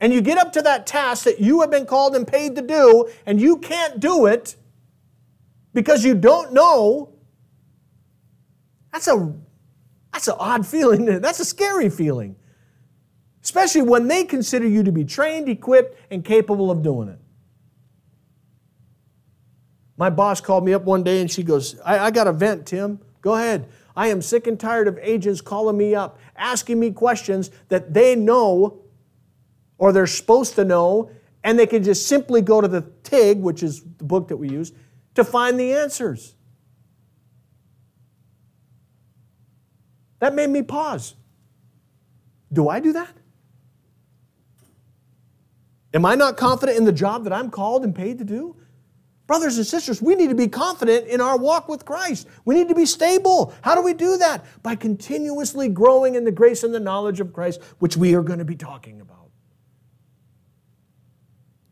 and 0.00 0.12
you 0.12 0.20
get 0.20 0.36
up 0.36 0.52
to 0.52 0.62
that 0.62 0.86
task 0.86 1.24
that 1.24 1.40
you 1.40 1.60
have 1.62 1.70
been 1.70 1.86
called 1.86 2.14
and 2.14 2.26
paid 2.26 2.56
to 2.56 2.62
do, 2.62 3.08
and 3.24 3.40
you 3.40 3.56
can't 3.56 4.00
do 4.00 4.26
it 4.26 4.56
because 5.72 6.04
you 6.04 6.14
don't 6.14 6.52
know, 6.52 7.14
that's 8.92 9.08
a 9.08 9.34
that's 10.12 10.28
an 10.28 10.34
odd 10.38 10.66
feeling. 10.74 11.06
That's 11.06 11.40
a 11.40 11.44
scary 11.44 11.88
feeling. 11.88 12.36
Especially 13.42 13.82
when 13.82 14.08
they 14.08 14.24
consider 14.24 14.68
you 14.68 14.82
to 14.82 14.92
be 14.92 15.04
trained, 15.04 15.48
equipped, 15.48 15.98
and 16.10 16.24
capable 16.24 16.70
of 16.70 16.82
doing 16.82 17.08
it. 17.08 17.18
My 20.02 20.10
boss 20.10 20.40
called 20.40 20.64
me 20.64 20.74
up 20.74 20.82
one 20.82 21.04
day 21.04 21.20
and 21.20 21.30
she 21.30 21.44
goes, 21.44 21.78
I, 21.84 22.06
I 22.06 22.10
got 22.10 22.26
a 22.26 22.32
vent, 22.32 22.66
Tim. 22.66 22.98
Go 23.20 23.36
ahead. 23.36 23.68
I 23.94 24.08
am 24.08 24.20
sick 24.20 24.48
and 24.48 24.58
tired 24.58 24.88
of 24.88 24.98
agents 25.00 25.40
calling 25.40 25.76
me 25.76 25.94
up, 25.94 26.18
asking 26.34 26.80
me 26.80 26.90
questions 26.90 27.52
that 27.68 27.94
they 27.94 28.16
know 28.16 28.82
or 29.78 29.92
they're 29.92 30.08
supposed 30.08 30.56
to 30.56 30.64
know, 30.64 31.12
and 31.44 31.56
they 31.56 31.68
can 31.68 31.84
just 31.84 32.08
simply 32.08 32.42
go 32.42 32.60
to 32.60 32.66
the 32.66 32.80
TIG, 33.04 33.38
which 33.38 33.62
is 33.62 33.84
the 33.98 34.02
book 34.02 34.26
that 34.26 34.38
we 34.38 34.48
use, 34.48 34.72
to 35.14 35.22
find 35.22 35.56
the 35.56 35.72
answers. 35.72 36.34
That 40.18 40.34
made 40.34 40.50
me 40.50 40.62
pause. 40.62 41.14
Do 42.52 42.68
I 42.68 42.80
do 42.80 42.92
that? 42.94 43.16
Am 45.94 46.04
I 46.04 46.16
not 46.16 46.36
confident 46.36 46.76
in 46.76 46.86
the 46.86 46.92
job 46.92 47.22
that 47.22 47.32
I'm 47.32 47.50
called 47.50 47.84
and 47.84 47.94
paid 47.94 48.18
to 48.18 48.24
do? 48.24 48.56
Brothers 49.26 49.56
and 49.56 49.66
sisters, 49.66 50.02
we 50.02 50.14
need 50.14 50.28
to 50.28 50.34
be 50.34 50.48
confident 50.48 51.06
in 51.06 51.20
our 51.20 51.38
walk 51.38 51.68
with 51.68 51.84
Christ. 51.84 52.26
We 52.44 52.54
need 52.54 52.68
to 52.68 52.74
be 52.74 52.86
stable. 52.86 53.54
How 53.62 53.74
do 53.74 53.82
we 53.82 53.94
do 53.94 54.16
that? 54.18 54.44
By 54.62 54.74
continuously 54.74 55.68
growing 55.68 56.16
in 56.16 56.24
the 56.24 56.32
grace 56.32 56.64
and 56.64 56.74
the 56.74 56.80
knowledge 56.80 57.20
of 57.20 57.32
Christ, 57.32 57.62
which 57.78 57.96
we 57.96 58.14
are 58.14 58.22
going 58.22 58.40
to 58.40 58.44
be 58.44 58.56
talking 58.56 59.00
about. 59.00 59.30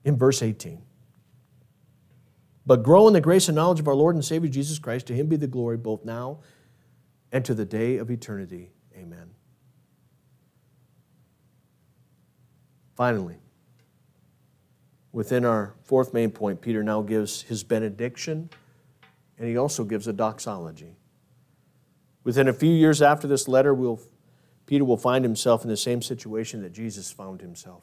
In 0.04 0.16
verse 0.16 0.42
18. 0.42 0.82
But 2.64 2.82
grow 2.84 3.08
in 3.08 3.14
the 3.14 3.20
grace 3.20 3.48
and 3.48 3.56
knowledge 3.56 3.80
of 3.80 3.88
our 3.88 3.94
Lord 3.94 4.14
and 4.14 4.24
Savior 4.24 4.48
Jesus 4.48 4.78
Christ. 4.78 5.06
To 5.08 5.14
him 5.14 5.26
be 5.26 5.36
the 5.36 5.48
glory 5.48 5.76
both 5.76 6.04
now 6.04 6.38
and 7.32 7.44
to 7.44 7.54
the 7.54 7.64
day 7.64 7.96
of 7.96 8.10
eternity. 8.10 8.70
Amen. 8.96 9.30
Finally, 12.96 13.38
Within 15.12 15.44
our 15.44 15.74
fourth 15.82 16.14
main 16.14 16.30
point, 16.30 16.60
Peter 16.60 16.82
now 16.82 17.02
gives 17.02 17.42
his 17.42 17.64
benediction 17.64 18.50
and 19.38 19.48
he 19.48 19.56
also 19.56 19.84
gives 19.84 20.06
a 20.06 20.12
doxology. 20.12 20.96
Within 22.22 22.46
a 22.46 22.52
few 22.52 22.70
years 22.70 23.00
after 23.00 23.26
this 23.26 23.48
letter, 23.48 23.72
we'll, 23.72 24.00
Peter 24.66 24.84
will 24.84 24.98
find 24.98 25.24
himself 25.24 25.64
in 25.64 25.70
the 25.70 25.76
same 25.76 26.02
situation 26.02 26.62
that 26.62 26.72
Jesus 26.72 27.10
found 27.10 27.40
himself, 27.40 27.82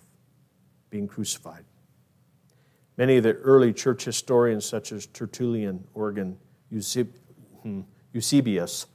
being 0.89 1.07
crucified. 1.07 1.65
Many 2.95 3.17
of 3.17 3.23
the 3.23 3.33
early 3.33 3.73
church 3.73 4.05
historians, 4.05 4.65
such 4.65 4.91
as 4.91 5.07
Tertullian, 5.07 5.83
Origen, 5.95 6.37
hmm, 7.63 7.81
Eusebius, 8.13 8.85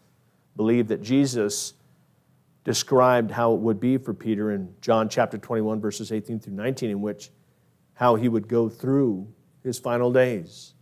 believe 0.57 0.89
that 0.89 1.03
Jesus 1.03 1.74
described 2.64 3.33
how 3.33 3.55
it 3.55 3.61
would 3.61 3.80
be 3.80 3.97
for 3.97 4.14
Peter 4.14 4.53
in 4.53 4.72
John 4.80 5.09
chapter 5.09 5.37
21, 5.37 5.80
verses 5.80 6.12
18 6.12 6.39
through 6.39 6.55
19, 6.55 6.91
in 6.91 7.01
which 7.01 7.30
how 8.03 8.17
he 8.17 8.29
would 8.29 8.49
go 8.49 8.69
through 8.69 9.29
his 9.63 9.79
final 9.79 10.13
days. 10.13 10.75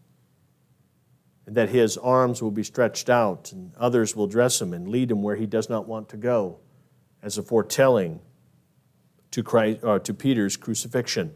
And 1.45 1.55
that 1.55 1.69
his 1.69 1.99
arms 1.99 2.41
will 2.41 2.51
be 2.51 2.63
stretched 2.63 3.11
out, 3.11 3.53
and 3.53 3.75
others 3.77 4.17
will 4.17 4.27
dress 4.27 4.59
him 4.59 4.73
and 4.73 4.89
lead 4.89 5.11
him 5.11 5.23
where 5.23 5.37
he 5.37 5.45
does 5.45 5.69
not 5.69 5.87
want 5.87 6.09
to 6.09 6.17
go, 6.17 6.61
as 7.23 7.37
a 7.37 7.43
foretelling 7.43 8.21
to, 9.33 9.43
Christ, 9.43 9.85
uh, 9.85 9.99
to 9.99 10.15
Peter's 10.15 10.57
crucifixion. 10.57 11.35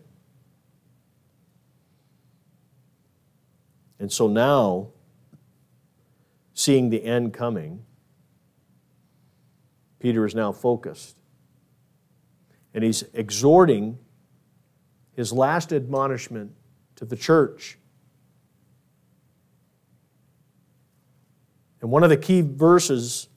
And 3.98 4.10
so 4.10 4.26
now, 4.26 4.88
seeing 6.54 6.88
the 6.88 7.04
end 7.04 7.34
coming, 7.34 7.84
Peter 9.98 10.24
is 10.24 10.34
now 10.34 10.50
focused. 10.50 11.18
And 12.72 12.82
he's 12.82 13.04
exhorting 13.12 13.98
his 15.16 15.32
last 15.32 15.72
admonishment 15.72 16.52
to 16.96 17.04
the 17.04 17.16
church. 17.16 17.78
And 21.80 21.90
one 21.90 22.02
of 22.02 22.10
the 22.10 22.16
key 22.16 22.40
verses, 22.40 23.28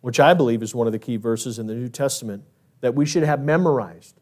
which 0.00 0.18
I 0.18 0.34
believe 0.34 0.62
is 0.62 0.74
one 0.74 0.86
of 0.86 0.92
the 0.92 0.98
key 0.98 1.16
verses 1.16 1.58
in 1.58 1.66
the 1.66 1.74
New 1.74 1.88
Testament 1.88 2.44
that 2.80 2.94
we 2.94 3.06
should 3.06 3.22
have 3.22 3.42
memorized, 3.42 4.20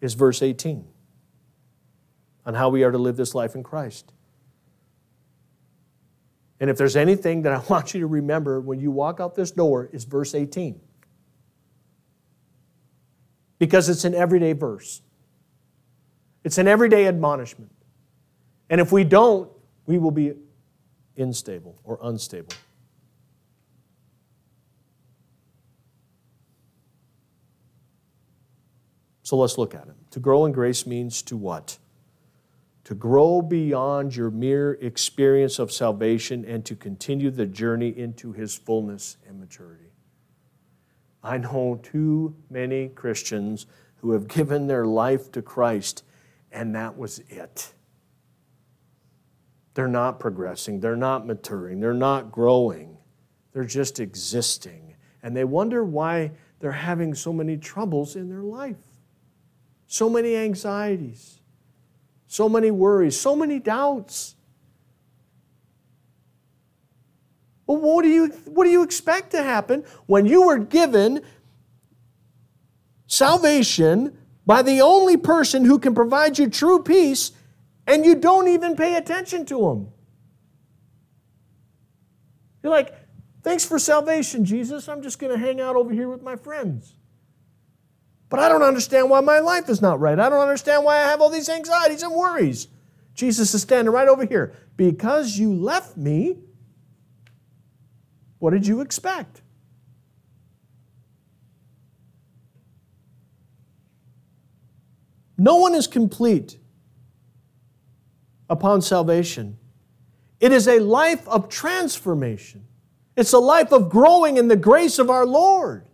is 0.00 0.14
verse 0.14 0.42
18 0.42 0.86
on 2.46 2.54
how 2.54 2.68
we 2.68 2.84
are 2.84 2.90
to 2.90 2.98
live 2.98 3.16
this 3.16 3.34
life 3.34 3.54
in 3.54 3.62
Christ. 3.62 4.12
And 6.60 6.68
if 6.68 6.76
there's 6.76 6.96
anything 6.96 7.42
that 7.42 7.52
I 7.52 7.58
want 7.68 7.94
you 7.94 8.00
to 8.00 8.06
remember 8.06 8.60
when 8.60 8.80
you 8.80 8.90
walk 8.90 9.18
out 9.18 9.34
this 9.34 9.50
door, 9.50 9.88
is 9.92 10.04
verse 10.04 10.34
18. 10.34 10.80
Because 13.58 13.88
it's 13.88 14.04
an 14.04 14.14
everyday 14.14 14.52
verse. 14.52 15.02
It's 16.44 16.58
an 16.58 16.68
everyday 16.68 17.06
admonishment. 17.06 17.70
And 18.70 18.80
if 18.80 18.92
we 18.92 19.04
don't, 19.04 19.50
we 19.86 19.98
will 19.98 20.10
be 20.10 20.34
unstable 21.16 21.78
or 21.84 21.98
unstable. 22.02 22.52
So 29.22 29.36
let's 29.36 29.58
look 29.58 29.74
at 29.74 29.86
it. 29.86 29.94
To 30.12 30.20
grow 30.20 30.44
in 30.44 30.52
grace 30.52 30.86
means 30.86 31.22
to 31.22 31.36
what? 31.36 31.78
To 32.84 32.94
grow 32.94 33.42
beyond 33.42 34.16
your 34.16 34.30
mere 34.30 34.72
experience 34.80 35.60
of 35.60 35.70
salvation 35.70 36.44
and 36.44 36.64
to 36.64 36.74
continue 36.74 37.30
the 37.30 37.46
journey 37.46 37.96
into 37.96 38.32
his 38.32 38.56
fullness 38.56 39.18
and 39.28 39.38
maturity. 39.38 39.92
I 41.22 41.38
know 41.38 41.78
too 41.80 42.34
many 42.48 42.88
Christians 42.88 43.66
who 43.98 44.12
have 44.12 44.26
given 44.26 44.66
their 44.66 44.86
life 44.86 45.30
to 45.32 45.42
Christ 45.42 46.02
and 46.52 46.74
that 46.74 46.96
was 46.96 47.20
it. 47.28 47.72
They're 49.74 49.88
not 49.88 50.18
progressing, 50.18 50.80
they're 50.80 50.96
not 50.96 51.26
maturing, 51.26 51.80
they're 51.80 51.94
not 51.94 52.32
growing, 52.32 52.98
they're 53.52 53.64
just 53.64 54.00
existing. 54.00 54.94
And 55.22 55.36
they 55.36 55.44
wonder 55.44 55.84
why 55.84 56.32
they're 56.58 56.72
having 56.72 57.14
so 57.14 57.32
many 57.32 57.56
troubles 57.56 58.16
in 58.16 58.28
their 58.28 58.42
life, 58.42 58.76
so 59.86 60.08
many 60.08 60.36
anxieties, 60.36 61.40
so 62.26 62.48
many 62.48 62.70
worries, 62.70 63.18
so 63.18 63.36
many 63.36 63.58
doubts. 63.58 64.36
Well, 67.66 67.78
what 67.78 68.02
do 68.02 68.08
you, 68.08 68.28
what 68.46 68.64
do 68.64 68.70
you 68.70 68.82
expect 68.82 69.30
to 69.30 69.42
happen 69.42 69.84
when 70.06 70.26
you 70.26 70.46
were 70.46 70.58
given 70.58 71.22
salvation 73.06 74.16
by 74.50 74.62
the 74.62 74.80
only 74.80 75.16
person 75.16 75.64
who 75.64 75.78
can 75.78 75.94
provide 75.94 76.36
you 76.36 76.50
true 76.50 76.82
peace, 76.82 77.30
and 77.86 78.04
you 78.04 78.16
don't 78.16 78.48
even 78.48 78.74
pay 78.74 78.96
attention 78.96 79.46
to 79.46 79.70
him. 79.70 79.86
You're 82.60 82.72
like, 82.72 82.92
thanks 83.44 83.64
for 83.64 83.78
salvation, 83.78 84.44
Jesus. 84.44 84.88
I'm 84.88 85.02
just 85.02 85.20
going 85.20 85.32
to 85.32 85.38
hang 85.38 85.60
out 85.60 85.76
over 85.76 85.92
here 85.92 86.08
with 86.08 86.24
my 86.24 86.34
friends. 86.34 86.96
But 88.28 88.40
I 88.40 88.48
don't 88.48 88.64
understand 88.64 89.08
why 89.08 89.20
my 89.20 89.38
life 89.38 89.68
is 89.68 89.80
not 89.80 90.00
right. 90.00 90.18
I 90.18 90.28
don't 90.28 90.40
understand 90.40 90.82
why 90.82 90.96
I 90.96 91.02
have 91.02 91.20
all 91.20 91.30
these 91.30 91.48
anxieties 91.48 92.02
and 92.02 92.12
worries. 92.12 92.66
Jesus 93.14 93.54
is 93.54 93.62
standing 93.62 93.94
right 93.94 94.08
over 94.08 94.26
here. 94.26 94.52
Because 94.76 95.38
you 95.38 95.54
left 95.54 95.96
me, 95.96 96.38
what 98.40 98.50
did 98.50 98.66
you 98.66 98.80
expect? 98.80 99.42
No 105.42 105.56
one 105.56 105.74
is 105.74 105.86
complete 105.86 106.58
upon 108.50 108.82
salvation. 108.82 109.56
It 110.38 110.52
is 110.52 110.68
a 110.68 110.80
life 110.80 111.26
of 111.26 111.48
transformation. 111.48 112.66
It's 113.16 113.32
a 113.32 113.38
life 113.38 113.72
of 113.72 113.88
growing 113.88 114.36
in 114.36 114.48
the 114.48 114.56
grace 114.56 114.98
of 114.98 115.08
our 115.08 115.24
Lord. 115.24 115.86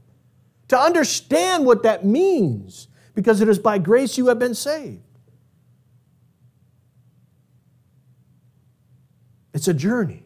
to 0.68 0.78
understand 0.78 1.64
what 1.64 1.82
that 1.84 2.04
means, 2.04 2.88
because 3.14 3.40
it 3.40 3.48
is 3.48 3.58
by 3.58 3.78
grace 3.78 4.18
you 4.18 4.26
have 4.26 4.38
been 4.38 4.54
saved. 4.54 5.02
It's 9.54 9.68
a 9.68 9.74
journey. 9.74 10.24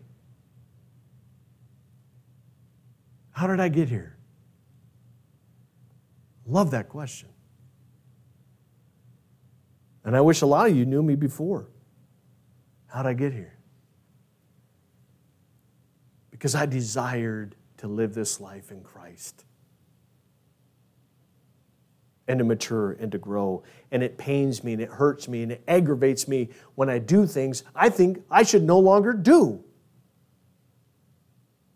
How 3.33 3.47
did 3.47 3.61
I 3.61 3.69
get 3.69 3.89
here? 3.89 4.17
Love 6.47 6.73
that 6.73 6.89
question. 6.89 7.29
And 10.11 10.17
I 10.17 10.23
wish 10.23 10.43
a 10.43 10.47
lot 10.47 10.69
of 10.69 10.77
you 10.77 10.85
knew 10.85 11.05
me 11.05 11.15
before. 11.15 11.69
How'd 12.89 13.07
I 13.07 13.13
get 13.13 13.33
here? 13.33 13.57
Because 16.33 16.57
I 16.57 16.67
desired 16.67 17.55
to 17.77 17.87
live 17.87 18.13
this 18.13 18.41
life 18.41 18.73
in 18.73 18.83
Christ 18.83 19.45
and 22.27 22.41
to 22.41 22.45
mature 22.45 22.95
and 22.95 23.13
to 23.13 23.19
grow. 23.19 23.63
And 23.93 24.03
it 24.03 24.19
pains 24.19 24.65
me 24.65 24.73
and 24.73 24.83
it 24.83 24.89
hurts 24.89 25.29
me 25.29 25.45
and 25.45 25.53
it 25.53 25.63
aggravates 25.69 26.27
me 26.27 26.49
when 26.75 26.91
I 26.91 26.99
do 26.99 27.25
things 27.25 27.63
I 27.73 27.89
think 27.89 28.25
I 28.33 28.43
should 28.43 28.65
no 28.65 28.81
longer 28.81 29.13
do. 29.13 29.63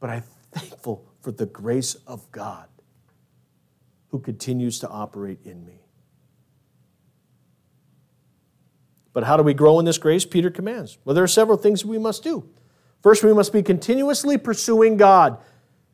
But 0.01 0.11
I'm 0.11 0.25
thankful 0.51 1.07
for 1.21 1.31
the 1.31 1.47
grace 1.47 1.95
of 2.09 2.29
God 2.33 2.67
who 4.09 4.19
continues 4.19 4.81
to 4.81 4.89
operate 4.89 5.39
in 5.45 5.65
me. 5.65 5.84
But 9.15 9.25
how 9.25 9.39
do 9.39 9.43
we 9.43 9.55
grow 9.55 9.79
in 9.79 9.87
this 9.87 9.97
grace? 9.97 10.27
Peter 10.27 10.51
commands. 10.51 10.99
Well, 11.05 11.15
there 11.15 11.25
are 11.25 11.29
several 11.29 11.57
things 11.57 11.85
we 11.85 11.99
must 11.99 12.23
do. 12.23 12.47
First, 13.01 13.23
we 13.23 13.33
must 13.33 13.53
be 13.53 13.63
continuously 13.63 14.37
pursuing 14.37 14.97
God, 14.97 15.39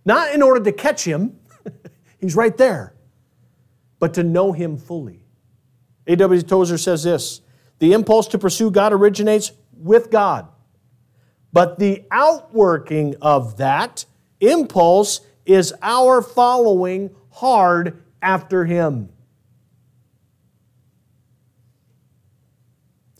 not 0.04 0.34
in 0.34 0.42
order 0.42 0.64
to 0.64 0.72
catch 0.72 1.04
Him, 1.04 1.38
He's 2.18 2.34
right 2.34 2.56
there, 2.56 2.94
but 3.98 4.14
to 4.14 4.22
know 4.22 4.52
Him 4.52 4.78
fully. 4.78 5.24
A.W. 6.06 6.42
Tozer 6.42 6.78
says 6.78 7.04
this 7.04 7.42
The 7.78 7.92
impulse 7.92 8.26
to 8.28 8.38
pursue 8.38 8.70
God 8.70 8.92
originates 8.92 9.52
with 9.72 10.10
God, 10.10 10.48
but 11.52 11.78
the 11.78 12.04
outworking 12.10 13.16
of 13.20 13.58
that 13.58 14.06
impulse 14.40 15.20
is 15.44 15.74
our 15.82 16.22
following 16.22 17.10
hard 17.30 18.02
after 18.22 18.64
Him. 18.64 19.10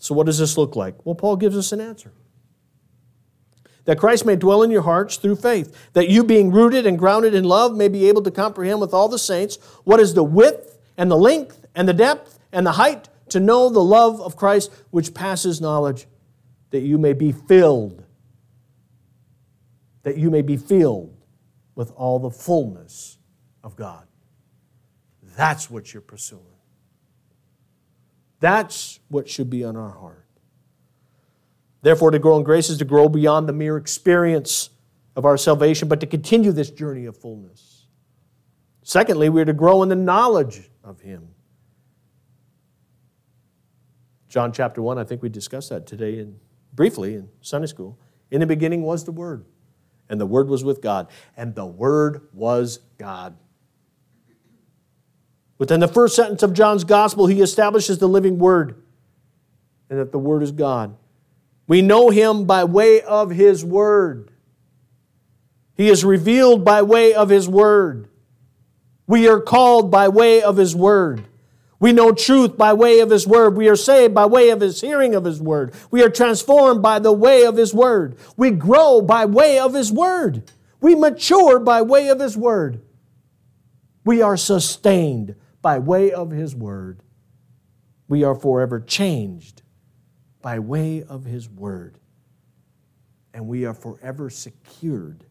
So, 0.01 0.15
what 0.15 0.25
does 0.25 0.39
this 0.39 0.57
look 0.57 0.75
like? 0.75 0.95
Well, 1.05 1.13
Paul 1.13 1.35
gives 1.35 1.55
us 1.55 1.71
an 1.71 1.79
answer. 1.79 2.11
That 3.85 3.99
Christ 3.99 4.25
may 4.25 4.35
dwell 4.35 4.63
in 4.63 4.71
your 4.71 4.81
hearts 4.81 5.17
through 5.17 5.35
faith, 5.35 5.91
that 5.93 6.09
you, 6.09 6.23
being 6.23 6.51
rooted 6.51 6.87
and 6.87 6.97
grounded 6.97 7.35
in 7.35 7.43
love, 7.43 7.75
may 7.75 7.87
be 7.87 8.09
able 8.09 8.23
to 8.23 8.31
comprehend 8.31 8.81
with 8.81 8.95
all 8.95 9.07
the 9.07 9.19
saints 9.19 9.57
what 9.83 9.99
is 9.99 10.15
the 10.15 10.23
width 10.23 10.79
and 10.97 11.11
the 11.11 11.17
length 11.17 11.67
and 11.75 11.87
the 11.87 11.93
depth 11.93 12.39
and 12.51 12.65
the 12.65 12.73
height, 12.73 13.09
to 13.29 13.39
know 13.39 13.69
the 13.69 13.83
love 13.83 14.19
of 14.19 14.35
Christ 14.35 14.71
which 14.89 15.13
passes 15.13 15.61
knowledge, 15.61 16.07
that 16.71 16.81
you 16.81 16.97
may 16.97 17.13
be 17.13 17.31
filled, 17.31 18.03
that 20.01 20.17
you 20.17 20.31
may 20.31 20.41
be 20.41 20.57
filled 20.57 21.15
with 21.75 21.91
all 21.91 22.17
the 22.17 22.31
fullness 22.31 23.19
of 23.63 23.75
God. 23.75 24.07
That's 25.37 25.69
what 25.69 25.93
you're 25.93 26.01
pursuing. 26.01 26.50
That's 28.41 28.99
what 29.07 29.29
should 29.29 29.49
be 29.49 29.63
on 29.63 29.77
our 29.77 29.91
heart. 29.91 30.25
Therefore, 31.83 32.11
to 32.11 32.19
grow 32.19 32.37
in 32.37 32.43
grace 32.43 32.69
is 32.69 32.77
to 32.79 32.85
grow 32.85 33.07
beyond 33.07 33.47
the 33.47 33.53
mere 33.53 33.77
experience 33.77 34.71
of 35.15 35.25
our 35.25 35.37
salvation, 35.37 35.87
but 35.87 35.99
to 35.99 36.07
continue 36.07 36.51
this 36.51 36.69
journey 36.69 37.05
of 37.05 37.15
fullness. 37.15 37.85
Secondly, 38.83 39.29
we 39.29 39.41
are 39.41 39.45
to 39.45 39.53
grow 39.53 39.83
in 39.83 39.89
the 39.89 39.95
knowledge 39.95 40.69
of 40.83 41.01
Him. 41.01 41.29
John 44.27 44.51
chapter 44.51 44.81
1, 44.81 44.97
I 44.97 45.03
think 45.03 45.21
we 45.21 45.29
discussed 45.29 45.69
that 45.69 45.85
today 45.85 46.19
in, 46.19 46.39
briefly 46.73 47.15
in 47.15 47.29
Sunday 47.41 47.67
school. 47.67 47.99
In 48.31 48.39
the 48.39 48.47
beginning 48.47 48.81
was 48.81 49.03
the 49.03 49.11
Word, 49.11 49.45
and 50.09 50.19
the 50.19 50.25
Word 50.25 50.47
was 50.47 50.63
with 50.63 50.81
God, 50.81 51.09
and 51.37 51.53
the 51.53 51.65
Word 51.65 52.27
was 52.33 52.79
God. 52.97 53.35
Within 55.61 55.79
the 55.79 55.87
first 55.87 56.15
sentence 56.15 56.41
of 56.41 56.53
John's 56.53 56.83
gospel, 56.83 57.27
he 57.27 57.39
establishes 57.39 57.99
the 57.99 58.09
living 58.09 58.39
word 58.39 58.81
and 59.91 59.99
that 59.99 60.11
the 60.11 60.17
word 60.17 60.41
is 60.41 60.51
God. 60.51 60.97
We 61.67 61.83
know 61.83 62.09
him 62.09 62.45
by 62.45 62.63
way 62.63 63.03
of 63.03 63.29
his 63.29 63.63
word. 63.63 64.31
He 65.75 65.87
is 65.87 66.03
revealed 66.03 66.65
by 66.65 66.81
way 66.81 67.13
of 67.13 67.29
his 67.29 67.47
word. 67.47 68.07
We 69.05 69.29
are 69.29 69.39
called 69.39 69.91
by 69.91 70.07
way 70.07 70.41
of 70.41 70.57
his 70.57 70.75
word. 70.75 71.25
We 71.79 71.93
know 71.93 72.11
truth 72.11 72.57
by 72.57 72.73
way 72.73 72.99
of 72.99 73.11
his 73.11 73.27
word. 73.27 73.55
We 73.55 73.69
are 73.69 73.75
saved 73.75 74.15
by 74.15 74.25
way 74.25 74.49
of 74.49 74.61
his 74.61 74.81
hearing 74.81 75.13
of 75.13 75.25
his 75.25 75.39
word. 75.39 75.75
We 75.91 76.01
are 76.01 76.09
transformed 76.09 76.81
by 76.81 76.97
the 76.97 77.13
way 77.13 77.45
of 77.45 77.57
his 77.57 77.71
word. 77.71 78.17
We 78.35 78.49
grow 78.49 78.99
by 78.99 79.25
way 79.25 79.59
of 79.59 79.75
his 79.75 79.91
word. 79.91 80.41
We 80.79 80.95
mature 80.95 81.59
by 81.59 81.83
way 81.83 82.07
of 82.07 82.19
his 82.19 82.35
word. 82.35 82.81
We 84.03 84.23
are 84.23 84.37
sustained 84.37 85.35
by 85.61 85.79
way 85.79 86.11
of 86.11 86.31
His 86.31 86.55
Word. 86.55 87.01
We 88.07 88.23
are 88.23 88.35
forever 88.35 88.79
changed 88.79 89.61
by 90.41 90.59
way 90.59 91.03
of 91.03 91.25
His 91.25 91.49
Word. 91.49 91.99
And 93.33 93.47
we 93.47 93.65
are 93.65 93.73
forever 93.73 94.29
secured 94.29 95.23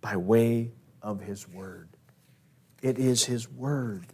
by 0.00 0.16
way 0.16 0.72
of 1.02 1.20
His 1.20 1.48
Word. 1.48 1.88
It 2.82 2.98
is 2.98 3.24
His 3.24 3.50
Word. 3.50 4.06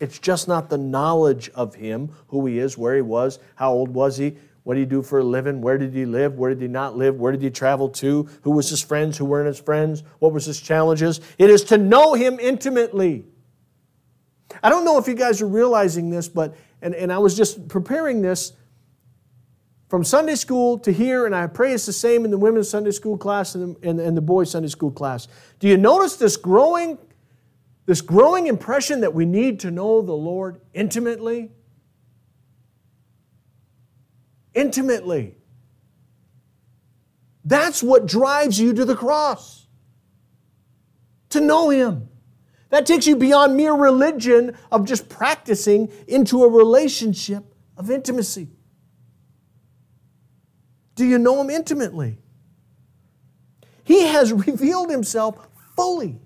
It's 0.00 0.18
just 0.18 0.48
not 0.48 0.70
the 0.70 0.78
knowledge 0.78 1.50
of 1.50 1.74
Him, 1.74 2.10
who 2.28 2.46
He 2.46 2.58
is, 2.58 2.78
where 2.78 2.96
He 2.96 3.02
was, 3.02 3.38
how 3.54 3.72
old 3.72 3.90
was 3.90 4.16
He, 4.16 4.36
what 4.70 4.76
did 4.76 4.82
he 4.82 4.86
do 4.86 5.02
for 5.02 5.18
a 5.18 5.24
living? 5.24 5.60
Where 5.60 5.78
did 5.78 5.92
he 5.92 6.06
live? 6.06 6.38
Where 6.38 6.50
did 6.50 6.62
he 6.62 6.68
not 6.68 6.96
live? 6.96 7.16
Where 7.16 7.32
did 7.32 7.42
he 7.42 7.50
travel 7.50 7.88
to? 7.88 8.28
Who 8.42 8.52
was 8.52 8.70
his 8.70 8.80
friends? 8.80 9.18
Who 9.18 9.24
weren't 9.24 9.48
his 9.48 9.58
friends? 9.58 10.04
What 10.20 10.32
was 10.32 10.44
his 10.44 10.60
challenges? 10.60 11.20
It 11.38 11.50
is 11.50 11.64
to 11.64 11.76
know 11.76 12.14
him 12.14 12.38
intimately. 12.38 13.24
I 14.62 14.70
don't 14.70 14.84
know 14.84 14.96
if 14.96 15.08
you 15.08 15.14
guys 15.14 15.42
are 15.42 15.48
realizing 15.48 16.08
this, 16.08 16.28
but, 16.28 16.54
and, 16.82 16.94
and 16.94 17.12
I 17.12 17.18
was 17.18 17.36
just 17.36 17.66
preparing 17.66 18.22
this 18.22 18.52
from 19.88 20.04
Sunday 20.04 20.36
school 20.36 20.78
to 20.78 20.92
here, 20.92 21.26
and 21.26 21.34
I 21.34 21.48
pray 21.48 21.72
it's 21.72 21.86
the 21.86 21.92
same 21.92 22.24
in 22.24 22.30
the 22.30 22.38
women's 22.38 22.70
Sunday 22.70 22.92
school 22.92 23.18
class 23.18 23.56
and 23.56 23.74
the, 23.74 23.88
and, 23.88 23.98
and 23.98 24.16
the 24.16 24.22
boys' 24.22 24.52
Sunday 24.52 24.68
school 24.68 24.92
class. 24.92 25.26
Do 25.58 25.66
you 25.66 25.78
notice 25.78 26.14
this 26.14 26.36
growing, 26.36 26.96
this 27.86 28.02
growing 28.02 28.46
impression 28.46 29.00
that 29.00 29.14
we 29.14 29.24
need 29.24 29.58
to 29.58 29.72
know 29.72 30.00
the 30.00 30.12
Lord 30.12 30.60
intimately? 30.74 31.50
Intimately. 34.54 35.34
That's 37.44 37.82
what 37.82 38.06
drives 38.06 38.60
you 38.60 38.72
to 38.74 38.84
the 38.84 38.94
cross. 38.94 39.66
To 41.30 41.40
know 41.40 41.70
Him. 41.70 42.08
That 42.70 42.86
takes 42.86 43.06
you 43.06 43.16
beyond 43.16 43.56
mere 43.56 43.74
religion 43.74 44.56
of 44.70 44.84
just 44.84 45.08
practicing 45.08 45.90
into 46.06 46.44
a 46.44 46.48
relationship 46.48 47.44
of 47.76 47.90
intimacy. 47.90 48.48
Do 50.94 51.04
you 51.04 51.18
know 51.18 51.40
Him 51.40 51.50
intimately? 51.50 52.18
He 53.84 54.06
has 54.06 54.32
revealed 54.46 54.90
Himself 54.90 55.48
fully. 55.74 56.20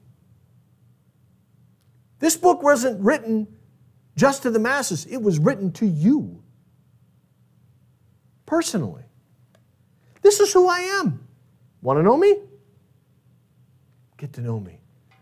This 2.18 2.37
book 2.37 2.62
wasn't 2.62 3.01
written 3.01 3.49
just 4.16 4.43
to 4.43 4.51
the 4.51 4.61
masses, 4.61 5.07
it 5.07 5.20
was 5.20 5.39
written 5.39 5.72
to 5.72 5.87
you 5.87 6.43
personally. 8.47 9.05
This 10.22 10.40
is 10.40 10.53
who 10.53 10.68
I 10.68 10.80
am. 10.80 11.26
Want 11.82 11.99
to 11.99 12.03
know 12.03 12.16
me? 12.16 12.36
Get 14.16 14.32
to 14.34 14.40
know 14.40 14.59
me. 14.59 14.78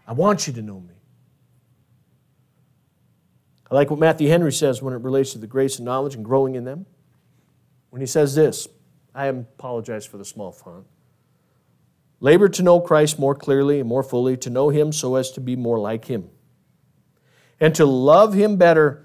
I 0.06 0.12
want 0.12 0.46
you 0.46 0.52
to 0.54 0.62
know 0.62 0.80
me. 0.80 0.94
I 3.70 3.74
like 3.74 3.90
what 3.90 3.98
Matthew 3.98 4.28
Henry 4.28 4.52
says 4.52 4.82
when 4.82 4.94
it 4.94 5.00
relates 5.00 5.32
to 5.32 5.38
the 5.38 5.46
grace 5.46 5.78
and 5.78 5.86
knowledge 5.86 6.14
and 6.14 6.24
growing 6.24 6.54
in 6.54 6.64
them. 6.64 6.86
When 7.90 8.00
he 8.00 8.06
says 8.06 8.34
this, 8.34 8.68
I 9.14 9.26
apologize 9.26 10.04
for 10.04 10.18
the 10.18 10.24
small 10.24 10.52
font. 10.52 10.86
Labor 12.20 12.48
to 12.50 12.62
know 12.62 12.80
Christ 12.80 13.18
more 13.18 13.34
clearly 13.34 13.80
and 13.80 13.88
more 13.88 14.02
fully, 14.02 14.36
to 14.38 14.50
know 14.50 14.68
him 14.68 14.92
so 14.92 15.16
as 15.16 15.32
to 15.32 15.40
be 15.40 15.56
more 15.56 15.78
like 15.78 16.04
him, 16.04 16.30
and 17.58 17.74
to 17.74 17.84
love 17.84 18.34
him 18.34 18.56
better 18.56 19.04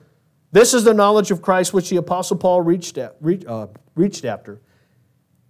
this 0.52 0.74
is 0.74 0.84
the 0.84 0.94
knowledge 0.94 1.32
of 1.32 1.42
Christ 1.42 1.74
which 1.74 1.90
the 1.90 1.98
Apostle 1.98 2.38
Paul 2.38 2.62
reached, 2.62 2.98
at, 2.98 3.18
uh, 3.48 3.68
reached 3.98 4.26
after 4.26 4.62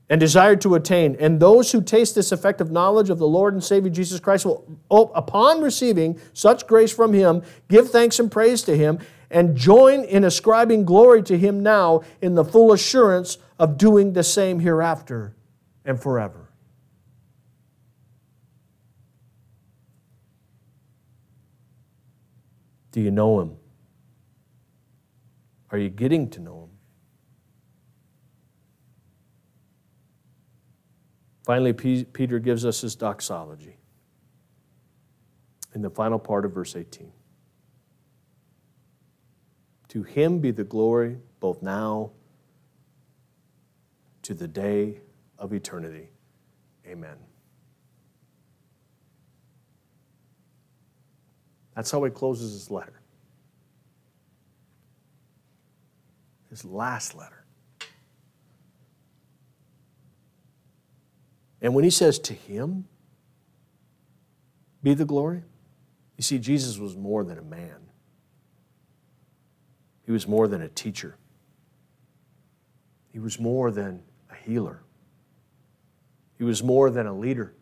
and 0.10 0.20
desired 0.20 0.62
to 0.62 0.76
attain. 0.76 1.16
And 1.20 1.40
those 1.40 1.72
who 1.72 1.82
taste 1.82 2.16
this 2.16 2.32
effective 2.32 2.72
knowledge 2.72 3.10
of 3.10 3.20
the 3.20 3.28
Lord 3.28 3.54
and 3.54 3.64
Savior 3.64 3.90
Jesus 3.90 4.20
Christ 4.20 4.46
will, 4.46 4.80
oh, 4.90 5.12
upon 5.14 5.62
receiving 5.62 6.20
such 6.34 6.66
grace 6.66 6.94
from 6.94 7.14
Him, 7.14 7.44
give 7.68 7.90
thanks 7.90 8.20
and 8.20 8.32
praise 8.32 8.62
to 8.64 8.78
Him, 8.78 9.00
and 9.30 9.58
join 9.58 10.06
in 10.06 10.24
ascribing 10.24 10.86
glory 10.86 11.22
to 11.24 11.38
Him 11.38 11.62
now 11.62 12.02
in 12.22 12.36
the 12.36 12.46
full 12.46 12.72
assurance 12.72 13.38
of 13.60 13.78
doing 13.78 14.14
the 14.14 14.24
same 14.24 14.60
hereafter 14.60 15.36
and 15.84 16.02
forever. 16.02 16.48
Do 22.98 23.04
you 23.04 23.12
know 23.12 23.42
him? 23.42 23.58
Are 25.70 25.78
you 25.78 25.90
getting 25.90 26.32
to 26.32 26.40
know 26.40 26.64
him? 26.64 26.67
Finally, 31.48 31.72
Peter 31.72 32.40
gives 32.40 32.66
us 32.66 32.82
his 32.82 32.94
doxology 32.94 33.78
in 35.74 35.82
the 35.82 35.90
final 35.90 36.20
part 36.20 36.44
of 36.44 36.52
verse 36.52 36.76
18. 36.76 37.10
To 39.88 40.04
him 40.04 40.40
be 40.40 40.52
the 40.52 40.66
glory 40.66 41.16
both 41.40 41.62
now 41.62 42.12
to 44.24 44.34
the 44.34 44.46
day 44.46 45.00
of 45.40 45.54
eternity. 45.54 46.10
Amen. 46.86 47.16
That's 51.78 51.90
how 51.90 52.04
he 52.04 52.12
closes 52.12 52.52
his 52.52 52.70
letter. 52.70 53.00
His 56.50 56.66
last 56.66 57.16
letter. 57.16 57.37
And 61.68 61.76
when 61.76 61.84
he 61.84 61.90
says 61.90 62.18
to 62.20 62.34
him, 62.34 62.86
be 64.82 64.94
the 64.94 65.04
glory, 65.04 65.44
you 66.16 66.24
see, 66.24 66.40
Jesus 66.40 66.78
was 66.78 66.96
more 66.96 67.26
than 67.26 67.38
a 67.38 67.42
man, 67.42 67.90
he 70.06 70.14
was 70.14 70.30
more 70.30 70.48
than 70.48 70.62
a 70.62 70.70
teacher, 70.70 71.18
he 73.12 73.20
was 73.20 73.38
more 73.38 73.70
than 73.70 74.02
a 74.32 74.36
healer, 74.36 74.82
he 76.38 76.46
was 76.46 76.64
more 76.64 76.90
than 76.90 77.06
a 77.06 77.14
leader, 77.14 77.54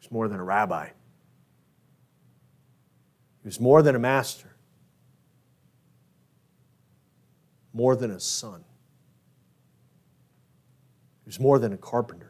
he 0.00 0.06
was 0.06 0.10
more 0.10 0.26
than 0.26 0.40
a 0.40 0.44
rabbi, 0.44 0.86
he 0.86 0.92
was 3.46 3.60
more 3.60 3.82
than 3.82 3.94
a 3.94 4.00
master, 4.00 4.56
more 7.72 7.94
than 7.94 8.10
a 8.10 8.18
son, 8.18 8.64
he 11.22 11.28
was 11.28 11.38
more 11.38 11.60
than 11.60 11.72
a 11.72 11.78
carpenter. 11.78 12.29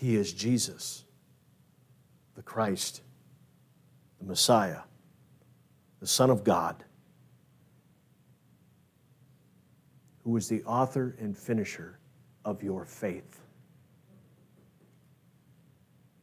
He 0.00 0.16
is 0.16 0.32
Jesus, 0.32 1.04
the 2.34 2.40
Christ, 2.40 3.02
the 4.18 4.24
Messiah, 4.24 4.78
the 6.00 6.06
Son 6.06 6.30
of 6.30 6.42
God, 6.42 6.82
who 10.24 10.34
is 10.38 10.48
the 10.48 10.62
author 10.62 11.14
and 11.20 11.36
finisher 11.36 11.98
of 12.46 12.62
your 12.62 12.86
faith. 12.86 13.42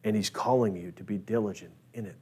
And 0.03 0.15
He's 0.15 0.31
calling 0.31 0.75
you 0.75 0.91
to 0.93 1.03
be 1.03 1.19
diligent 1.19 1.73
in 1.93 2.07
it. 2.07 2.17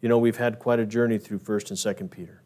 You 0.00 0.08
know, 0.08 0.16
we've 0.16 0.38
had 0.38 0.58
quite 0.58 0.80
a 0.80 0.86
journey 0.86 1.18
through 1.18 1.40
1st 1.40 1.68
and 1.98 2.08
2nd 2.08 2.10
Peter. 2.10 2.42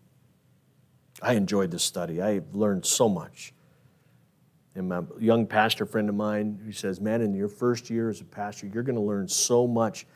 I 1.23 1.35
enjoyed 1.35 1.71
this 1.71 1.85
study. 1.85 2.21
I 2.21 2.41
learned 2.53 2.85
so 2.85 3.09
much. 3.09 3.53
And 4.77 4.91
my 4.91 5.01
young 5.19 5.47
pastor 5.47 5.87
friend 5.87 6.07
of 6.11 6.15
mine 6.15 6.61
who 6.63 6.71
says, 6.71 7.01
Man, 7.01 7.23
in 7.23 7.33
your 7.33 7.49
first 7.49 7.89
year 7.89 8.11
as 8.11 8.21
a 8.21 8.25
pastor, 8.25 8.67
you're 8.67 8.83
going 8.83 8.97
to 8.97 9.03
learn 9.03 9.27
so 9.27 9.67
much 9.67 10.07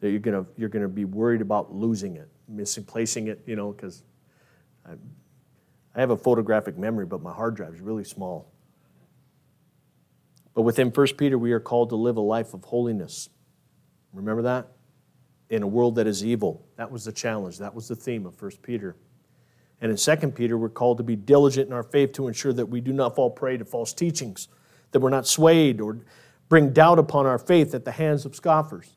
that 0.00 0.10
you're 0.10 0.20
going 0.20 0.44
to, 0.44 0.50
you're 0.58 0.68
going 0.68 0.82
to 0.82 0.88
be 0.88 1.06
worried 1.06 1.40
about 1.40 1.74
losing 1.74 2.16
it, 2.16 2.28
misplacing 2.46 3.28
it, 3.28 3.42
you 3.46 3.56
know, 3.56 3.72
because 3.72 4.02
I, 4.86 4.92
I 5.94 6.00
have 6.00 6.10
a 6.10 6.16
photographic 6.18 6.76
memory, 6.76 7.06
but 7.06 7.22
my 7.22 7.32
hard 7.32 7.56
drive 7.56 7.74
is 7.74 7.80
really 7.80 8.04
small. 8.04 8.52
But 10.52 10.62
within 10.62 10.90
1 10.90 11.06
Peter, 11.16 11.38
we 11.38 11.52
are 11.52 11.60
called 11.60 11.88
to 11.88 11.96
live 11.96 12.18
a 12.18 12.22
life 12.22 12.52
of 12.52 12.64
holiness. 12.64 13.30
Remember 14.12 14.42
that? 14.42 14.68
In 15.48 15.62
a 15.62 15.66
world 15.66 15.94
that 15.94 16.06
is 16.06 16.22
evil. 16.22 16.66
That 16.76 16.90
was 16.90 17.06
the 17.06 17.12
challenge. 17.12 17.58
That 17.58 17.74
was 17.74 17.88
the 17.88 17.96
theme 17.96 18.26
of 18.26 18.40
1 18.40 18.50
Peter. 18.62 18.96
And 19.80 19.90
in 19.90 19.96
2 19.96 20.32
Peter, 20.32 20.58
we're 20.58 20.68
called 20.68 20.98
to 20.98 21.04
be 21.04 21.16
diligent 21.16 21.68
in 21.68 21.72
our 21.72 21.82
faith 21.82 22.12
to 22.12 22.28
ensure 22.28 22.52
that 22.52 22.66
we 22.66 22.80
do 22.80 22.92
not 22.92 23.16
fall 23.16 23.30
prey 23.30 23.56
to 23.56 23.64
false 23.64 23.92
teachings, 23.94 24.48
that 24.90 25.00
we're 25.00 25.10
not 25.10 25.26
swayed 25.26 25.80
or 25.80 25.98
bring 26.48 26.72
doubt 26.72 26.98
upon 26.98 27.26
our 27.26 27.38
faith 27.38 27.74
at 27.74 27.84
the 27.84 27.92
hands 27.92 28.26
of 28.26 28.34
scoffers. 28.36 28.96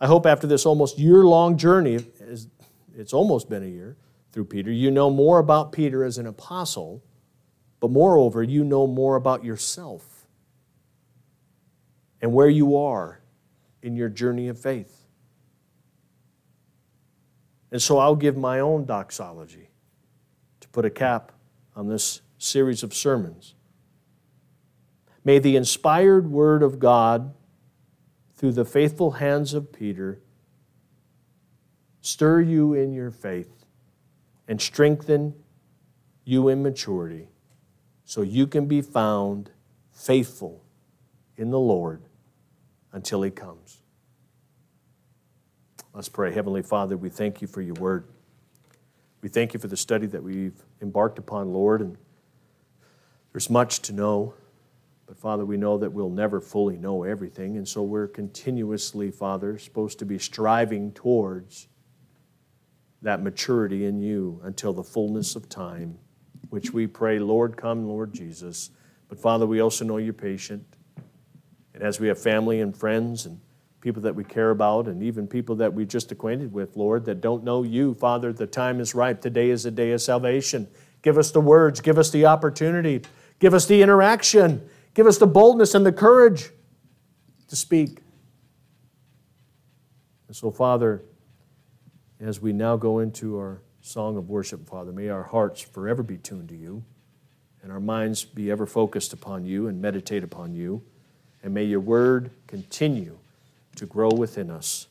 I 0.00 0.06
hope 0.06 0.26
after 0.26 0.46
this 0.46 0.64
almost 0.64 0.98
year 0.98 1.24
long 1.24 1.58
journey, 1.58 1.98
it's 2.96 3.12
almost 3.12 3.48
been 3.50 3.62
a 3.62 3.68
year 3.68 3.96
through 4.32 4.46
Peter, 4.46 4.72
you 4.72 4.90
know 4.90 5.10
more 5.10 5.38
about 5.38 5.70
Peter 5.70 6.02
as 6.04 6.18
an 6.18 6.26
apostle, 6.26 7.04
but 7.78 7.90
moreover, 7.90 8.42
you 8.42 8.64
know 8.64 8.86
more 8.86 9.14
about 9.14 9.44
yourself 9.44 10.26
and 12.20 12.32
where 12.32 12.48
you 12.48 12.76
are 12.76 13.20
in 13.82 13.94
your 13.94 14.08
journey 14.08 14.48
of 14.48 14.58
faith. 14.58 15.03
And 17.74 17.82
so 17.82 17.98
I'll 17.98 18.14
give 18.14 18.36
my 18.36 18.60
own 18.60 18.84
doxology 18.84 19.68
to 20.60 20.68
put 20.68 20.84
a 20.84 20.90
cap 20.90 21.32
on 21.74 21.88
this 21.88 22.20
series 22.38 22.84
of 22.84 22.94
sermons. 22.94 23.56
May 25.24 25.40
the 25.40 25.56
inspired 25.56 26.30
word 26.30 26.62
of 26.62 26.78
God 26.78 27.34
through 28.36 28.52
the 28.52 28.64
faithful 28.64 29.10
hands 29.10 29.54
of 29.54 29.72
Peter 29.72 30.20
stir 32.00 32.42
you 32.42 32.74
in 32.74 32.92
your 32.92 33.10
faith 33.10 33.64
and 34.46 34.62
strengthen 34.62 35.34
you 36.24 36.48
in 36.48 36.62
maturity 36.62 37.26
so 38.04 38.22
you 38.22 38.46
can 38.46 38.66
be 38.66 38.82
found 38.82 39.50
faithful 39.90 40.62
in 41.36 41.50
the 41.50 41.58
Lord 41.58 42.04
until 42.92 43.22
He 43.22 43.32
comes. 43.32 43.80
Let's 45.94 46.08
pray. 46.08 46.32
Heavenly 46.32 46.62
Father, 46.62 46.96
we 46.96 47.08
thank 47.08 47.40
you 47.40 47.46
for 47.46 47.62
your 47.62 47.74
word. 47.74 48.08
We 49.22 49.28
thank 49.28 49.54
you 49.54 49.60
for 49.60 49.68
the 49.68 49.76
study 49.76 50.08
that 50.08 50.24
we've 50.24 50.60
embarked 50.82 51.20
upon, 51.20 51.52
Lord, 51.52 51.80
and 51.80 51.96
there's 53.30 53.48
much 53.48 53.78
to 53.82 53.92
know. 53.92 54.34
But 55.06 55.16
Father, 55.16 55.44
we 55.44 55.56
know 55.56 55.78
that 55.78 55.92
we'll 55.92 56.10
never 56.10 56.40
fully 56.40 56.76
know 56.76 57.04
everything, 57.04 57.56
and 57.56 57.68
so 57.68 57.84
we're 57.84 58.08
continuously, 58.08 59.12
Father, 59.12 59.56
supposed 59.56 60.00
to 60.00 60.04
be 60.04 60.18
striving 60.18 60.90
towards 60.90 61.68
that 63.00 63.22
maturity 63.22 63.84
in 63.84 64.00
you 64.00 64.40
until 64.42 64.72
the 64.72 64.82
fullness 64.82 65.36
of 65.36 65.48
time, 65.48 65.96
which 66.50 66.72
we 66.72 66.88
pray, 66.88 67.20
Lord, 67.20 67.56
come, 67.56 67.86
Lord 67.86 68.12
Jesus. 68.12 68.70
But 69.08 69.20
Father, 69.20 69.46
we 69.46 69.60
also 69.60 69.84
know 69.84 69.98
you're 69.98 70.12
patient. 70.12 70.66
And 71.72 71.84
as 71.84 72.00
we 72.00 72.08
have 72.08 72.18
family 72.18 72.60
and 72.60 72.76
friends 72.76 73.26
and 73.26 73.38
people 73.84 74.00
that 74.00 74.16
we 74.16 74.24
care 74.24 74.48
about, 74.48 74.88
and 74.88 75.02
even 75.02 75.26
people 75.26 75.54
that 75.56 75.74
we 75.74 75.84
just 75.84 76.10
acquainted 76.10 76.50
with, 76.50 76.74
Lord, 76.74 77.04
that 77.04 77.20
don't 77.20 77.44
know 77.44 77.64
you. 77.64 77.92
Father, 77.92 78.32
the 78.32 78.46
time 78.46 78.80
is 78.80 78.94
ripe. 78.94 79.20
Today 79.20 79.50
is 79.50 79.66
a 79.66 79.70
day 79.70 79.92
of 79.92 80.00
salvation. 80.00 80.66
Give 81.02 81.18
us 81.18 81.30
the 81.30 81.42
words, 81.42 81.82
give 81.82 81.98
us 81.98 82.08
the 82.08 82.24
opportunity, 82.24 83.02
give 83.40 83.52
us 83.52 83.66
the 83.66 83.82
interaction, 83.82 84.66
give 84.94 85.06
us 85.06 85.18
the 85.18 85.26
boldness 85.26 85.74
and 85.74 85.84
the 85.84 85.92
courage 85.92 86.48
to 87.48 87.56
speak. 87.56 87.98
And 90.28 90.34
so, 90.34 90.50
Father, 90.50 91.02
as 92.20 92.40
we 92.40 92.54
now 92.54 92.78
go 92.78 93.00
into 93.00 93.36
our 93.36 93.60
song 93.82 94.16
of 94.16 94.30
worship, 94.30 94.66
Father, 94.66 94.92
may 94.92 95.10
our 95.10 95.24
hearts 95.24 95.60
forever 95.60 96.02
be 96.02 96.16
tuned 96.16 96.48
to 96.48 96.56
you 96.56 96.82
and 97.62 97.70
our 97.70 97.80
minds 97.80 98.24
be 98.24 98.50
ever 98.50 98.64
focused 98.64 99.12
upon 99.12 99.44
you 99.44 99.66
and 99.66 99.82
meditate 99.82 100.24
upon 100.24 100.54
you. 100.54 100.82
And 101.42 101.52
may 101.52 101.64
your 101.64 101.80
word 101.80 102.30
continue 102.46 103.18
to 103.76 103.86
grow 103.86 104.10
within 104.10 104.50
us 104.50 104.88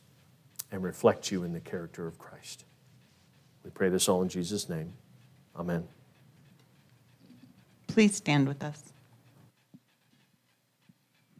and 0.72 0.84
reflect 0.84 1.32
you 1.32 1.44
in 1.44 1.54
the 1.54 1.60
character 1.60 2.08
of 2.08 2.18
Christ. 2.18 2.66
We 3.64 3.70
pray 3.72 3.90
this 3.90 4.10
all 4.10 4.22
in 4.22 4.30
Jesus' 4.30 4.70
name. 4.70 4.94
Amen. 5.56 5.88
Please 7.88 8.16
stand 8.16 8.48
with 8.48 8.64
us. 8.64 8.93